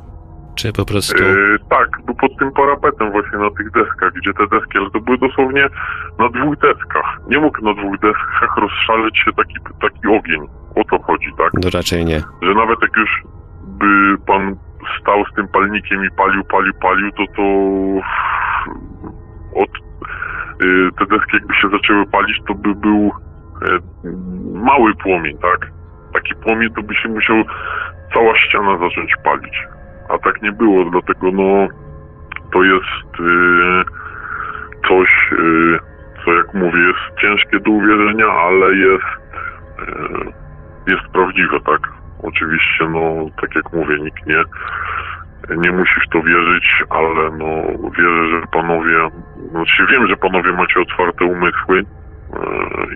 Czy 0.55 0.73
po 0.73 0.85
prostu... 0.85 1.25
E, 1.25 1.59
tak, 1.71 1.89
był 2.05 2.15
pod 2.15 2.39
tym 2.39 2.53
parapetem 2.53 3.13
właśnie 3.13 3.39
na 3.39 3.51
tych 3.51 3.71
deskach, 3.71 4.13
gdzie 4.13 4.33
te 4.35 4.47
deski, 4.47 4.79
ale 4.79 4.91
to 4.91 5.01
były 5.01 5.19
dosłownie 5.19 5.69
na 6.19 6.29
dwóch 6.29 6.57
deskach. 6.59 7.21
Nie 7.29 7.39
mógł 7.39 7.65
na 7.65 7.75
dwóch 7.75 7.99
deskach 7.99 8.57
rozszaleć 8.63 9.19
się 9.19 9.33
taki, 9.37 9.55
taki 9.81 10.09
ogień. 10.09 10.41
O 10.77 10.85
to 10.85 11.03
chodzi, 11.03 11.27
tak? 11.39 11.51
No 11.65 11.71
raczej 11.71 12.05
nie. 12.05 12.21
Że 12.43 12.55
nawet 12.55 12.79
jak 12.83 12.97
już 12.97 13.11
by 13.63 14.19
pan 14.27 14.57
stał 15.01 15.25
z 15.33 15.35
tym 15.35 15.49
palnikiem 15.49 16.05
i 16.05 16.11
palił, 16.11 16.45
palił, 16.45 16.73
palił, 16.81 17.13
to 17.13 17.25
to 17.37 17.43
od 19.63 19.88
te 20.99 21.07
deski 21.07 21.33
jakby 21.33 21.55
się 21.55 21.69
zaczęły 21.69 22.07
palić, 22.07 22.43
to 22.49 22.55
by 22.55 22.75
był 22.75 23.13
e, 23.63 23.79
mały 24.55 24.95
płomień, 24.95 25.39
tak? 25.39 25.71
Taki 26.15 26.35
płomień 26.35 26.75
to 26.75 26.83
by 26.83 26.95
się 26.95 27.09
musiał 27.09 27.45
cała 28.15 28.39
ściana 28.39 28.79
zacząć 28.79 29.13
palić. 29.25 29.63
A 30.09 30.19
tak 30.19 30.43
nie 30.43 30.53
było, 30.53 30.85
dlatego 30.85 31.31
no 31.33 31.69
to 32.53 32.63
jest 32.63 33.21
y, 33.21 33.85
coś, 34.89 35.33
y, 35.33 35.79
co 36.25 36.33
jak 36.33 36.55
mówię, 36.55 36.81
jest 36.81 37.21
ciężkie 37.21 37.61
do 37.61 37.71
uwierzenia, 37.71 38.27
ale 38.27 38.75
jest 38.75 39.05
y, 39.79 40.93
jest 40.93 41.09
prawdziwe, 41.13 41.61
tak? 41.61 41.93
Oczywiście, 42.23 42.89
no, 42.91 43.27
tak 43.41 43.55
jak 43.55 43.73
mówię, 43.73 43.99
nikt 43.99 44.27
nie, 44.27 44.43
nie 45.57 45.73
musi 45.73 46.01
w 46.07 46.13
to 46.13 46.23
wierzyć, 46.23 46.85
ale 46.91 47.31
no, 47.39 47.63
wierzę, 47.99 48.29
że 48.31 48.47
panowie, 48.53 49.09
znaczy 49.51 49.87
wiem, 49.91 50.09
że 50.09 50.17
panowie 50.17 50.53
macie 50.53 50.81
otwarte 50.81 51.25
umysły 51.25 51.79
e, 51.79 51.85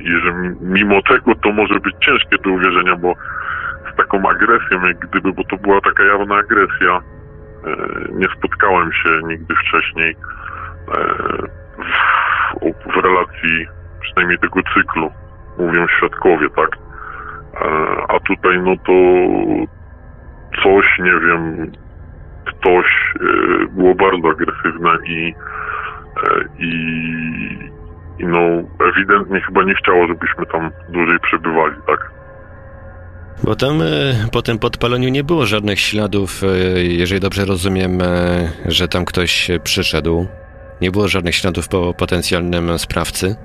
i 0.00 0.10
że 0.24 0.32
mi- 0.32 0.56
mimo 0.60 1.02
tego 1.02 1.34
to 1.34 1.52
może 1.52 1.80
być 1.80 1.94
ciężkie 2.00 2.36
do 2.44 2.50
uwierzenia, 2.50 2.96
bo 2.96 3.14
z 3.92 3.96
taką 3.96 4.28
agresją, 4.30 4.86
jak 4.86 4.98
gdyby, 4.98 5.32
bo 5.32 5.44
to 5.44 5.56
była 5.56 5.80
taka 5.80 6.04
jawna 6.04 6.34
agresja, 6.36 6.92
e, 6.96 7.02
nie 8.12 8.26
spotkałem 8.38 8.92
się 8.92 9.08
nigdy 9.24 9.54
wcześniej 9.54 10.16
e, 10.88 11.04
w, 12.86 12.96
relacji 12.96 13.66
przynajmniej 14.00 14.38
tego 14.38 14.60
cyklu, 14.74 15.10
mówią 15.58 15.86
świadkowie, 15.88 16.50
tak? 16.50 16.68
A 18.08 18.20
tutaj 18.20 18.58
no 18.62 18.76
to 18.86 18.92
coś, 20.62 20.98
nie 20.98 21.20
wiem, 21.20 21.72
ktoś 22.46 23.14
było 23.70 23.94
bardzo 23.94 24.28
agresywne 24.28 24.90
i, 25.06 25.34
i, 26.58 26.72
i 28.18 28.26
no 28.26 28.38
ewidentnie 28.88 29.40
chyba 29.40 29.64
nie 29.64 29.74
chciało, 29.74 30.06
żebyśmy 30.06 30.46
tam 30.46 30.70
dłużej 30.88 31.20
przebywali, 31.20 31.76
tak? 31.86 32.10
Bo 33.44 33.56
tam 33.56 33.82
e, 33.82 33.84
po 34.32 34.42
tym 34.42 34.58
podpaleniu 34.58 35.08
nie 35.08 35.24
było 35.24 35.46
żadnych 35.46 35.80
śladów, 35.80 36.30
e, 36.44 36.82
jeżeli 36.82 37.20
dobrze 37.20 37.44
rozumiem, 37.44 38.00
e, 38.02 38.04
że 38.66 38.88
tam 38.88 39.04
ktoś 39.04 39.50
e, 39.50 39.58
przyszedł. 39.58 40.26
Nie 40.80 40.90
było 40.90 41.08
żadnych 41.08 41.34
śladów 41.34 41.68
po 41.68 41.94
potencjalnym 41.94 42.78
sprawcy. 42.78 43.36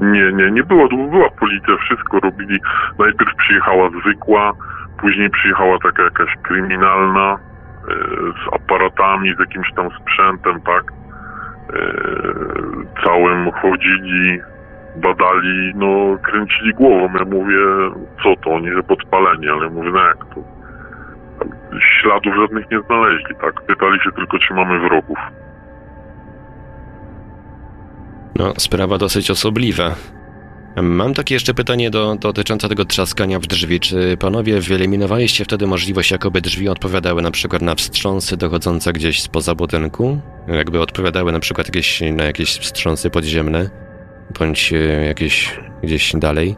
Nie, 0.00 0.32
nie, 0.32 0.50
nie 0.50 0.62
było, 0.62 0.88
była 0.88 1.30
policja, 1.30 1.76
wszystko 1.76 2.20
robili. 2.20 2.60
Najpierw 2.98 3.36
przyjechała 3.36 3.90
zwykła, 4.00 4.52
później 5.00 5.30
przyjechała 5.30 5.78
taka 5.78 6.02
jakaś 6.02 6.28
kryminalna, 6.42 7.32
e, 7.32 7.94
z 8.32 8.54
aparatami, 8.54 9.34
z 9.36 9.40
jakimś 9.40 9.72
tam 9.76 9.88
sprzętem, 10.00 10.60
tak? 10.60 10.92
E, 11.72 11.78
całym 13.04 13.52
chodzili, 13.52 14.40
badali, 14.96 15.72
no 15.74 16.18
kręcili 16.22 16.74
głową. 16.74 17.08
Ja 17.18 17.24
mówię, 17.24 17.56
co 18.22 18.36
to, 18.44 18.50
oni, 18.50 18.72
że 18.72 18.82
podpaleni, 18.82 19.48
ale 19.48 19.70
mówię, 19.70 19.90
no 19.92 20.00
jak 20.00 20.18
to? 20.18 20.56
Śladów 22.00 22.34
żadnych 22.36 22.70
nie 22.70 22.80
znaleźli, 22.80 23.34
tak? 23.40 23.62
Pytali 23.62 24.00
się 24.00 24.12
tylko, 24.12 24.38
czy 24.38 24.54
mamy 24.54 24.88
wrogów. 24.88 25.18
No, 28.36 28.52
sprawa 28.56 28.98
dosyć 28.98 29.30
osobliwa. 29.30 29.94
Mam 30.82 31.14
takie 31.14 31.34
jeszcze 31.34 31.54
pytanie 31.54 31.90
do, 31.90 32.16
dotyczące 32.20 32.68
tego 32.68 32.84
trzaskania 32.84 33.38
w 33.38 33.46
drzwi. 33.46 33.80
Czy 33.80 34.16
panowie 34.16 34.60
wyeliminowaliście 34.60 35.44
wtedy 35.44 35.66
możliwość, 35.66 36.10
jakoby 36.10 36.40
drzwi 36.40 36.68
odpowiadały 36.68 37.22
na 37.22 37.30
przykład 37.30 37.62
na 37.62 37.74
wstrząsy 37.74 38.36
dochodzące 38.36 38.92
gdzieś 38.92 39.22
spoza 39.22 39.54
budynku? 39.54 40.20
Jakby 40.48 40.80
odpowiadały 40.80 41.32
na 41.32 41.40
przykład 41.40 41.66
jakieś, 41.68 42.00
na 42.00 42.24
jakieś 42.24 42.58
wstrząsy 42.58 43.10
podziemne? 43.10 43.70
Bądź 44.38 44.72
e, 44.72 45.06
jakieś 45.06 45.60
gdzieś 45.82 46.12
dalej? 46.16 46.56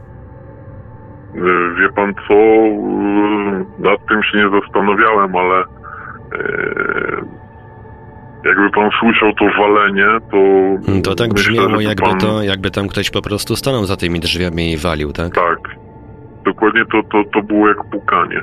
E, 1.35 1.41
Wie 1.81 1.89
pan 1.97 2.15
co, 2.29 2.35
e, 2.35 3.65
nad 3.79 4.07
tym 4.09 4.23
się 4.23 4.39
nie 4.39 4.61
zastanawiałem, 4.61 5.37
ale 5.37 5.65
jakby 8.45 8.71
pan 8.71 8.91
słyszał 9.01 9.33
to 9.33 9.45
walenie, 9.59 10.07
to... 10.31 10.39
To 11.03 11.15
tak 11.15 11.33
myślę, 11.33 11.53
brzmiało, 11.53 11.81
jakby, 11.81 12.03
pan- 12.03 12.19
to, 12.19 12.43
jakby 12.43 12.71
tam 12.71 12.89
ktoś 12.89 13.11
po 13.11 13.23
prostu 13.23 13.57
stanął 13.57 13.85
za 13.85 13.97
tymi 13.97 14.21
drzwiami 14.21 14.73
i 14.73 14.77
walił, 14.77 15.13
tak? 15.13 15.35
Tak. 15.35 15.59
Dokładnie 16.45 16.85
to, 16.93 17.03
to, 17.03 17.25
to 17.33 17.43
było 17.43 17.69
jak 17.69 17.85
pukanie. 17.85 18.41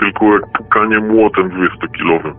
Tylko 0.00 0.32
jak 0.32 0.46
pukanie 0.58 0.98
młotem 0.98 1.50
20-kilowym. 1.50 2.34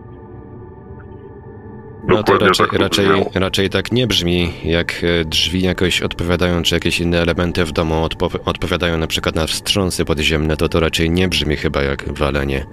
No 2.07 2.23
to 2.23 2.37
raczej, 2.37 2.67
tak 2.67 2.79
raczej, 2.79 3.05
raczej 3.35 3.69
tak 3.69 3.91
nie 3.91 4.07
brzmi, 4.07 4.53
jak 4.63 5.03
e, 5.03 5.25
drzwi 5.25 5.61
jakoś 5.61 6.01
odpowiadają, 6.01 6.61
czy 6.61 6.75
jakieś 6.75 6.99
inne 6.99 7.21
elementy 7.21 7.65
w 7.65 7.71
domu 7.71 7.93
odpo- 8.05 8.39
odpowiadają 8.45 8.97
na 8.97 9.07
przykład 9.07 9.35
na 9.35 9.47
wstrząsy 9.47 10.05
podziemne, 10.05 10.57
to 10.57 10.69
to 10.69 10.79
raczej 10.79 11.09
nie 11.09 11.27
brzmi 11.27 11.55
chyba 11.55 11.81
jak 11.81 12.13
walenie 12.13 12.65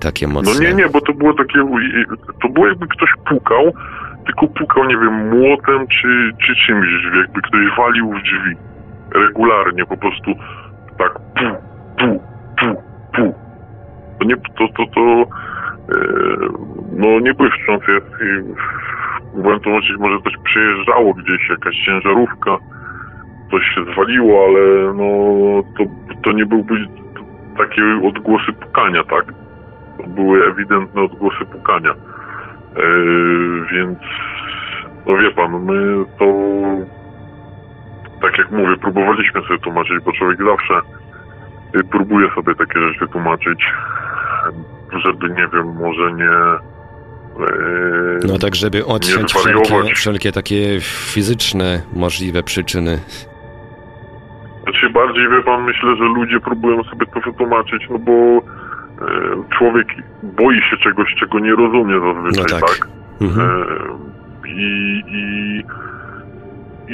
takie 0.00 0.26
mocne. 0.28 0.52
No 0.54 0.60
nie, 0.68 0.74
nie, 0.74 0.88
bo 0.88 1.00
to 1.00 1.12
było 1.12 1.34
takie... 1.34 1.58
To 2.42 2.48
było 2.48 2.66
jakby 2.66 2.86
ktoś 2.86 3.10
pukał, 3.28 3.72
tylko 4.26 4.46
pukał, 4.48 4.84
nie 4.84 4.96
wiem, 4.96 5.28
młotem 5.28 5.86
czy, 5.88 6.30
czy 6.46 6.54
czymś. 6.66 6.88
Jakby 7.20 7.42
ktoś 7.42 7.76
walił 7.78 8.10
w 8.12 8.22
drzwi. 8.22 8.56
Regularnie, 9.14 9.86
po 9.86 9.96
prostu 9.96 10.34
tak 10.98 11.12
pu, 11.12 11.56
pu, 11.98 12.20
pu, 12.58 12.82
pu. 13.14 13.34
To 14.18 14.24
nie, 14.24 14.36
to, 14.36 14.68
to, 14.76 14.86
to 14.94 15.00
e, 15.00 15.98
no 16.92 17.20
nie 17.20 17.34
były 17.34 17.50
wstrząsy. 17.50 17.92
Ja- 17.92 18.76
Byłem 19.42 19.60
to 19.60 19.70
może 19.98 20.18
coś 20.24 20.32
przejeżdżało 20.44 21.14
gdzieś, 21.14 21.48
jakaś 21.50 21.76
ciężarówka, 21.86 22.56
coś 23.50 23.62
się 23.74 23.92
zwaliło, 23.92 24.44
ale 24.48 24.94
no 24.94 25.04
to, 25.78 25.84
to 26.24 26.32
nie 26.32 26.46
byłby 26.46 26.74
takie 27.58 27.82
odgłosy 28.08 28.52
pukania, 28.52 29.04
tak? 29.04 29.24
Były 30.06 30.46
ewidentne 30.46 31.02
odgłosy 31.02 31.44
pukania. 31.52 31.90
E, 31.90 31.96
więc 33.72 33.98
no 35.06 35.16
wie 35.16 35.30
pan, 35.30 35.64
my 35.64 36.04
to 36.18 36.26
tak 38.22 38.38
jak 38.38 38.50
mówię, 38.50 38.76
próbowaliśmy 38.76 39.42
sobie 39.42 39.58
tłumaczyć, 39.58 40.04
bo 40.04 40.12
człowiek 40.12 40.38
zawsze 40.38 40.74
próbuje 41.90 42.28
sobie 42.34 42.54
takie 42.54 42.80
rzeczy 42.80 43.08
tłumaczyć, 43.08 43.64
żeby 45.04 45.28
nie 45.28 45.48
wiem, 45.52 45.74
może 45.74 46.12
nie 46.12 46.30
e, 47.46 48.26
No 48.28 48.38
tak, 48.38 48.54
żeby 48.54 48.86
odciąć 48.86 49.34
nie 49.34 49.40
wszelkie, 49.40 49.94
wszelkie 49.94 50.32
takie 50.32 50.80
fizyczne 50.80 51.82
możliwe 51.92 52.42
przyczyny. 52.42 53.00
Znaczy 54.62 54.90
bardziej 54.90 55.28
wie 55.30 55.42
pan, 55.42 55.64
myślę, 55.64 55.96
że 55.96 56.04
ludzie 56.04 56.40
próbują 56.40 56.82
sobie 56.84 57.06
to 57.06 57.20
wytłumaczyć, 57.20 57.82
no 57.90 57.98
bo 57.98 58.12
człowiek 59.58 59.86
boi 60.22 60.62
się 60.62 60.76
czegoś, 60.76 61.14
czego 61.14 61.38
nie 61.38 61.50
rozumie 61.54 61.94
zazwyczaj, 62.00 62.60
No 62.60 62.66
tak. 62.66 62.78
tak? 62.78 62.88
Mhm. 63.20 63.50
E, 63.50 64.48
I, 64.48 65.02
i, 65.08 65.58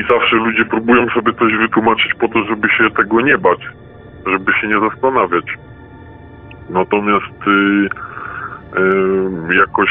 I 0.00 0.02
zawsze 0.10 0.36
ludzie 0.36 0.64
próbują 0.64 1.08
sobie 1.08 1.32
coś 1.34 1.56
wytłumaczyć 1.56 2.14
po 2.14 2.28
to, 2.28 2.44
żeby 2.44 2.68
się 2.68 2.90
tego 2.90 3.20
nie 3.20 3.38
bać, 3.38 3.58
żeby 4.26 4.52
się 4.52 4.68
nie 4.68 4.80
zastanawiać. 4.80 5.44
Natomiast 6.70 7.46
y, 7.46 7.50
y, 9.50 9.54
jakoś 9.54 9.90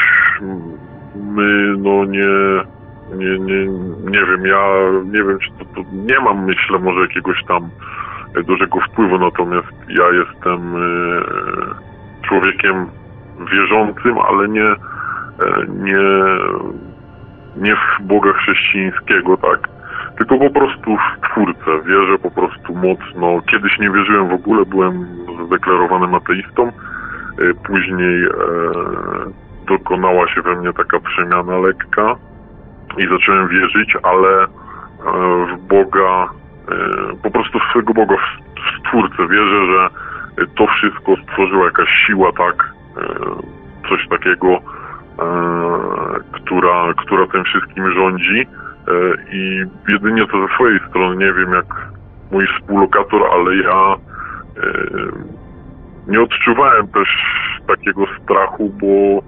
my, 1.15 1.77
no 1.77 2.05
nie, 2.05 2.27
nie, 3.17 3.39
nie, 3.39 3.65
nie 4.11 4.25
wiem, 4.25 4.45
ja 4.45 4.63
nie 5.03 5.23
wiem, 5.23 5.37
czy 5.39 5.51
to, 5.59 5.65
to 5.75 5.81
nie 5.93 6.19
mam, 6.19 6.45
myślę, 6.45 6.79
może 6.79 7.01
jakiegoś 7.01 7.43
tam 7.47 7.69
dużego 8.47 8.79
wpływu, 8.79 9.17
natomiast 9.17 9.67
ja 9.89 10.05
jestem 10.19 10.75
y, 10.75 11.21
człowiekiem 12.21 12.87
wierzącym, 13.51 14.17
ale 14.17 14.47
nie, 14.47 14.65
e, 14.65 14.75
nie, 15.67 16.01
nie 17.57 17.75
w 17.75 18.01
Boga 18.01 18.33
chrześcijańskiego, 18.33 19.37
tak? 19.37 19.69
Tylko 20.17 20.37
po 20.37 20.49
prostu 20.49 20.97
w 20.97 21.29
Twórcę. 21.29 21.81
Wierzę 21.85 22.17
po 22.17 22.31
prostu 22.31 22.75
mocno. 22.75 23.41
Kiedyś 23.51 23.79
nie 23.79 23.89
wierzyłem 23.89 24.29
w 24.29 24.33
ogóle, 24.33 24.65
byłem 24.65 25.05
zdeklarowanym 25.47 26.15
ateistą. 26.15 26.67
E, 26.67 26.73
Później 27.63 28.23
e, 28.23 28.29
dokonała 29.67 30.27
się 30.27 30.41
we 30.41 30.55
mnie 30.55 30.73
taka 30.73 30.99
przemiana 30.99 31.57
lekka 31.57 32.15
i 32.97 33.07
zacząłem 33.07 33.47
wierzyć, 33.47 33.97
ale 34.03 34.43
e, 34.43 34.47
w 35.55 35.67
Boga 35.67 36.29
po 37.23 37.31
prostu 37.31 37.59
w 37.59 37.71
swego 37.71 37.93
Boga, 37.93 38.15
w, 38.17 38.79
Stwórcę. 38.79 39.27
Wierzę, 39.27 39.65
że 39.65 39.89
to 40.55 40.67
wszystko 40.67 41.15
stworzyła 41.23 41.65
jakaś 41.65 41.89
siła, 42.07 42.31
tak? 42.31 42.73
E, 42.97 43.89
coś 43.89 44.07
takiego, 44.07 44.47
e, 44.47 44.59
która, 46.31 46.93
która 46.93 47.27
tym 47.27 47.43
wszystkim 47.43 47.91
rządzi. 47.91 48.41
E, 48.41 48.45
I 49.33 49.65
jedynie 49.87 50.27
to 50.27 50.47
ze 50.47 50.53
swojej 50.53 50.79
strony, 50.89 51.25
nie 51.25 51.33
wiem 51.33 51.53
jak 51.53 51.65
mój 52.31 52.47
współlokator, 52.47 53.21
ale 53.31 53.55
ja 53.55 53.95
nie 56.07 56.21
odczuwałem 56.21 56.87
też 56.87 57.09
takiego 57.67 58.05
strachu, 58.23 58.73
bo 58.81 59.21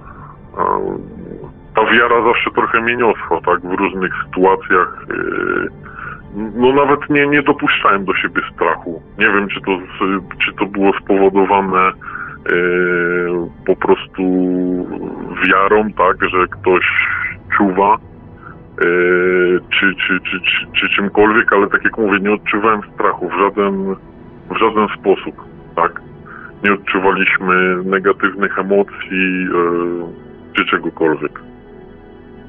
ta 1.76 1.86
wiara 1.86 2.24
zawsze 2.24 2.52
trochę 2.52 2.82
mnie 2.82 2.96
niosła, 2.96 3.42
tak, 3.46 3.62
w 3.62 3.74
różnych 3.74 4.14
sytuacjach. 4.26 5.06
No 6.36 6.74
nawet 6.74 7.10
nie, 7.10 7.28
nie 7.28 7.42
dopuszczałem 7.42 8.06
do 8.06 8.14
siebie 8.14 8.42
strachu. 8.54 9.02
Nie 9.18 9.26
wiem, 9.26 9.48
czy 9.48 9.62
to, 9.62 9.72
czy 10.46 10.54
to 10.54 10.66
było 10.66 10.92
spowodowane 11.04 11.92
po 13.66 13.76
prostu 13.76 14.24
wiarą, 15.48 15.92
tak, 15.92 16.30
że 16.30 16.48
ktoś 16.48 16.86
czuwa, 17.58 17.98
czy, 19.70 19.96
czy, 19.96 20.20
czy, 20.20 20.40
czy, 20.42 20.68
czy 20.80 20.90
czymkolwiek, 20.90 21.54
ale 21.54 21.68
tak 21.68 21.84
jak 21.84 21.98
mówię, 21.98 22.20
nie 22.20 22.34
odczuwałem 22.34 22.82
strachu 22.94 23.30
w 23.30 23.40
żaden, 23.40 23.96
w 24.52 24.58
żaden 24.58 24.88
sposób, 25.00 25.36
tak. 25.76 26.02
Nie 26.64 26.74
odczuwaliśmy 26.74 27.84
negatywnych 27.86 28.60
emocji, 28.60 29.48
czy 30.54 30.66
czegokolwiek. 30.66 31.40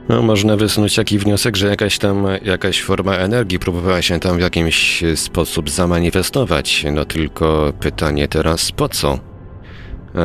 No, 0.08 0.22
można 0.22 0.56
wysnuć 0.56 0.96
taki 0.96 1.18
wniosek, 1.18 1.56
że 1.56 1.66
jakaś 1.66 1.98
tam, 1.98 2.26
jakaś 2.42 2.82
forma 2.82 3.12
energii 3.12 3.58
próbowała 3.58 4.02
się 4.02 4.20
tam 4.20 4.36
w 4.36 4.40
jakimś 4.40 5.04
sposób 5.14 5.70
zamanifestować. 5.70 6.84
No 6.92 7.04
tylko 7.04 7.72
pytanie 7.80 8.28
teraz, 8.28 8.72
po 8.72 8.88
co? 8.88 9.18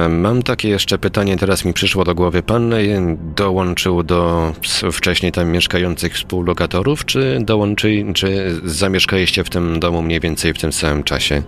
Mam 0.10 0.44
takie 0.44 0.70
jeszcze 0.70 0.98
pytanie, 0.98 1.38
teraz 1.38 1.66
mi 1.66 1.74
przyszło 1.74 2.04
do 2.04 2.16
głowy. 2.16 2.44
Pan 2.44 2.74
dołączył 3.36 4.04
do 4.04 4.52
wcześniej 4.92 5.32
tam 5.32 5.52
mieszkających 5.52 6.14
współlokatorów, 6.14 7.06
czy 7.06 7.38
dołączy, 7.42 8.06
czy 8.16 8.28
zamieszkaliście 8.64 9.44
w 9.44 9.50
tym 9.50 9.80
domu 9.80 10.02
mniej 10.02 10.20
więcej 10.20 10.54
w 10.54 10.58
tym 10.58 10.72
samym 10.72 11.04
czasie? 11.04 11.36
Y, 11.36 11.42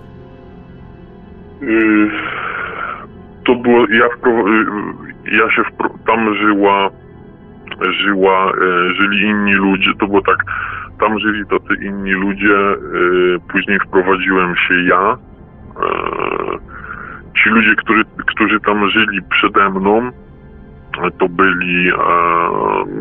to 3.45 3.55
było, 3.55 3.79
ja, 3.79 4.05
y, 4.05 5.37
ja 5.37 5.55
się, 5.55 5.63
tam 6.07 6.35
żyła 6.35 6.89
żyła, 7.89 8.51
e, 8.51 8.93
żyli 8.95 9.21
inni 9.21 9.53
ludzie, 9.53 9.91
to 9.99 10.07
było 10.07 10.21
tak, 10.21 10.43
tam 10.99 11.19
żyli 11.19 11.45
tacy 11.45 11.85
inni 11.85 12.11
ludzie, 12.11 12.57
e, 12.57 12.77
później 13.51 13.79
wprowadziłem 13.79 14.55
się 14.55 14.83
ja. 14.83 15.17
E, 15.77 15.87
ci 17.43 17.49
ludzie, 17.49 17.75
którzy, 17.75 18.03
którzy 18.27 18.59
tam 18.59 18.89
żyli 18.89 19.19
przede 19.29 19.69
mną, 19.69 20.11
to 21.19 21.29
byli 21.29 21.91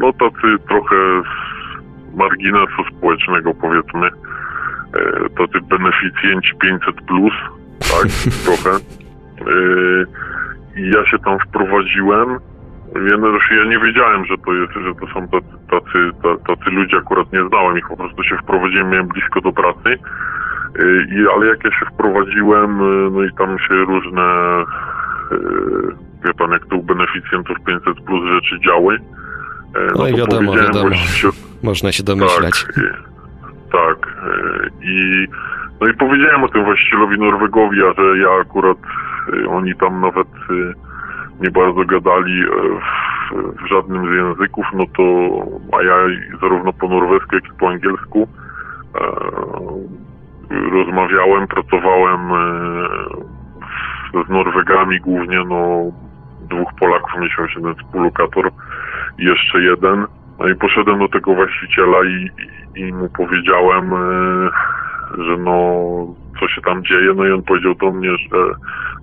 no 0.01 0.13
tacy 0.13 0.57
trochę 0.69 0.97
z 1.23 2.17
marginesu 2.17 2.85
społecznego 2.97 3.55
powiedzmy, 3.55 4.11
tacy 5.39 5.61
beneficjenci 5.69 6.55
500 6.61 6.95
plus, 7.07 7.33
tak, 7.79 8.09
trochę. 8.45 8.79
I 10.77 10.91
ja 10.91 11.07
się 11.07 11.19
tam 11.19 11.39
wprowadziłem 11.39 12.39
ja, 12.95 13.17
no, 13.17 13.29
ja 13.51 13.65
nie 13.65 13.79
wiedziałem, 13.79 14.25
że 14.27 14.35
to 14.39 14.53
jest, 14.53 14.73
że 14.73 14.95
to 14.95 15.07
są 15.15 15.29
tacy, 15.29 15.47
tacy, 15.71 16.11
tacy 16.47 16.71
ludzie, 16.71 16.97
akurat 16.97 17.33
nie 17.33 17.49
znałem 17.49 17.79
ich, 17.79 17.89
po 17.89 17.97
prostu 17.97 18.23
się 18.23 18.37
wprowadziłem, 18.37 18.91
miałem 18.91 19.09
blisko 19.09 19.41
do 19.41 19.53
pracy. 19.53 19.99
Y, 20.79 21.07
I, 21.11 21.27
ale 21.35 21.47
jak 21.47 21.65
ja 21.65 21.71
się 21.71 21.87
wprowadziłem, 21.87 22.81
y, 22.81 23.11
no 23.11 23.25
i 23.25 23.33
tam 23.33 23.59
się 23.59 23.75
różne, 23.75 24.23
y, 25.33 25.37
wie 26.25 26.35
pan, 26.35 26.51
jak 26.51 26.67
to 26.67 26.77
u 26.77 26.83
beneficjentów 26.83 27.57
500 27.67 28.01
plus 28.01 28.29
rzeczy 28.29 28.61
działy. 28.67 28.99
No, 29.75 29.81
no 29.99 30.09
i 30.09 30.17
wiadomo, 30.17 30.57
wiadomo. 30.57 30.97
Można 31.63 31.93
się 31.93 32.03
domyślać. 32.03 32.67
Tak, 33.73 33.99
tak. 33.99 34.25
I, 34.83 35.27
no 35.81 35.87
i 35.87 35.95
powiedziałem 35.95 36.45
o 36.45 36.49
tym 36.49 36.65
właścicielowi 36.65 37.19
Norwegowi, 37.19 37.79
a 37.83 38.01
że 38.01 38.19
ja 38.19 38.29
akurat, 38.41 38.79
oni 39.49 39.77
tam 39.77 40.01
nawet 40.01 40.29
nie 41.41 41.51
bardzo 41.51 41.85
gadali 41.85 42.43
e, 42.43 42.47
w, 42.47 43.63
w, 43.63 43.69
żadnym 43.69 44.07
z 44.07 44.17
języków, 44.17 44.67
no 44.75 44.85
to, 44.97 45.03
a 45.79 45.83
ja 45.83 45.95
zarówno 46.41 46.73
po 46.73 46.89
norwesku, 46.89 47.35
jak 47.35 47.45
i 47.45 47.59
po 47.59 47.69
angielsku 47.69 48.29
e, 48.95 49.01
rozmawiałem, 50.71 51.47
pracowałem 51.47 52.21
e, 52.33 54.25
z 54.27 54.29
Norwegami 54.29 55.01
głównie, 55.01 55.45
no 55.49 55.93
dwóch 56.51 56.75
Polaków, 56.81 57.11
mieliśmy 57.21 57.47
jeden 57.57 57.75
współlokator 57.75 58.51
i 59.19 59.25
jeszcze 59.25 59.61
jeden. 59.61 60.07
No 60.39 60.49
i 60.49 60.55
poszedłem 60.55 60.99
do 60.99 61.09
tego 61.09 61.35
właściciela 61.35 61.99
i, 62.05 62.31
i, 62.81 62.93
mu 62.93 63.09
powiedziałem, 63.09 63.91
że 65.19 65.37
no 65.37 65.81
co 66.41 66.49
się 66.49 66.61
tam 66.61 66.85
dzieje, 66.85 67.15
no 67.17 67.27
i 67.27 67.33
on 67.33 67.43
powiedział 67.43 67.75
do 67.75 67.93
mnie, 67.93 68.11
że 68.11 68.39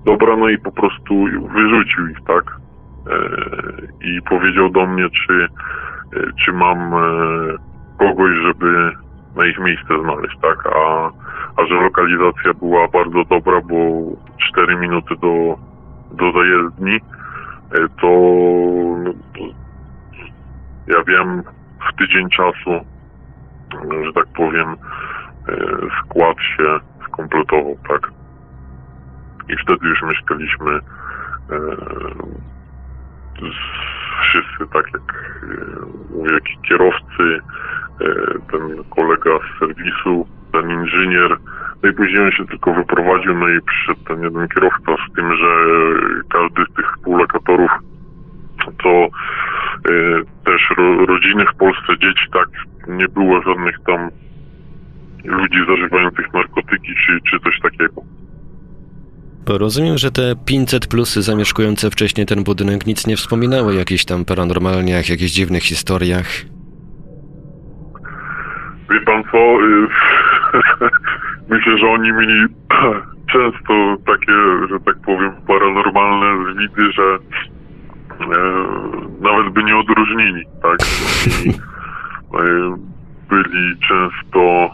dobra, 0.06 0.38
no 0.38 0.50
i 0.50 0.58
po 0.58 0.72
prostu 0.72 1.26
wyrzucił 1.54 2.08
ich, 2.08 2.18
tak? 2.28 2.58
E, 3.10 3.18
I 4.02 4.22
powiedział 4.22 4.70
do 4.70 4.88
mnie, 4.88 5.10
czy, 5.10 5.48
e, 6.14 6.20
czy 6.46 6.54
mam 6.54 6.94
e, 6.94 6.98
kogoś, 8.00 8.32
żeby 8.44 8.92
na 9.36 9.46
ich 9.46 9.60
miejsce 9.60 10.02
znaleźć, 10.04 10.38
tak? 10.42 10.68
A, 10.76 11.12
a 11.62 11.66
że 11.66 11.76
lokalizacja 11.76 12.54
była 12.54 12.88
bardzo 12.88 13.24
dobra, 13.24 13.62
bo 13.62 13.76
4 14.52 14.76
minuty 14.76 15.16
do, 15.22 15.58
do 16.12 16.32
zajezdni, 16.32 17.00
no, 17.72 17.88
to 18.02 18.08
ja 20.88 21.04
wiem 21.08 21.44
w 21.90 21.98
tydzień 21.98 22.30
czasu, 22.30 22.86
że 24.06 24.14
tak 24.14 24.26
powiem, 24.36 24.76
skład 26.04 26.38
się 26.58 26.97
skompletował, 27.18 27.78
tak? 27.88 28.12
I 29.50 29.58
wtedy 29.64 29.88
już 29.88 30.02
mieszkaliśmy 30.02 30.72
e, 30.72 30.82
wszyscy, 34.22 34.74
tak 34.74 34.86
jak 34.94 35.42
e, 36.28 36.34
jak 36.34 36.44
kierowcy, 36.70 37.40
e, 38.02 38.06
ten 38.52 38.84
kolega 38.96 39.32
z 39.40 39.60
serwisu, 39.60 40.28
ten 40.52 40.72
inżynier, 40.72 41.38
no 41.84 41.90
i 41.90 41.94
później 41.94 42.24
on 42.24 42.32
się 42.32 42.48
tylko 42.48 42.74
wyprowadził, 42.74 43.38
no 43.38 43.50
i 43.50 43.62
przyszedł 43.62 44.04
ten 44.08 44.24
jeden 44.24 44.48
kierowca 44.48 44.96
z 45.10 45.16
tym, 45.16 45.36
że 45.36 45.50
każdy 46.30 46.64
z 46.72 46.76
tych 46.76 46.94
współlokatorów 46.96 47.72
to 48.84 48.90
e, 48.90 49.10
też 50.46 50.62
ro, 50.78 51.06
rodziny 51.06 51.46
w 51.46 51.58
Polsce, 51.58 51.98
dzieci, 52.00 52.26
tak, 52.34 52.50
nie 52.88 53.08
było 53.08 53.42
żadnych 53.42 53.76
tam 53.86 54.10
ludzi 55.24 55.58
zażywających 55.68 56.34
narkotyki 56.34 56.94
czy, 57.06 57.20
czy 57.30 57.40
coś 57.40 57.60
takiego. 57.62 58.02
Rozumiem, 59.48 59.98
że 59.98 60.12
te 60.12 60.36
500 60.46 60.88
plusy 60.88 61.22
zamieszkujące 61.22 61.92
wcześniej 61.92 62.26
ten 62.26 62.44
budynek 62.44 62.88
nic 62.88 63.08
nie 63.08 63.16
wspominały 63.16 63.68
o 63.68 63.72
jakichś 63.72 64.06
tam 64.06 64.26
paranormalniach, 64.26 65.10
jakichś 65.10 65.32
dziwnych 65.32 65.64
historiach. 65.64 66.28
Wie 68.92 69.02
pan 69.02 69.24
co? 69.32 69.38
Y, 69.38 69.88
myślę, 71.54 71.78
że 71.78 71.88
oni 71.88 72.12
mieli 72.12 72.46
często 73.34 73.98
takie, 74.06 74.34
że 74.70 74.80
tak 74.86 74.96
powiem, 75.06 75.32
paranormalne 75.48 76.54
zwidy, 76.54 76.92
że 76.92 77.18
e, 78.22 78.38
nawet 79.22 79.54
by 79.54 79.64
nie 79.64 79.78
odróżnili, 79.78 80.44
tak? 80.62 80.78
E, 82.34 82.78
byli 83.30 83.78
często 83.88 84.70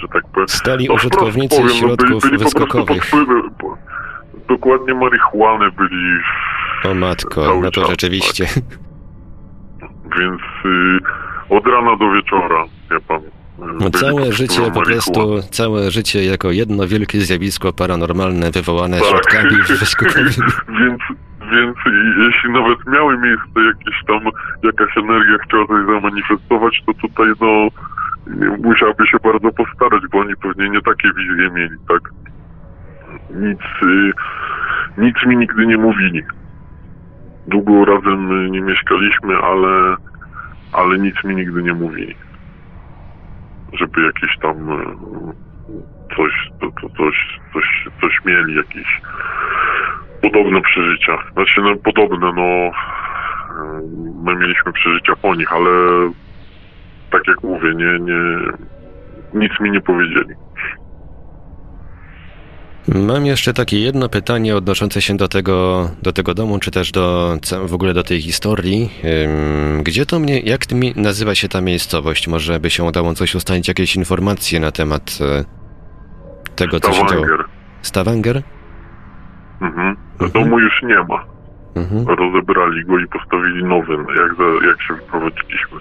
że 0.00 0.08
tak 0.08 0.22
powiem. 0.32 0.48
Stali 0.48 0.86
no, 0.88 0.94
użytkownicy 0.94 1.56
powiem, 1.56 1.76
środków 1.76 2.10
no, 2.10 2.18
byli, 2.18 2.30
byli 2.30 2.44
wyskokowych. 2.44 3.04
Wpływem, 3.04 3.50
dokładnie 4.48 4.94
marihuany 4.94 5.72
byli. 5.72 6.18
O 6.84 6.94
matko, 6.94 7.60
no 7.62 7.70
to 7.70 7.80
czas, 7.80 7.90
rzeczywiście. 7.90 8.46
Tak. 8.46 8.62
Więc 10.18 10.40
y, 10.64 10.98
od 11.48 11.66
rana 11.66 11.96
do 11.96 12.12
wieczora, 12.12 12.64
wie 12.90 13.00
pan. 13.00 13.20
No 13.80 13.90
całe 13.90 14.32
życie 14.32 14.70
po 14.74 14.82
prostu, 14.82 15.42
całe 15.50 15.90
życie 15.90 16.24
jako 16.24 16.50
jedno 16.50 16.88
wielkie 16.88 17.20
zjawisko 17.20 17.72
paranormalne 17.72 18.50
wywołane 18.50 18.98
tak. 18.98 19.08
środkami 19.08 19.62
wyskokowymi. 19.80 20.30
więc, 20.80 21.00
więc 21.52 21.76
jeśli 22.18 22.50
nawet 22.50 22.86
miały 22.86 23.18
miejsce 23.18 23.60
jakieś 23.66 24.04
tam, 24.06 24.20
jakaś 24.62 24.96
energia 24.96 25.38
chciała 25.46 25.66
coś 25.66 25.86
zamanifestować, 25.86 26.82
to 26.86 26.94
tutaj 26.94 27.26
no 27.40 27.68
musiałby 28.62 29.06
się 29.06 29.16
bardzo 29.24 29.52
postarać, 29.52 30.02
bo 30.12 30.18
oni 30.18 30.36
pewnie 30.36 30.70
nie 30.70 30.80
takie 30.80 31.08
wizje 31.16 31.50
mieli, 31.50 31.76
tak? 31.88 32.10
Nic, 33.30 33.60
y, 33.82 34.12
nic 34.98 35.16
mi 35.26 35.36
nigdy 35.36 35.66
nie 35.66 35.76
mówili. 35.78 36.22
Długo 37.46 37.84
razem 37.84 38.50
nie 38.52 38.60
mieszkaliśmy, 38.60 39.36
ale, 39.36 39.96
ale 40.72 40.98
nic 40.98 41.24
mi 41.24 41.36
nigdy 41.36 41.62
nie 41.62 41.74
mówili. 41.74 42.14
żeby 43.72 44.02
jakieś 44.02 44.38
tam 44.38 44.70
e, 44.70 44.76
coś, 46.16 46.32
to, 46.60 46.66
to, 46.80 46.88
coś, 46.88 47.40
coś, 47.52 47.88
coś 48.00 48.24
mieli, 48.24 48.54
jakieś 48.54 49.00
podobne 50.22 50.60
przeżycia. 50.60 51.18
Znaczy, 51.32 51.60
no 51.62 51.76
podobne, 51.76 52.32
no 52.36 52.70
my 54.24 54.34
mieliśmy 54.36 54.72
przeżycia 54.72 55.16
po 55.16 55.34
nich, 55.34 55.52
ale 55.52 55.70
tak 57.12 57.22
jak 57.28 57.42
mówię, 57.42 57.74
nie, 57.74 57.98
nie, 58.00 58.20
nic 59.34 59.60
mi 59.60 59.70
nie 59.70 59.80
powiedzieli. 59.80 60.34
Mam 62.94 63.26
jeszcze 63.26 63.52
takie 63.52 63.80
jedno 63.80 64.08
pytanie 64.08 64.56
odnoszące 64.56 65.02
się 65.02 65.16
do 65.16 65.28
tego, 65.28 65.88
do 66.02 66.12
tego 66.12 66.34
domu, 66.34 66.58
czy 66.58 66.70
też 66.70 66.92
do 66.92 67.36
w 67.66 67.74
ogóle 67.74 67.94
do 67.94 68.02
tej 68.02 68.20
historii. 68.20 68.90
Gdzie 69.82 70.06
to 70.06 70.18
mnie, 70.18 70.40
jak 70.40 70.60
nazywa 70.96 71.34
się 71.34 71.48
ta 71.48 71.60
miejscowość? 71.60 72.28
Może 72.28 72.60
by 72.60 72.70
się 72.70 72.84
udało 72.84 73.14
coś 73.14 73.34
ustalić, 73.34 73.68
jakieś 73.68 73.96
informacje 73.96 74.60
na 74.60 74.72
temat 74.72 75.18
e, 75.20 75.44
tego, 76.56 76.80
co 76.80 76.92
się 76.92 76.98
działo. 76.98 77.08
Stavanger. 77.08 77.44
Stavanger? 77.82 78.42
Mhm. 79.60 79.96
Domu 80.34 80.58
już 80.58 80.82
nie 80.82 80.98
ma. 81.08 81.24
Mhm. 81.74 82.06
Rozebrali 82.06 82.84
go 82.84 82.98
i 82.98 83.06
postawili 83.06 83.64
nowy, 83.64 83.92
jak, 83.92 84.34
za, 84.36 84.66
jak 84.68 84.82
się 84.82 84.94
wyprowadziliśmy. 84.94 85.78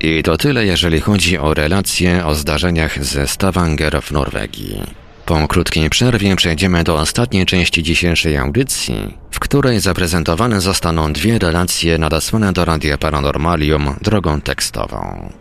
I 0.00 0.22
to 0.22 0.36
tyle, 0.36 0.66
jeżeli 0.66 1.00
chodzi 1.00 1.38
o 1.38 1.54
relacje 1.54 2.26
o 2.26 2.34
zdarzeniach 2.34 3.04
ze 3.04 3.26
Stavanger 3.26 4.02
w 4.02 4.10
Norwegii. 4.10 4.82
Po 5.26 5.48
krótkiej 5.48 5.90
przerwie 5.90 6.36
przejdziemy 6.36 6.84
do 6.84 6.94
ostatniej 6.94 7.46
części 7.46 7.82
dzisiejszej 7.82 8.36
audycji, 8.36 9.14
w 9.30 9.40
której 9.40 9.80
zaprezentowane 9.80 10.60
zostaną 10.60 11.12
dwie 11.12 11.38
relacje 11.38 11.98
nadesłane 11.98 12.52
do 12.52 12.64
Radia 12.64 12.98
Paranormalium 12.98 13.94
drogą 14.00 14.40
tekstową. 14.40 15.32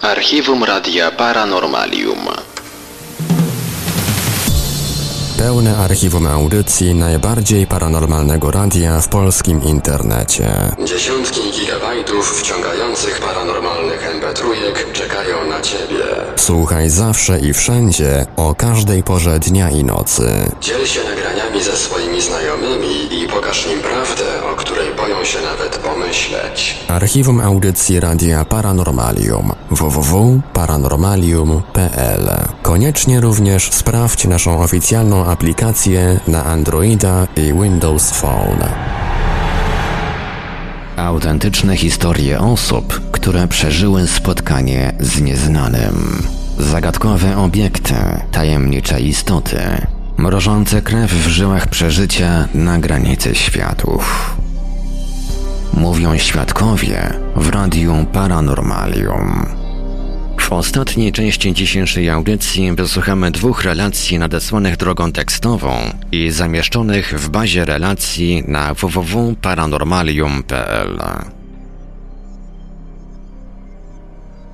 Archiwum 0.00 0.64
Radia 0.64 1.10
Paranormalium. 1.10 2.51
Pełne 5.42 5.76
archiwum 5.76 6.26
audycji 6.26 6.94
najbardziej 6.94 7.66
paranormalnego 7.66 8.50
radia 8.50 9.00
w 9.00 9.08
polskim 9.08 9.62
internecie. 9.64 10.48
Dziesiątki 10.84 11.40
gigabajtów 11.50 12.40
wciągających 12.40 13.20
paranormalnych 13.20 14.00
mp3 14.20 14.92
czekają 14.92 15.46
na 15.48 15.60
Ciebie. 15.60 16.04
Słuchaj 16.36 16.90
zawsze 16.90 17.40
i 17.40 17.52
wszędzie, 17.52 18.26
o 18.36 18.54
każdej 18.54 19.02
porze 19.02 19.38
dnia 19.38 19.70
i 19.70 19.84
nocy. 19.84 20.50
Dziel 20.60 20.86
się 20.86 21.00
nagraniami 21.04 21.62
ze 21.62 21.76
swoimi 21.76 22.20
znajomymi 22.20 23.22
i 23.22 23.28
pokaż 23.28 23.66
im 23.66 23.80
prawdę, 23.80 24.41
się 25.26 25.38
nawet 25.40 25.78
pomyśleć. 25.78 26.78
Archiwum 26.88 27.40
audycji 27.40 28.00
Radia 28.00 28.44
Paranormalium 28.44 29.52
www.paranormalium.pl 29.70 32.30
Koniecznie 32.62 33.20
również 33.20 33.72
sprawdź 33.72 34.24
naszą 34.24 34.62
oficjalną 34.62 35.24
aplikację 35.24 36.20
na 36.28 36.44
Androida 36.44 37.26
i 37.36 37.52
Windows 37.52 38.10
Phone. 38.10 38.68
Autentyczne 40.96 41.76
historie 41.76 42.40
osób, 42.40 43.00
które 43.10 43.48
przeżyły 43.48 44.06
spotkanie 44.06 44.92
z 45.00 45.20
nieznanym. 45.20 46.22
Zagadkowe 46.58 47.36
obiekty, 47.36 47.94
tajemnicze 48.32 49.00
istoty, 49.00 49.58
mrożące 50.16 50.82
krew 50.82 51.12
w 51.12 51.28
żyłach 51.28 51.68
przeżycia 51.68 52.48
na 52.54 52.78
granicy 52.78 53.34
światów. 53.34 54.36
Mówią 55.74 56.18
świadkowie 56.18 57.10
w 57.36 57.48
Radiu 57.48 58.06
Paranormalium. 58.12 59.46
W 60.40 60.52
ostatniej 60.52 61.12
części 61.12 61.52
dzisiejszej 61.52 62.10
audycji 62.10 62.72
wysłuchamy 62.72 63.30
dwóch 63.30 63.64
relacji 63.64 64.18
nadesłanych 64.18 64.76
drogą 64.76 65.12
tekstową 65.12 65.76
i 66.12 66.30
zamieszczonych 66.30 67.20
w 67.20 67.28
bazie 67.28 67.64
relacji 67.64 68.44
na 68.48 68.74
www.paranormalium.pl. 68.74 70.98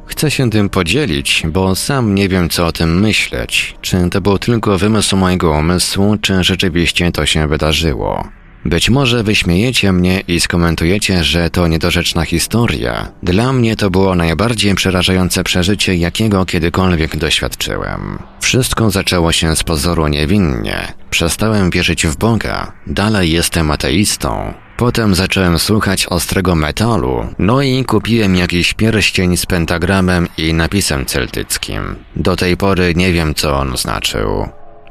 Chcę 0.07 0.31
się 0.31 0.51
tym 0.51 0.69
podzielić, 0.69 1.43
bo 1.47 1.75
sam 1.75 2.15
nie 2.15 2.29
wiem 2.29 2.49
co 2.49 2.67
o 2.67 2.73
tym 2.73 3.01
myśleć. 3.01 3.77
Czy 3.81 4.11
to 4.11 4.21
był 4.21 4.39
tylko 4.39 4.79
wymysł 4.79 5.17
mojego 5.17 5.51
umysłu, 5.51 6.17
czy 6.21 6.45
rzeczywiście 6.45 7.13
to 7.13 7.27
się 7.27 7.49
wydarzyło. 7.49 8.29
Być 8.69 8.91
może 8.91 9.23
wyśmiejecie 9.23 9.93
mnie 9.93 10.21
i 10.21 10.41
skomentujecie, 10.41 11.25
że 11.25 11.51
to 11.51 11.67
niedorzeczna 11.67 12.25
historia. 12.25 13.09
Dla 13.23 13.53
mnie 13.53 13.77
to 13.77 13.91
było 13.91 14.15
najbardziej 14.15 14.75
przerażające 14.75 15.45
przeżycie, 15.45 15.97
jakiego 15.97 16.47
kiedykolwiek 16.47 17.17
doświadczyłem. 17.17 18.19
Wszystko 18.41 18.91
zaczęło 18.91 19.33
się 19.33 19.57
z 19.57 19.63
pozoru 19.63 20.09
niewinnie. 20.09 20.93
Przestałem 21.11 21.71
wierzyć 21.71 22.07
w 22.07 22.17
Boga. 22.17 22.73
Dalej 22.87 23.33
jestem 23.33 23.71
ateistą. 23.71 24.55
Potem 24.77 25.15
zacząłem 25.15 25.59
słuchać 25.59 26.07
ostrego 26.07 26.55
metalu, 26.55 27.27
no 27.39 27.63
i 27.63 27.85
kupiłem 27.85 28.37
jakiś 28.37 28.75
pierścień 28.75 29.37
z 29.37 29.47
pentagramem 29.47 30.29
i 30.39 30.55
napisem 30.55 31.07
celtyckim. 31.07 31.97
Do 32.17 32.37
tej 32.37 32.57
pory 32.57 32.95
nie 32.95 33.13
wiem, 33.13 33.35
co 33.35 33.59
on 33.59 33.77
znaczył. 33.77 34.49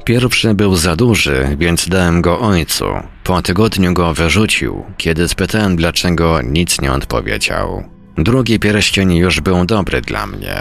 Pierwszy 0.07 0.53
był 0.53 0.75
za 0.75 0.95
duży, 0.95 1.55
więc 1.59 1.89
dałem 1.89 2.21
go 2.21 2.39
ojcu. 2.39 2.85
Po 3.23 3.41
tygodniu 3.41 3.93
go 3.93 4.13
wyrzucił. 4.13 4.83
Kiedy 4.97 5.27
spytałem 5.27 5.75
dlaczego, 5.75 6.41
nic 6.41 6.81
nie 6.81 6.91
odpowiedział. 6.91 7.83
Drugi 8.17 8.59
pierścień 8.59 9.15
już 9.15 9.41
był 9.41 9.65
dobry 9.65 10.01
dla 10.01 10.27
mnie. 10.27 10.55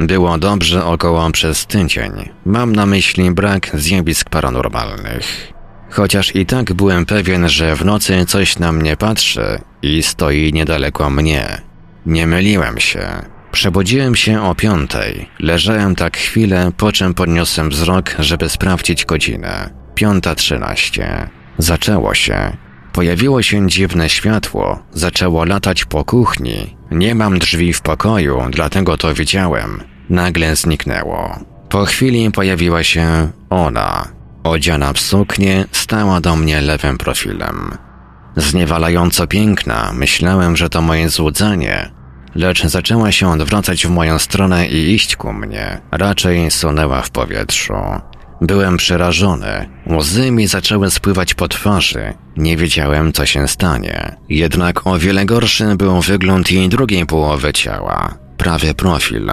Było 0.00 0.38
dobrze 0.38 0.84
około 0.84 1.30
przez 1.30 1.66
tydzień. 1.66 2.12
Mam 2.46 2.76
na 2.76 2.86
myśli 2.86 3.30
brak 3.30 3.70
zjawisk 3.74 4.30
paranormalnych. 4.30 5.52
Chociaż 5.90 6.36
i 6.36 6.46
tak 6.46 6.72
byłem 6.72 7.06
pewien, 7.06 7.48
że 7.48 7.76
w 7.76 7.84
nocy 7.84 8.26
coś 8.26 8.58
na 8.58 8.72
mnie 8.72 8.96
patrzy 8.96 9.60
i 9.82 10.02
stoi 10.02 10.52
niedaleko 10.52 11.10
mnie. 11.10 11.60
Nie 12.06 12.26
myliłem 12.26 12.78
się. 12.78 13.37
Przebudziłem 13.52 14.16
się 14.16 14.42
o 14.42 14.54
piątej. 14.54 15.28
Leżałem 15.38 15.94
tak 15.94 16.16
chwilę, 16.16 16.72
po 16.76 16.92
czym 16.92 17.14
podniosłem 17.14 17.70
wzrok, 17.70 18.14
żeby 18.18 18.48
sprawdzić 18.48 19.04
godzinę. 19.04 19.70
Piąta 19.94 20.34
trzynaście. 20.34 21.28
Zaczęło 21.58 22.14
się. 22.14 22.56
Pojawiło 22.92 23.42
się 23.42 23.66
dziwne 23.66 24.08
światło. 24.08 24.82
Zaczęło 24.92 25.44
latać 25.44 25.84
po 25.84 26.04
kuchni. 26.04 26.76
Nie 26.90 27.14
mam 27.14 27.38
drzwi 27.38 27.72
w 27.72 27.80
pokoju, 27.80 28.42
dlatego 28.50 28.96
to 28.96 29.14
widziałem. 29.14 29.82
Nagle 30.10 30.56
zniknęło. 30.56 31.38
Po 31.68 31.84
chwili 31.84 32.30
pojawiła 32.30 32.84
się 32.84 33.30
ona. 33.50 34.08
Odziana 34.44 34.92
w 34.92 35.00
suknię, 35.00 35.64
stała 35.72 36.20
do 36.20 36.36
mnie 36.36 36.60
lewym 36.60 36.98
profilem. 36.98 37.70
Zniewalająco 38.36 39.26
piękna, 39.26 39.92
myślałem, 39.94 40.56
że 40.56 40.68
to 40.68 40.82
moje 40.82 41.08
złudzenie, 41.08 41.90
lecz 42.38 42.66
zaczęła 42.66 43.12
się 43.12 43.30
odwracać 43.30 43.86
w 43.86 43.90
moją 43.90 44.18
stronę 44.18 44.68
i 44.68 44.94
iść 44.94 45.16
ku 45.16 45.32
mnie. 45.32 45.80
Raczej 45.90 46.50
sunęła 46.50 47.02
w 47.02 47.10
powietrzu. 47.10 47.74
Byłem 48.40 48.76
przerażony. 48.76 49.68
Łzy 49.86 50.30
mi 50.30 50.46
zaczęły 50.46 50.90
spływać 50.90 51.34
po 51.34 51.48
twarzy. 51.48 52.14
Nie 52.36 52.56
wiedziałem, 52.56 53.12
co 53.12 53.26
się 53.26 53.48
stanie. 53.48 54.16
Jednak 54.28 54.86
o 54.86 54.98
wiele 54.98 55.24
gorszy 55.24 55.76
był 55.76 56.00
wygląd 56.00 56.50
jej 56.50 56.68
drugiej 56.68 57.06
połowy 57.06 57.52
ciała. 57.52 58.14
Prawy 58.36 58.74
profil. 58.74 59.30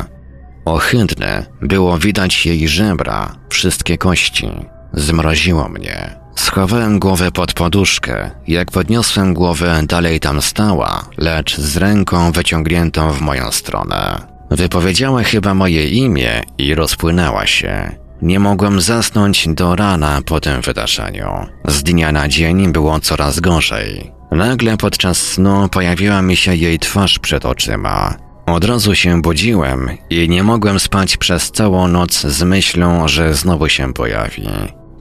Ohydny. 0.66 1.46
Było 1.62 1.98
widać 1.98 2.46
jej 2.46 2.68
żebra, 2.68 3.36
wszystkie 3.50 3.98
kości. 3.98 4.50
Zmroziło 4.94 5.70
mnie. 5.70 6.25
Schowałem 6.36 7.00
głowę 7.00 7.32
pod 7.32 7.54
poduszkę. 7.54 8.32
Jak 8.48 8.72
podniosłem 8.72 9.34
głowę, 9.34 9.82
dalej 9.88 10.20
tam 10.20 10.42
stała, 10.42 11.06
lecz 11.18 11.58
z 11.58 11.78
ręką 11.78 12.32
wyciągniętą 12.32 13.12
w 13.12 13.22
moją 13.22 13.52
stronę. 13.52 14.22
Wypowiedziała 14.52 15.24
chyba 15.24 15.54
moje 15.54 15.88
imię 15.88 16.44
i 16.58 16.76
rozpłynęła 16.76 17.46
się. 17.46 17.96
Nie 18.22 18.40
mogłem 18.40 18.82
zasnąć 18.82 19.48
do 19.48 19.76
rana 19.76 20.22
po 20.26 20.40
tym 20.40 20.62
wydarzeniu. 20.62 21.48
Z 21.68 21.84
dnia 21.84 22.12
na 22.12 22.28
dzień 22.28 22.72
było 22.72 23.00
coraz 23.00 23.40
gorzej. 23.40 24.12
Nagle 24.32 24.78
podczas 24.78 25.18
snu 25.18 25.70
pojawiła 25.70 26.22
mi 26.22 26.36
się 26.36 26.56
jej 26.56 26.80
twarz 26.80 27.20
przed 27.20 27.46
oczyma. 27.46 28.14
Od 28.46 28.64
razu 28.64 28.96
się 28.96 29.22
budziłem 29.22 29.90
i 30.10 30.30
nie 30.30 30.44
mogłem 30.44 30.80
spać 30.80 31.18
przez 31.18 31.52
całą 31.52 31.88
noc 31.88 32.22
z 32.22 32.44
myślą, 32.44 33.08
że 33.08 33.34
znowu 33.34 33.70
się 33.70 33.94
pojawi. 33.94 34.48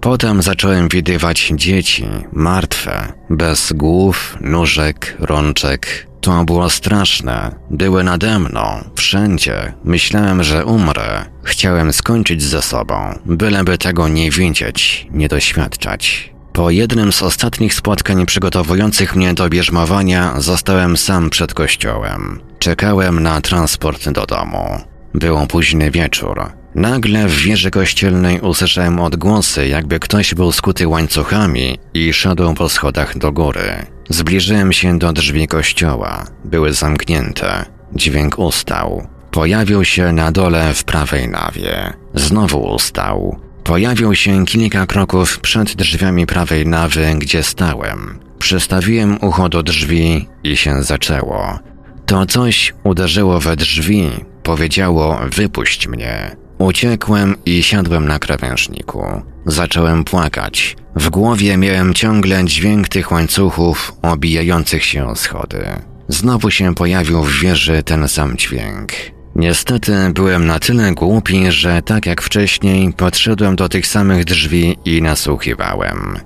Potem 0.05 0.43
zacząłem 0.43 0.89
widywać 0.89 1.53
dzieci, 1.55 2.07
martwe, 2.33 3.13
bez 3.31 3.73
głów, 3.73 4.37
nóżek, 4.41 5.17
rączek. 5.21 6.07
To 6.21 6.45
było 6.45 6.71
straszne. 6.71 7.55
Były 7.71 8.05
nade 8.05 8.39
mną, 8.39 8.91
wszędzie. 8.95 9.73
Myślałem, 9.85 10.43
że 10.43 10.67
umrę. 10.67 11.25
Chciałem 11.43 11.93
skończyć 11.93 12.43
ze 12.43 12.63
sobą, 12.63 13.19
byleby 13.27 13.79
tego 13.79 14.09
nie 14.09 14.31
widzieć, 14.31 15.07
nie 15.11 15.29
doświadczać. 15.29 16.33
Po 16.53 16.71
jednym 16.71 17.13
z 17.13 17.23
ostatnich 17.23 17.75
spotkań 17.75 18.27
przygotowujących 18.27 19.17
mnie 19.17 19.35
do 19.35 19.49
bierzmowania 19.49 20.41
zostałem 20.41 20.97
sam 20.97 21.31
przed 21.31 21.55
kościołem. 21.55 22.41
Czekałem 22.59 23.23
na 23.23 23.41
transport 23.41 24.09
do 24.09 24.27
domu. 24.27 24.81
Był 25.15 25.47
późny 25.47 25.91
wieczór. 25.91 26.64
Nagle 26.75 27.29
w 27.29 27.37
wieży 27.37 27.71
kościelnej 27.71 28.41
usłyszałem 28.41 29.01
odgłosy, 29.01 29.69
jakby 29.69 30.01
ktoś 30.01 30.35
był 30.35 30.53
skuty 30.53 30.89
łańcuchami 30.89 31.79
i 31.95 32.13
szedł 32.13 32.55
po 32.55 32.69
schodach 32.69 33.19
do 33.19 33.33
góry. 33.33 33.87
Zbliżyłem 34.09 34.73
się 34.73 34.99
do 34.99 35.13
drzwi 35.13 35.49
kościoła. 35.49 36.27
Były 36.45 36.73
zamknięte. 36.73 37.65
Dźwięk 37.95 38.39
ustał. 38.39 39.07
Pojawił 39.31 39.85
się 39.85 40.13
na 40.13 40.33
dole 40.33 40.75
w 40.75 40.85
prawej 40.85 41.29
nawie. 41.29 41.93
Znowu 42.15 42.59
ustał. 42.75 43.41
Pojawił 43.65 44.15
się 44.15 44.45
kilka 44.45 44.87
kroków 44.87 45.41
przed 45.41 45.75
drzwiami 45.75 46.27
prawej 46.27 46.67
nawy, 46.67 47.15
gdzie 47.19 47.43
stałem. 47.43 48.19
Przystawiłem 48.39 49.19
ucho 49.21 49.49
do 49.49 49.63
drzwi 49.63 50.29
i 50.45 50.57
się 50.57 50.83
zaczęło. 50.83 51.59
To 52.07 52.27
coś 52.27 52.75
uderzyło 52.85 53.41
we 53.41 53.57
drzwi, 53.57 54.11
powiedziało: 54.43 55.21
Wypuść 55.31 55.89
mnie. 55.89 56.44
Uciekłem 56.59 57.37
i 57.47 57.63
siadłem 57.63 58.09
na 58.09 58.19
krawężniku. 58.19 59.23
Zacząłem 59.47 60.05
płakać. 60.05 60.77
W 60.97 61.11
głowie 61.11 61.57
miałem 61.57 61.95
ciągle 61.95 62.45
dźwięk 62.45 62.89
tych 62.89 63.13
łańcuchów 63.13 63.93
obijających 64.03 64.85
się 64.85 65.07
o 65.07 65.17
schody. 65.17 65.65
Znowu 66.09 66.51
się 66.51 66.75
pojawił 66.75 67.23
w 67.23 67.41
wieży 67.41 67.83
ten 67.83 68.09
sam 68.09 68.37
dźwięk. 68.37 68.93
Niestety 69.37 69.93
byłem 70.15 70.47
na 70.47 70.59
tyle 70.59 70.93
głupi, 70.93 71.51
że 71.51 71.83
tak 71.83 72.07
jak 72.07 72.23
wcześniej 72.23 72.93
podszedłem 72.93 73.57
do 73.57 73.69
tych 73.69 73.87
samych 73.87 74.25
drzwi 74.25 74.77
i 74.85 75.03
nasłuchiwałem. 75.03 76.19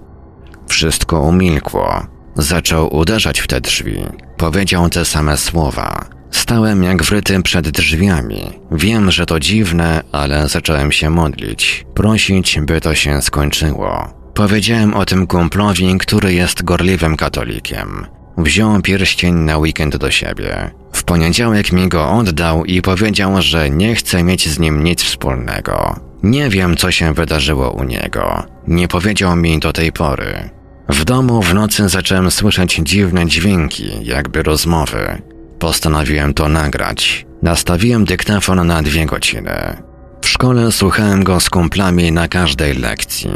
Wszystko 0.66 1.20
umilkło. 1.20 2.06
Zaczął 2.34 2.96
uderzać 2.96 3.40
w 3.40 3.46
te 3.46 3.60
drzwi. 3.60 4.04
Powiedział 4.36 4.88
te 4.88 5.04
same 5.04 5.36
słowa. 5.36 6.17
Stałem 6.30 6.82
jak 6.82 7.02
wryty 7.02 7.42
przed 7.42 7.68
drzwiami. 7.68 8.52
Wiem, 8.72 9.10
że 9.10 9.26
to 9.26 9.40
dziwne, 9.40 10.02
ale 10.12 10.48
zacząłem 10.48 10.92
się 10.92 11.10
modlić, 11.10 11.86
prosić, 11.94 12.58
by 12.60 12.80
to 12.80 12.94
się 12.94 13.22
skończyło. 13.22 14.14
Powiedziałem 14.34 14.94
o 14.94 15.04
tym 15.04 15.26
kumplowi, 15.26 15.98
który 15.98 16.34
jest 16.34 16.64
gorliwym 16.64 17.16
katolikiem. 17.16 18.06
Wziął 18.38 18.82
pierścień 18.82 19.34
na 19.34 19.58
weekend 19.58 19.96
do 19.96 20.10
siebie. 20.10 20.70
W 20.92 21.04
poniedziałek 21.04 21.72
mi 21.72 21.88
go 21.88 22.10
oddał 22.10 22.64
i 22.64 22.82
powiedział, 22.82 23.42
że 23.42 23.70
nie 23.70 23.94
chce 23.94 24.22
mieć 24.22 24.48
z 24.48 24.58
nim 24.58 24.84
nic 24.84 25.02
wspólnego. 25.02 26.00
Nie 26.22 26.48
wiem, 26.48 26.76
co 26.76 26.90
się 26.90 27.14
wydarzyło 27.14 27.70
u 27.70 27.84
niego. 27.84 28.42
Nie 28.66 28.88
powiedział 28.88 29.36
mi 29.36 29.58
do 29.58 29.72
tej 29.72 29.92
pory. 29.92 30.50
W 30.88 31.04
domu 31.04 31.42
w 31.42 31.54
nocy 31.54 31.88
zacząłem 31.88 32.30
słyszeć 32.30 32.80
dziwne 32.82 33.26
dźwięki, 33.26 33.90
jakby 34.02 34.42
rozmowy. 34.42 35.22
Postanowiłem 35.58 36.34
to 36.34 36.48
nagrać. 36.48 37.26
Nastawiłem 37.42 38.04
dyktafon 38.04 38.66
na 38.66 38.82
dwie 38.82 39.06
godziny. 39.06 39.82
W 40.22 40.28
szkole 40.28 40.72
słuchałem 40.72 41.24
go 41.24 41.40
z 41.40 41.50
kumplami 41.50 42.12
na 42.12 42.28
każdej 42.28 42.74
lekcji. 42.74 43.30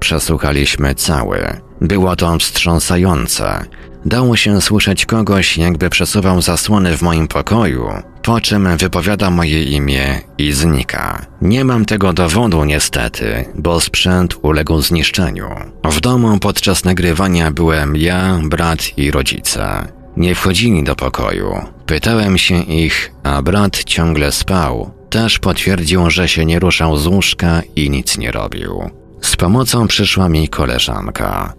Przesłuchaliśmy 0.00 0.94
cały. 0.94 1.60
Było 1.80 2.16
to 2.16 2.38
wstrząsające. 2.38 3.64
Dało 4.04 4.36
się 4.36 4.60
słyszeć 4.60 5.06
kogoś, 5.06 5.58
jakby 5.58 5.90
przesuwał 5.90 6.42
zasłony 6.42 6.96
w 6.96 7.02
moim 7.02 7.28
pokoju, 7.28 7.88
po 8.22 8.40
czym 8.40 8.76
wypowiada 8.76 9.30
moje 9.30 9.62
imię 9.62 10.20
i 10.38 10.52
znika. 10.52 11.26
Nie 11.42 11.64
mam 11.64 11.84
tego 11.84 12.12
dowodu 12.12 12.64
niestety, 12.64 13.44
bo 13.54 13.80
sprzęt 13.80 14.34
uległ 14.42 14.80
zniszczeniu. 14.80 15.48
W 15.84 16.00
domu 16.00 16.38
podczas 16.38 16.84
nagrywania 16.84 17.50
byłem 17.50 17.96
ja, 17.96 18.40
brat 18.44 18.98
i 18.98 19.10
rodzice. 19.10 19.97
Nie 20.18 20.34
wchodzili 20.34 20.82
do 20.84 20.94
pokoju. 20.94 21.54
Pytałem 21.86 22.38
się 22.38 22.62
ich, 22.62 23.12
a 23.22 23.42
brat 23.42 23.84
ciągle 23.84 24.32
spał. 24.32 24.90
Też 25.10 25.38
potwierdził, 25.38 26.10
że 26.10 26.28
się 26.28 26.44
nie 26.44 26.58
ruszał 26.58 26.96
z 26.96 27.06
łóżka 27.06 27.62
i 27.76 27.90
nic 27.90 28.18
nie 28.18 28.32
robił. 28.32 28.90
Z 29.22 29.36
pomocą 29.36 29.88
przyszła 29.88 30.28
mi 30.28 30.48
koleżanka. 30.48 31.54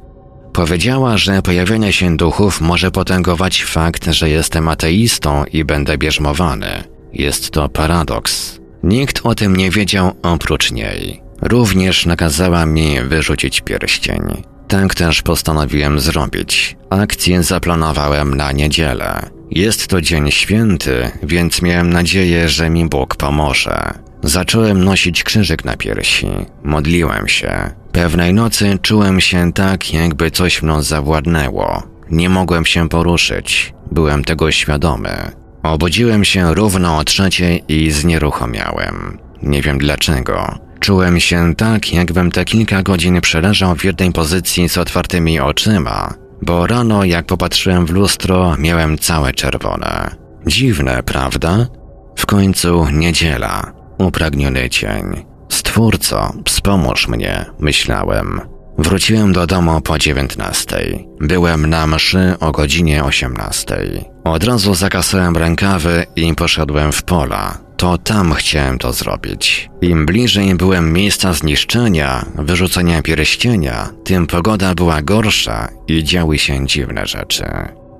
Powiedziała, 0.54 1.18
że 1.18 1.42
pojawienie 1.42 1.94
się 1.94 2.18
duchów 2.18 2.62
może 2.62 2.92
potęgować 2.92 3.64
fakt, 3.64 4.06
że 4.06 4.30
jestem 4.30 4.68
ateistą 4.68 5.44
i 5.54 5.66
będę 5.66 5.98
bierzmowany. 5.98 6.84
Jest 7.14 7.52
to 7.52 7.70
paradoks. 7.70 8.60
Nikt 8.84 9.22
o 9.24 9.36
tym 9.36 9.56
nie 9.56 9.72
wiedział 9.72 10.12
oprócz 10.24 10.72
niej. 10.72 11.22
Również 11.42 12.06
nakazała 12.06 12.66
mi 12.66 13.02
wyrzucić 13.02 13.62
pierścień. 13.62 14.44
Tak 14.70 14.96
też 14.96 15.22
postanowiłem 15.22 16.00
zrobić. 16.00 16.78
Akcję 16.90 17.44
zaplanowałem 17.44 18.36
na 18.36 18.52
niedzielę. 18.52 19.30
Jest 19.52 19.88
to 19.88 20.02
dzień 20.02 20.32
święty, 20.32 21.12
więc 21.24 21.62
miałem 21.62 21.90
nadzieję, 21.94 22.50
że 22.50 22.70
mi 22.70 22.90
Bóg 22.90 23.16
pomoże. 23.16 23.94
Zacząłem 24.24 24.84
nosić 24.84 25.24
krzyżyk 25.24 25.66
na 25.66 25.78
piersi. 25.78 26.28
Modliłem 26.64 27.28
się. 27.28 27.72
Pewnej 27.92 28.34
nocy 28.34 28.78
czułem 28.82 29.22
się 29.22 29.54
tak, 29.54 29.94
jakby 29.94 30.32
coś 30.32 30.62
mną 30.62 30.82
zawładnęło. 30.82 31.84
Nie 32.12 32.30
mogłem 32.30 32.66
się 32.66 32.90
poruszyć. 32.90 33.74
Byłem 33.92 34.24
tego 34.24 34.52
świadomy. 34.52 35.32
Obudziłem 35.64 36.26
się 36.26 36.54
równo 36.54 36.98
o 36.98 37.04
trzeciej 37.04 37.64
i 37.68 37.92
znieruchomiałem. 37.92 39.18
Nie 39.44 39.62
wiem 39.62 39.78
dlaczego. 39.78 40.69
Czułem 40.80 41.20
się 41.20 41.56
tak, 41.56 41.94
jakbym 41.94 42.32
te 42.32 42.46
kilka 42.46 42.84
godzin 42.84 43.22
przeleżał 43.22 43.76
w 43.76 43.84
jednej 43.84 44.12
pozycji 44.12 44.70
z 44.70 44.78
otwartymi 44.78 45.40
oczyma, 45.40 46.14
bo 46.42 46.68
rano, 46.68 47.04
jak 47.04 47.26
popatrzyłem 47.26 47.86
w 47.86 47.90
lustro, 47.90 48.56
miałem 48.58 48.98
całe 48.98 49.34
czerwone. 49.34 50.16
Dziwne, 50.48 51.04
prawda? 51.04 51.68
W 52.16 52.26
końcu 52.26 52.88
niedziela. 52.92 53.74
Upragniony 53.98 54.70
cień. 54.70 55.26
Stwórco, 55.50 56.34
wspomóż 56.46 57.08
mnie, 57.08 57.46
myślałem. 57.60 58.42
Wróciłem 58.78 59.34
do 59.34 59.48
domu 59.48 59.82
po 59.82 59.98
dziewiętnastej. 59.98 61.08
Byłem 61.22 61.66
na 61.66 61.88
mszy 61.88 62.36
o 62.40 62.52
godzinie 62.52 63.04
osiemnastej. 63.04 64.06
Od 64.24 64.44
razu 64.44 64.76
zakasałem 64.76 65.38
rękawy 65.38 66.06
i 66.16 66.36
poszedłem 66.36 66.92
w 66.92 67.04
pola. 67.04 67.69
To 67.80 67.98
tam 67.98 68.34
chciałem 68.34 68.78
to 68.78 68.94
zrobić. 68.94 69.70
Im 69.82 70.06
bliżej 70.06 70.56
byłem 70.56 70.94
miejsca 70.94 71.34
zniszczenia, 71.34 72.26
wyrzucenia 72.36 73.02
pierścienia, 73.02 73.90
tym 74.04 74.28
pogoda 74.28 74.76
była 74.76 75.02
gorsza 75.02 75.68
i 75.88 76.04
działy 76.04 76.38
się 76.38 76.68
dziwne 76.68 77.08
rzeczy. 77.08 77.46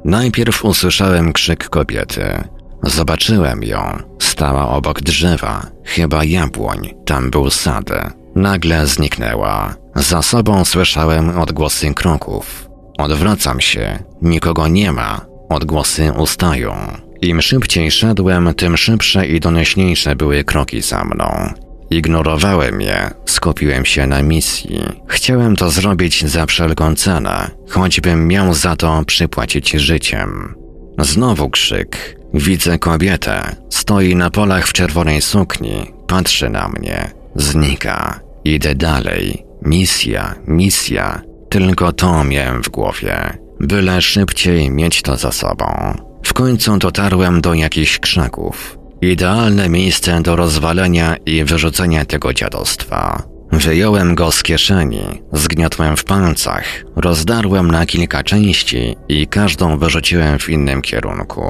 Najpierw 0.06 0.66
usłyszałem 0.66 1.34
krzyk 1.34 1.70
kobiety. 1.70 2.44
Zobaczyłem 2.84 3.64
ją. 3.64 3.98
Stała 4.22 4.70
obok 4.70 5.02
drzewa, 5.02 5.66
chyba 5.84 6.24
jabłoń, 6.24 6.94
tam 7.06 7.30
był 7.30 7.50
sad. 7.50 7.90
Nagle 8.36 8.88
zniknęła. 8.88 9.76
Za 9.96 10.22
sobą 10.22 10.66
słyszałem 10.66 11.40
odgłosy 11.40 11.94
kroków. 11.94 12.70
Odwracam 12.98 13.62
się, 13.62 14.00
nikogo 14.22 14.68
nie 14.68 14.92
ma, 14.92 15.26
odgłosy 15.50 16.12
ustają. 16.12 17.09
Im 17.22 17.42
szybciej 17.42 17.92
szedłem, 17.92 18.54
tym 18.54 18.78
szybsze 18.78 19.28
i 19.28 19.40
donośniejsze 19.40 20.16
były 20.16 20.44
kroki 20.44 20.82
za 20.82 21.04
mną. 21.04 21.54
Ignorowałem 21.90 22.82
je, 22.82 23.12
skupiłem 23.26 23.86
się 23.86 24.08
na 24.08 24.24
misji. 24.24 24.82
Chciałem 25.08 25.56
to 25.56 25.70
zrobić 25.70 26.26
za 26.26 26.46
wszelką 26.46 26.96
cenę, 26.96 27.52
choćbym 27.70 28.28
miał 28.28 28.54
za 28.54 28.76
to 28.76 29.04
przypłacić 29.06 29.72
życiem. 29.72 30.56
Znowu 31.00 31.50
krzyk. 31.50 32.20
Widzę 32.34 32.80
kobietę. 32.80 33.56
Stoi 33.70 34.16
na 34.16 34.30
polach 34.30 34.68
w 34.68 34.74
czerwonej 34.74 35.22
sukni. 35.22 35.94
Patrzy 36.08 36.50
na 36.50 36.68
mnie. 36.68 37.12
Znika. 37.36 38.20
Idę 38.44 38.76
dalej. 38.76 39.46
Misja, 39.62 40.36
misja. 40.48 41.22
Tylko 41.50 41.94
to 41.94 42.24
miałem 42.24 42.64
w 42.64 42.70
głowie. 42.70 43.38
Byle 43.60 44.02
szybciej 44.02 44.72
mieć 44.72 45.02
to 45.02 45.18
za 45.18 45.32
sobą. 45.32 45.94
W 46.24 46.34
końcu 46.34 46.78
dotarłem 46.78 47.42
do 47.42 47.54
jakichś 47.54 48.00
krzaków. 48.00 48.78
Idealne 49.02 49.70
miejsce 49.70 50.22
do 50.22 50.36
rozwalenia 50.36 51.16
i 51.26 51.44
wyrzucenia 51.44 52.06
tego 52.06 52.34
dziadostwa. 52.34 53.24
Wyjąłem 53.52 54.16
go 54.16 54.32
z 54.32 54.44
kieszeni, 54.44 55.02
zgniotłem 55.34 55.98
w 55.98 56.04
palcach, 56.04 56.64
rozdarłem 56.96 57.72
na 57.72 57.86
kilka 57.86 58.24
części 58.24 58.96
i 59.08 59.28
każdą 59.28 59.78
wyrzuciłem 59.78 60.40
w 60.40 60.50
innym 60.50 60.82
kierunku. 60.82 61.42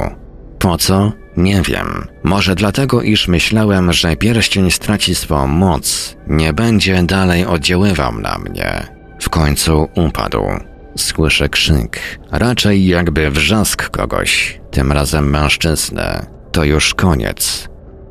Po 0.60 0.78
co? 0.78 1.12
Nie 1.38 1.62
wiem. 1.62 2.08
Może 2.24 2.56
dlatego, 2.56 3.02
iż 3.02 3.28
myślałem, 3.28 3.94
że 3.94 4.16
pierścień 4.16 4.72
straci 4.72 5.16
swą 5.16 5.48
moc, 5.48 6.16
nie 6.28 6.54
będzie 6.54 7.04
dalej 7.04 7.46
oddziaływał 7.46 8.20
na 8.20 8.38
mnie. 8.38 8.88
W 9.22 9.30
końcu 9.30 9.90
upadł. 9.96 10.44
Słyszę 10.98 11.50
krzyk, 11.50 12.00
raczej 12.32 12.86
jakby 12.86 13.32
wrzask 13.32 13.90
kogoś, 13.90 14.62
tym 14.72 14.92
razem 14.92 15.30
mężczyzny. 15.30 16.26
To 16.52 16.64
już 16.64 16.94
koniec. 16.94 17.70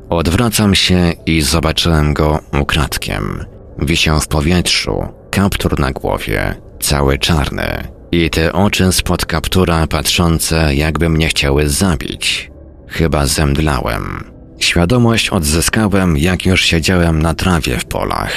Odwracam 0.09 0.75
się 0.75 1.11
i 1.25 1.41
zobaczyłem 1.41 2.13
go 2.13 2.39
ukradkiem. 2.61 3.45
Wisiał 3.79 4.19
w 4.19 4.27
powietrzu, 4.27 5.03
kaptur 5.31 5.79
na 5.79 5.91
głowie, 5.91 6.55
cały 6.79 7.17
czarny. 7.17 7.87
I 8.11 8.29
te 8.29 8.53
oczy 8.53 8.91
spod 8.91 9.25
kaptura 9.25 9.87
patrzące, 9.87 10.75
jakby 10.75 11.09
mnie 11.09 11.27
chciały 11.27 11.69
zabić. 11.69 12.51
Chyba 12.87 13.25
zemdlałem. 13.25 14.31
Świadomość 14.59 15.29
odzyskałem, 15.29 16.17
jak 16.17 16.45
już 16.45 16.61
siedziałem 16.61 17.21
na 17.21 17.33
trawie 17.33 17.77
w 17.77 17.85
polach. 17.85 18.33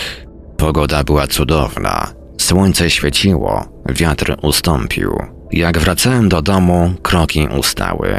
Pogoda 0.56 1.04
była 1.04 1.26
cudowna. 1.26 2.21
Słońce 2.38 2.90
świeciło, 2.90 3.64
wiatr 3.88 4.36
ustąpił. 4.42 5.18
Jak 5.52 5.78
wracałem 5.78 6.28
do 6.28 6.42
domu, 6.42 6.94
kroki 7.02 7.48
ustały. 7.58 8.14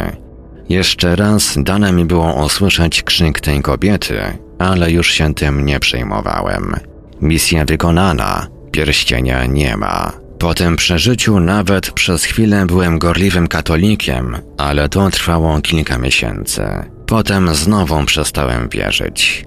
Jeszcze 0.69 1.15
raz 1.15 1.53
dane 1.57 1.91
mi 1.91 2.05
było 2.05 2.45
usłyszeć 2.45 3.03
krzyk 3.03 3.39
tej 3.39 3.61
kobiety, 3.61 4.19
ale 4.59 4.91
już 4.91 5.11
się 5.11 5.33
tym 5.33 5.65
nie 5.65 5.79
przejmowałem. 5.79 6.75
Misja 7.21 7.65
wykonana, 7.65 8.47
pierścienia 8.71 9.45
nie 9.45 9.77
ma. 9.77 10.11
Po 10.39 10.53
tym 10.53 10.75
przeżyciu 10.75 11.39
nawet 11.39 11.91
przez 11.91 12.23
chwilę 12.23 12.65
byłem 12.65 12.99
gorliwym 12.99 13.47
katolikiem, 13.47 14.37
ale 14.57 14.89
to 14.89 15.09
trwało 15.09 15.61
kilka 15.61 15.97
miesięcy. 15.97 16.63
Potem 17.05 17.55
znowu 17.55 18.05
przestałem 18.05 18.69
wierzyć. 18.69 19.45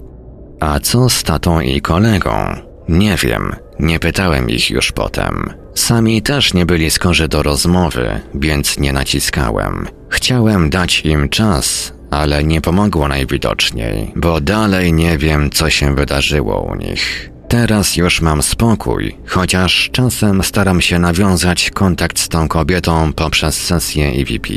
A 0.59 0.79
co 0.79 1.09
z 1.09 1.23
tatą 1.23 1.59
i 1.59 1.81
kolegą? 1.81 2.55
Nie 2.89 3.15
wiem, 3.15 3.55
nie 3.79 3.99
pytałem 3.99 4.49
ich 4.49 4.69
już 4.69 4.91
potem. 4.91 5.53
Sami 5.75 6.21
też 6.21 6.53
nie 6.53 6.65
byli 6.65 6.91
skorzy 6.91 7.27
do 7.27 7.43
rozmowy, 7.43 8.19
więc 8.35 8.79
nie 8.79 8.93
naciskałem. 8.93 9.87
Chciałem 10.09 10.69
dać 10.69 11.01
im 11.05 11.29
czas, 11.29 11.93
ale 12.11 12.43
nie 12.43 12.61
pomogło 12.61 13.07
najwidoczniej, 13.07 14.11
bo 14.15 14.41
dalej 14.41 14.93
nie 14.93 15.17
wiem, 15.17 15.49
co 15.49 15.69
się 15.69 15.95
wydarzyło 15.95 16.61
u 16.61 16.75
nich. 16.75 17.29
Teraz 17.47 17.95
już 17.95 18.21
mam 18.21 18.43
spokój, 18.43 19.17
chociaż 19.25 19.89
czasem 19.91 20.43
staram 20.43 20.81
się 20.81 20.99
nawiązać 20.99 21.71
kontakt 21.71 22.19
z 22.19 22.29
tą 22.29 22.47
kobietą 22.47 23.13
poprzez 23.13 23.63
sesję 23.63 24.07
EVP. 24.07 24.53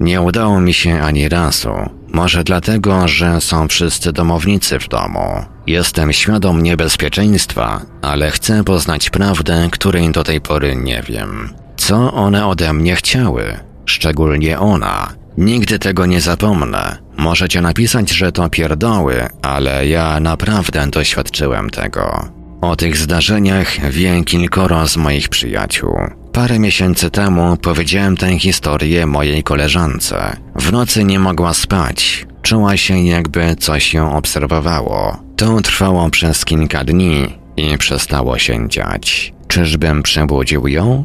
Nie 0.00 0.20
udało 0.20 0.60
mi 0.60 0.74
się 0.74 1.00
ani 1.00 1.28
razu. 1.28 1.70
Może 2.16 2.44
dlatego, 2.44 3.08
że 3.08 3.40
są 3.40 3.68
wszyscy 3.68 4.12
domownicy 4.12 4.78
w 4.78 4.88
domu. 4.88 5.44
Jestem 5.66 6.12
świadom 6.12 6.62
niebezpieczeństwa, 6.62 7.80
ale 8.02 8.30
chcę 8.30 8.64
poznać 8.64 9.10
prawdę, 9.10 9.68
której 9.72 10.12
do 10.12 10.24
tej 10.24 10.40
pory 10.40 10.76
nie 10.76 11.02
wiem. 11.02 11.54
Co 11.76 12.12
one 12.12 12.46
ode 12.46 12.72
mnie 12.72 12.96
chciały? 12.96 13.58
Szczególnie 13.86 14.58
ona. 14.58 15.12
Nigdy 15.38 15.78
tego 15.78 16.06
nie 16.06 16.20
zapomnę. 16.20 16.98
Możecie 17.16 17.60
napisać, 17.60 18.10
że 18.10 18.32
to 18.32 18.50
pierdoły, 18.50 19.28
ale 19.42 19.86
ja 19.86 20.20
naprawdę 20.20 20.86
doświadczyłem 20.86 21.70
tego. 21.70 22.28
O 22.60 22.76
tych 22.76 22.96
zdarzeniach 22.96 23.90
wie 23.90 24.24
kilkoro 24.24 24.88
z 24.88 24.96
moich 24.96 25.28
przyjaciół. 25.28 25.96
Parę 26.36 26.58
miesięcy 26.58 27.10
temu 27.10 27.56
powiedziałem 27.56 28.16
tę 28.16 28.38
historię 28.38 29.06
mojej 29.06 29.42
koleżance. 29.42 30.36
W 30.56 30.72
nocy 30.72 31.04
nie 31.04 31.18
mogła 31.18 31.54
spać. 31.54 32.26
Czuła 32.42 32.76
się 32.76 33.04
jakby 33.04 33.56
coś 33.56 33.94
ją 33.94 34.16
obserwowało. 34.16 35.16
To 35.36 35.60
trwało 35.60 36.10
przez 36.10 36.44
kilka 36.44 36.84
dni 36.84 37.38
i 37.56 37.78
przestało 37.78 38.38
się 38.38 38.68
dziać. 38.68 39.32
Czyżbym 39.48 40.02
przebudził 40.02 40.68
ją? 40.68 41.04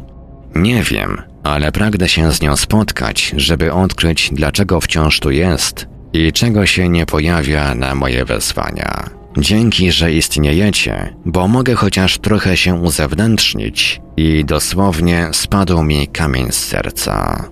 Nie 0.54 0.82
wiem, 0.82 1.22
ale 1.44 1.72
pragnę 1.72 2.08
się 2.08 2.32
z 2.32 2.40
nią 2.40 2.56
spotkać, 2.56 3.34
żeby 3.36 3.72
odkryć, 3.72 4.30
dlaczego 4.32 4.80
wciąż 4.80 5.20
tu 5.20 5.30
jest 5.30 5.86
i 6.12 6.32
czego 6.32 6.66
się 6.66 6.88
nie 6.88 7.06
pojawia 7.06 7.74
na 7.74 7.94
moje 7.94 8.24
wezwania. 8.24 9.21
Dzięki, 9.38 9.92
że 9.92 10.12
istniejecie, 10.12 11.14
bo 11.24 11.48
mogę 11.48 11.74
chociaż 11.74 12.18
trochę 12.18 12.56
się 12.56 12.74
uzewnętrznić 12.74 14.00
i 14.16 14.44
dosłownie 14.44 15.28
spadł 15.32 15.82
mi 15.82 16.08
kamień 16.08 16.52
z 16.52 16.58
serca. 16.58 17.44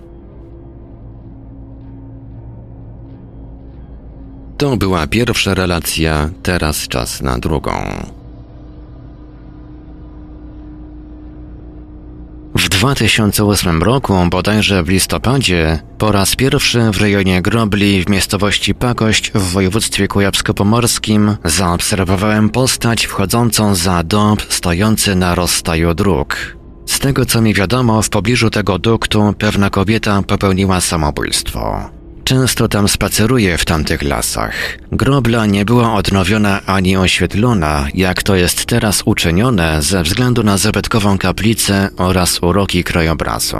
To 4.57 4.77
była 4.77 5.07
pierwsza 5.07 5.53
relacja, 5.53 6.29
teraz 6.43 6.87
czas 6.87 7.21
na 7.21 7.39
drugą. 7.39 7.71
W 12.55 12.69
2008 12.81 13.83
roku, 13.83 14.13
bodajże 14.29 14.83
w 14.83 14.89
listopadzie, 14.89 15.79
po 15.97 16.11
raz 16.11 16.35
pierwszy 16.35 16.91
w 16.91 17.01
rejonie 17.01 17.41
Grobli 17.41 18.03
w 18.03 18.09
miejscowości 18.09 18.75
Pakość 18.75 19.31
w 19.31 19.51
województwie 19.51 20.07
kujawsko-pomorskim 20.07 21.35
zaobserwowałem 21.45 22.49
postać 22.49 23.05
wchodzącą 23.05 23.75
za 23.75 24.03
dąb 24.03 24.41
stojący 24.49 25.15
na 25.15 25.35
rozstaju 25.35 25.93
dróg. 25.93 26.57
Z 26.85 26.99
tego 26.99 27.25
co 27.25 27.41
mi 27.41 27.53
wiadomo, 27.53 28.01
w 28.01 28.09
pobliżu 28.09 28.49
tego 28.49 28.79
duktu 28.79 29.33
pewna 29.37 29.69
kobieta 29.69 30.21
popełniła 30.21 30.81
samobójstwo. 30.81 31.89
Często 32.31 32.67
tam 32.67 32.87
spaceruję 32.87 33.57
w 33.57 33.65
tamtych 33.65 34.01
lasach. 34.01 34.53
Grobla 34.91 35.45
nie 35.45 35.65
była 35.65 35.93
odnowiona 35.93 36.61
ani 36.65 36.97
oświetlona, 36.97 37.87
jak 37.93 38.23
to 38.23 38.35
jest 38.35 38.65
teraz 38.65 39.01
uczynione 39.05 39.81
ze 39.81 40.03
względu 40.03 40.43
na 40.43 40.57
zabytkową 40.57 41.17
kaplicę 41.17 41.89
oraz 41.97 42.43
uroki 42.43 42.83
krajobrazu. 42.83 43.57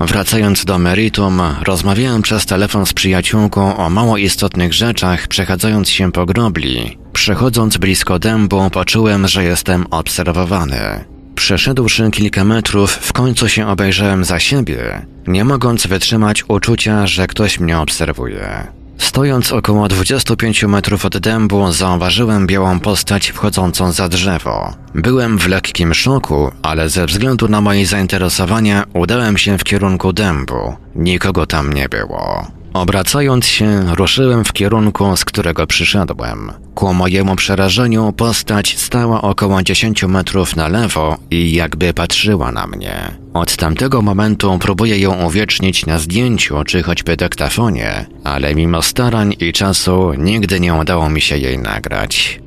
Wracając 0.00 0.64
do 0.64 0.78
meritum, 0.78 1.42
rozmawiałem 1.62 2.22
przez 2.22 2.46
telefon 2.46 2.86
z 2.86 2.92
przyjaciółką 2.92 3.76
o 3.76 3.90
mało 3.90 4.16
istotnych 4.16 4.74
rzeczach, 4.74 5.28
przechadzając 5.28 5.90
się 5.90 6.12
po 6.12 6.26
grobli. 6.26 6.98
Przechodząc 7.12 7.76
blisko 7.76 8.18
dębu, 8.18 8.70
poczułem, 8.70 9.28
że 9.28 9.44
jestem 9.44 9.86
obserwowany. 9.90 11.13
Przeszedłszy 11.34 12.10
kilka 12.10 12.44
metrów, 12.44 12.90
w 12.90 13.12
końcu 13.12 13.48
się 13.48 13.68
obejrzałem 13.68 14.24
za 14.24 14.40
siebie, 14.40 15.06
nie 15.26 15.44
mogąc 15.44 15.86
wytrzymać 15.86 16.44
uczucia, 16.48 17.06
że 17.06 17.26
ktoś 17.26 17.60
mnie 17.60 17.78
obserwuje. 17.78 18.66
Stojąc 18.98 19.52
około 19.52 19.88
25 19.88 20.62
metrów 20.62 21.04
od 21.04 21.18
dębu, 21.18 21.72
zauważyłem 21.72 22.46
białą 22.46 22.80
postać 22.80 23.30
wchodzącą 23.30 23.92
za 23.92 24.08
drzewo. 24.08 24.74
Byłem 24.94 25.38
w 25.38 25.48
lekkim 25.48 25.94
szoku, 25.94 26.50
ale 26.62 26.88
ze 26.88 27.06
względu 27.06 27.48
na 27.48 27.60
moje 27.60 27.86
zainteresowania 27.86 28.84
udałem 28.94 29.38
się 29.38 29.58
w 29.58 29.64
kierunku 29.64 30.12
dębu. 30.12 30.76
Nikogo 30.94 31.46
tam 31.46 31.72
nie 31.72 31.88
było. 31.88 32.46
Obracając 32.74 33.46
się, 33.46 33.94
ruszyłem 33.94 34.44
w 34.44 34.52
kierunku, 34.52 35.16
z 35.16 35.24
którego 35.24 35.66
przyszedłem. 35.66 36.52
Ku 36.74 36.94
mojemu 36.94 37.36
przerażeniu 37.36 38.12
postać 38.12 38.78
stała 38.78 39.22
około 39.22 39.62
10 39.62 40.02
metrów 40.02 40.56
na 40.56 40.68
lewo 40.68 41.16
i 41.30 41.52
jakby 41.52 41.94
patrzyła 41.94 42.52
na 42.52 42.66
mnie. 42.66 43.14
Od 43.34 43.56
tamtego 43.56 44.02
momentu 44.02 44.58
próbuję 44.60 44.98
ją 44.98 45.26
uwiecznić 45.26 45.86
na 45.86 45.98
zdjęciu 45.98 46.64
czy 46.64 46.82
choćby 46.82 47.16
dyktafonie, 47.16 48.06
ale 48.24 48.54
mimo 48.54 48.82
starań 48.82 49.34
i 49.40 49.52
czasu 49.52 50.12
nigdy 50.18 50.60
nie 50.60 50.74
udało 50.74 51.10
mi 51.10 51.20
się 51.20 51.38
jej 51.38 51.58
nagrać. 51.58 52.40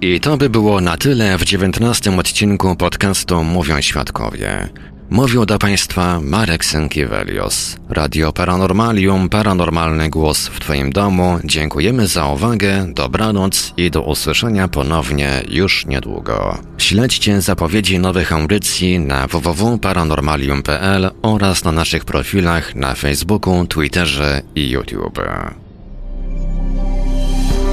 I 0.00 0.20
to 0.20 0.36
by 0.36 0.50
było 0.50 0.80
na 0.80 0.96
tyle 0.96 1.38
w 1.38 1.44
dziewiętnastym 1.44 2.18
odcinku 2.18 2.76
podcastu 2.76 3.44
Mówią 3.44 3.80
Świadkowie. 3.80 4.68
Mówił 5.10 5.46
do 5.46 5.58
Państwa 5.58 6.20
Marek 6.20 6.64
Sękiewelios. 6.64 7.76
Radio 7.88 8.32
Paranormalium, 8.32 9.28
paranormalny 9.28 10.10
głos 10.10 10.46
w 10.46 10.60
Twoim 10.60 10.92
domu. 10.92 11.38
Dziękujemy 11.44 12.06
za 12.06 12.26
uwagę, 12.26 12.86
dobranoc 12.94 13.74
i 13.76 13.90
do 13.90 14.02
usłyszenia 14.02 14.68
ponownie 14.68 15.42
już 15.48 15.86
niedługo. 15.86 16.58
Śledźcie 16.78 17.40
zapowiedzi 17.40 17.98
nowych 17.98 18.32
audycji 18.32 18.98
na 18.98 19.26
www.paranormalium.pl 19.26 21.10
oraz 21.22 21.64
na 21.64 21.72
naszych 21.72 22.04
profilach 22.04 22.74
na 22.74 22.94
Facebooku, 22.94 23.66
Twitterze 23.66 24.42
i 24.54 24.70
YouTube. 24.70 25.20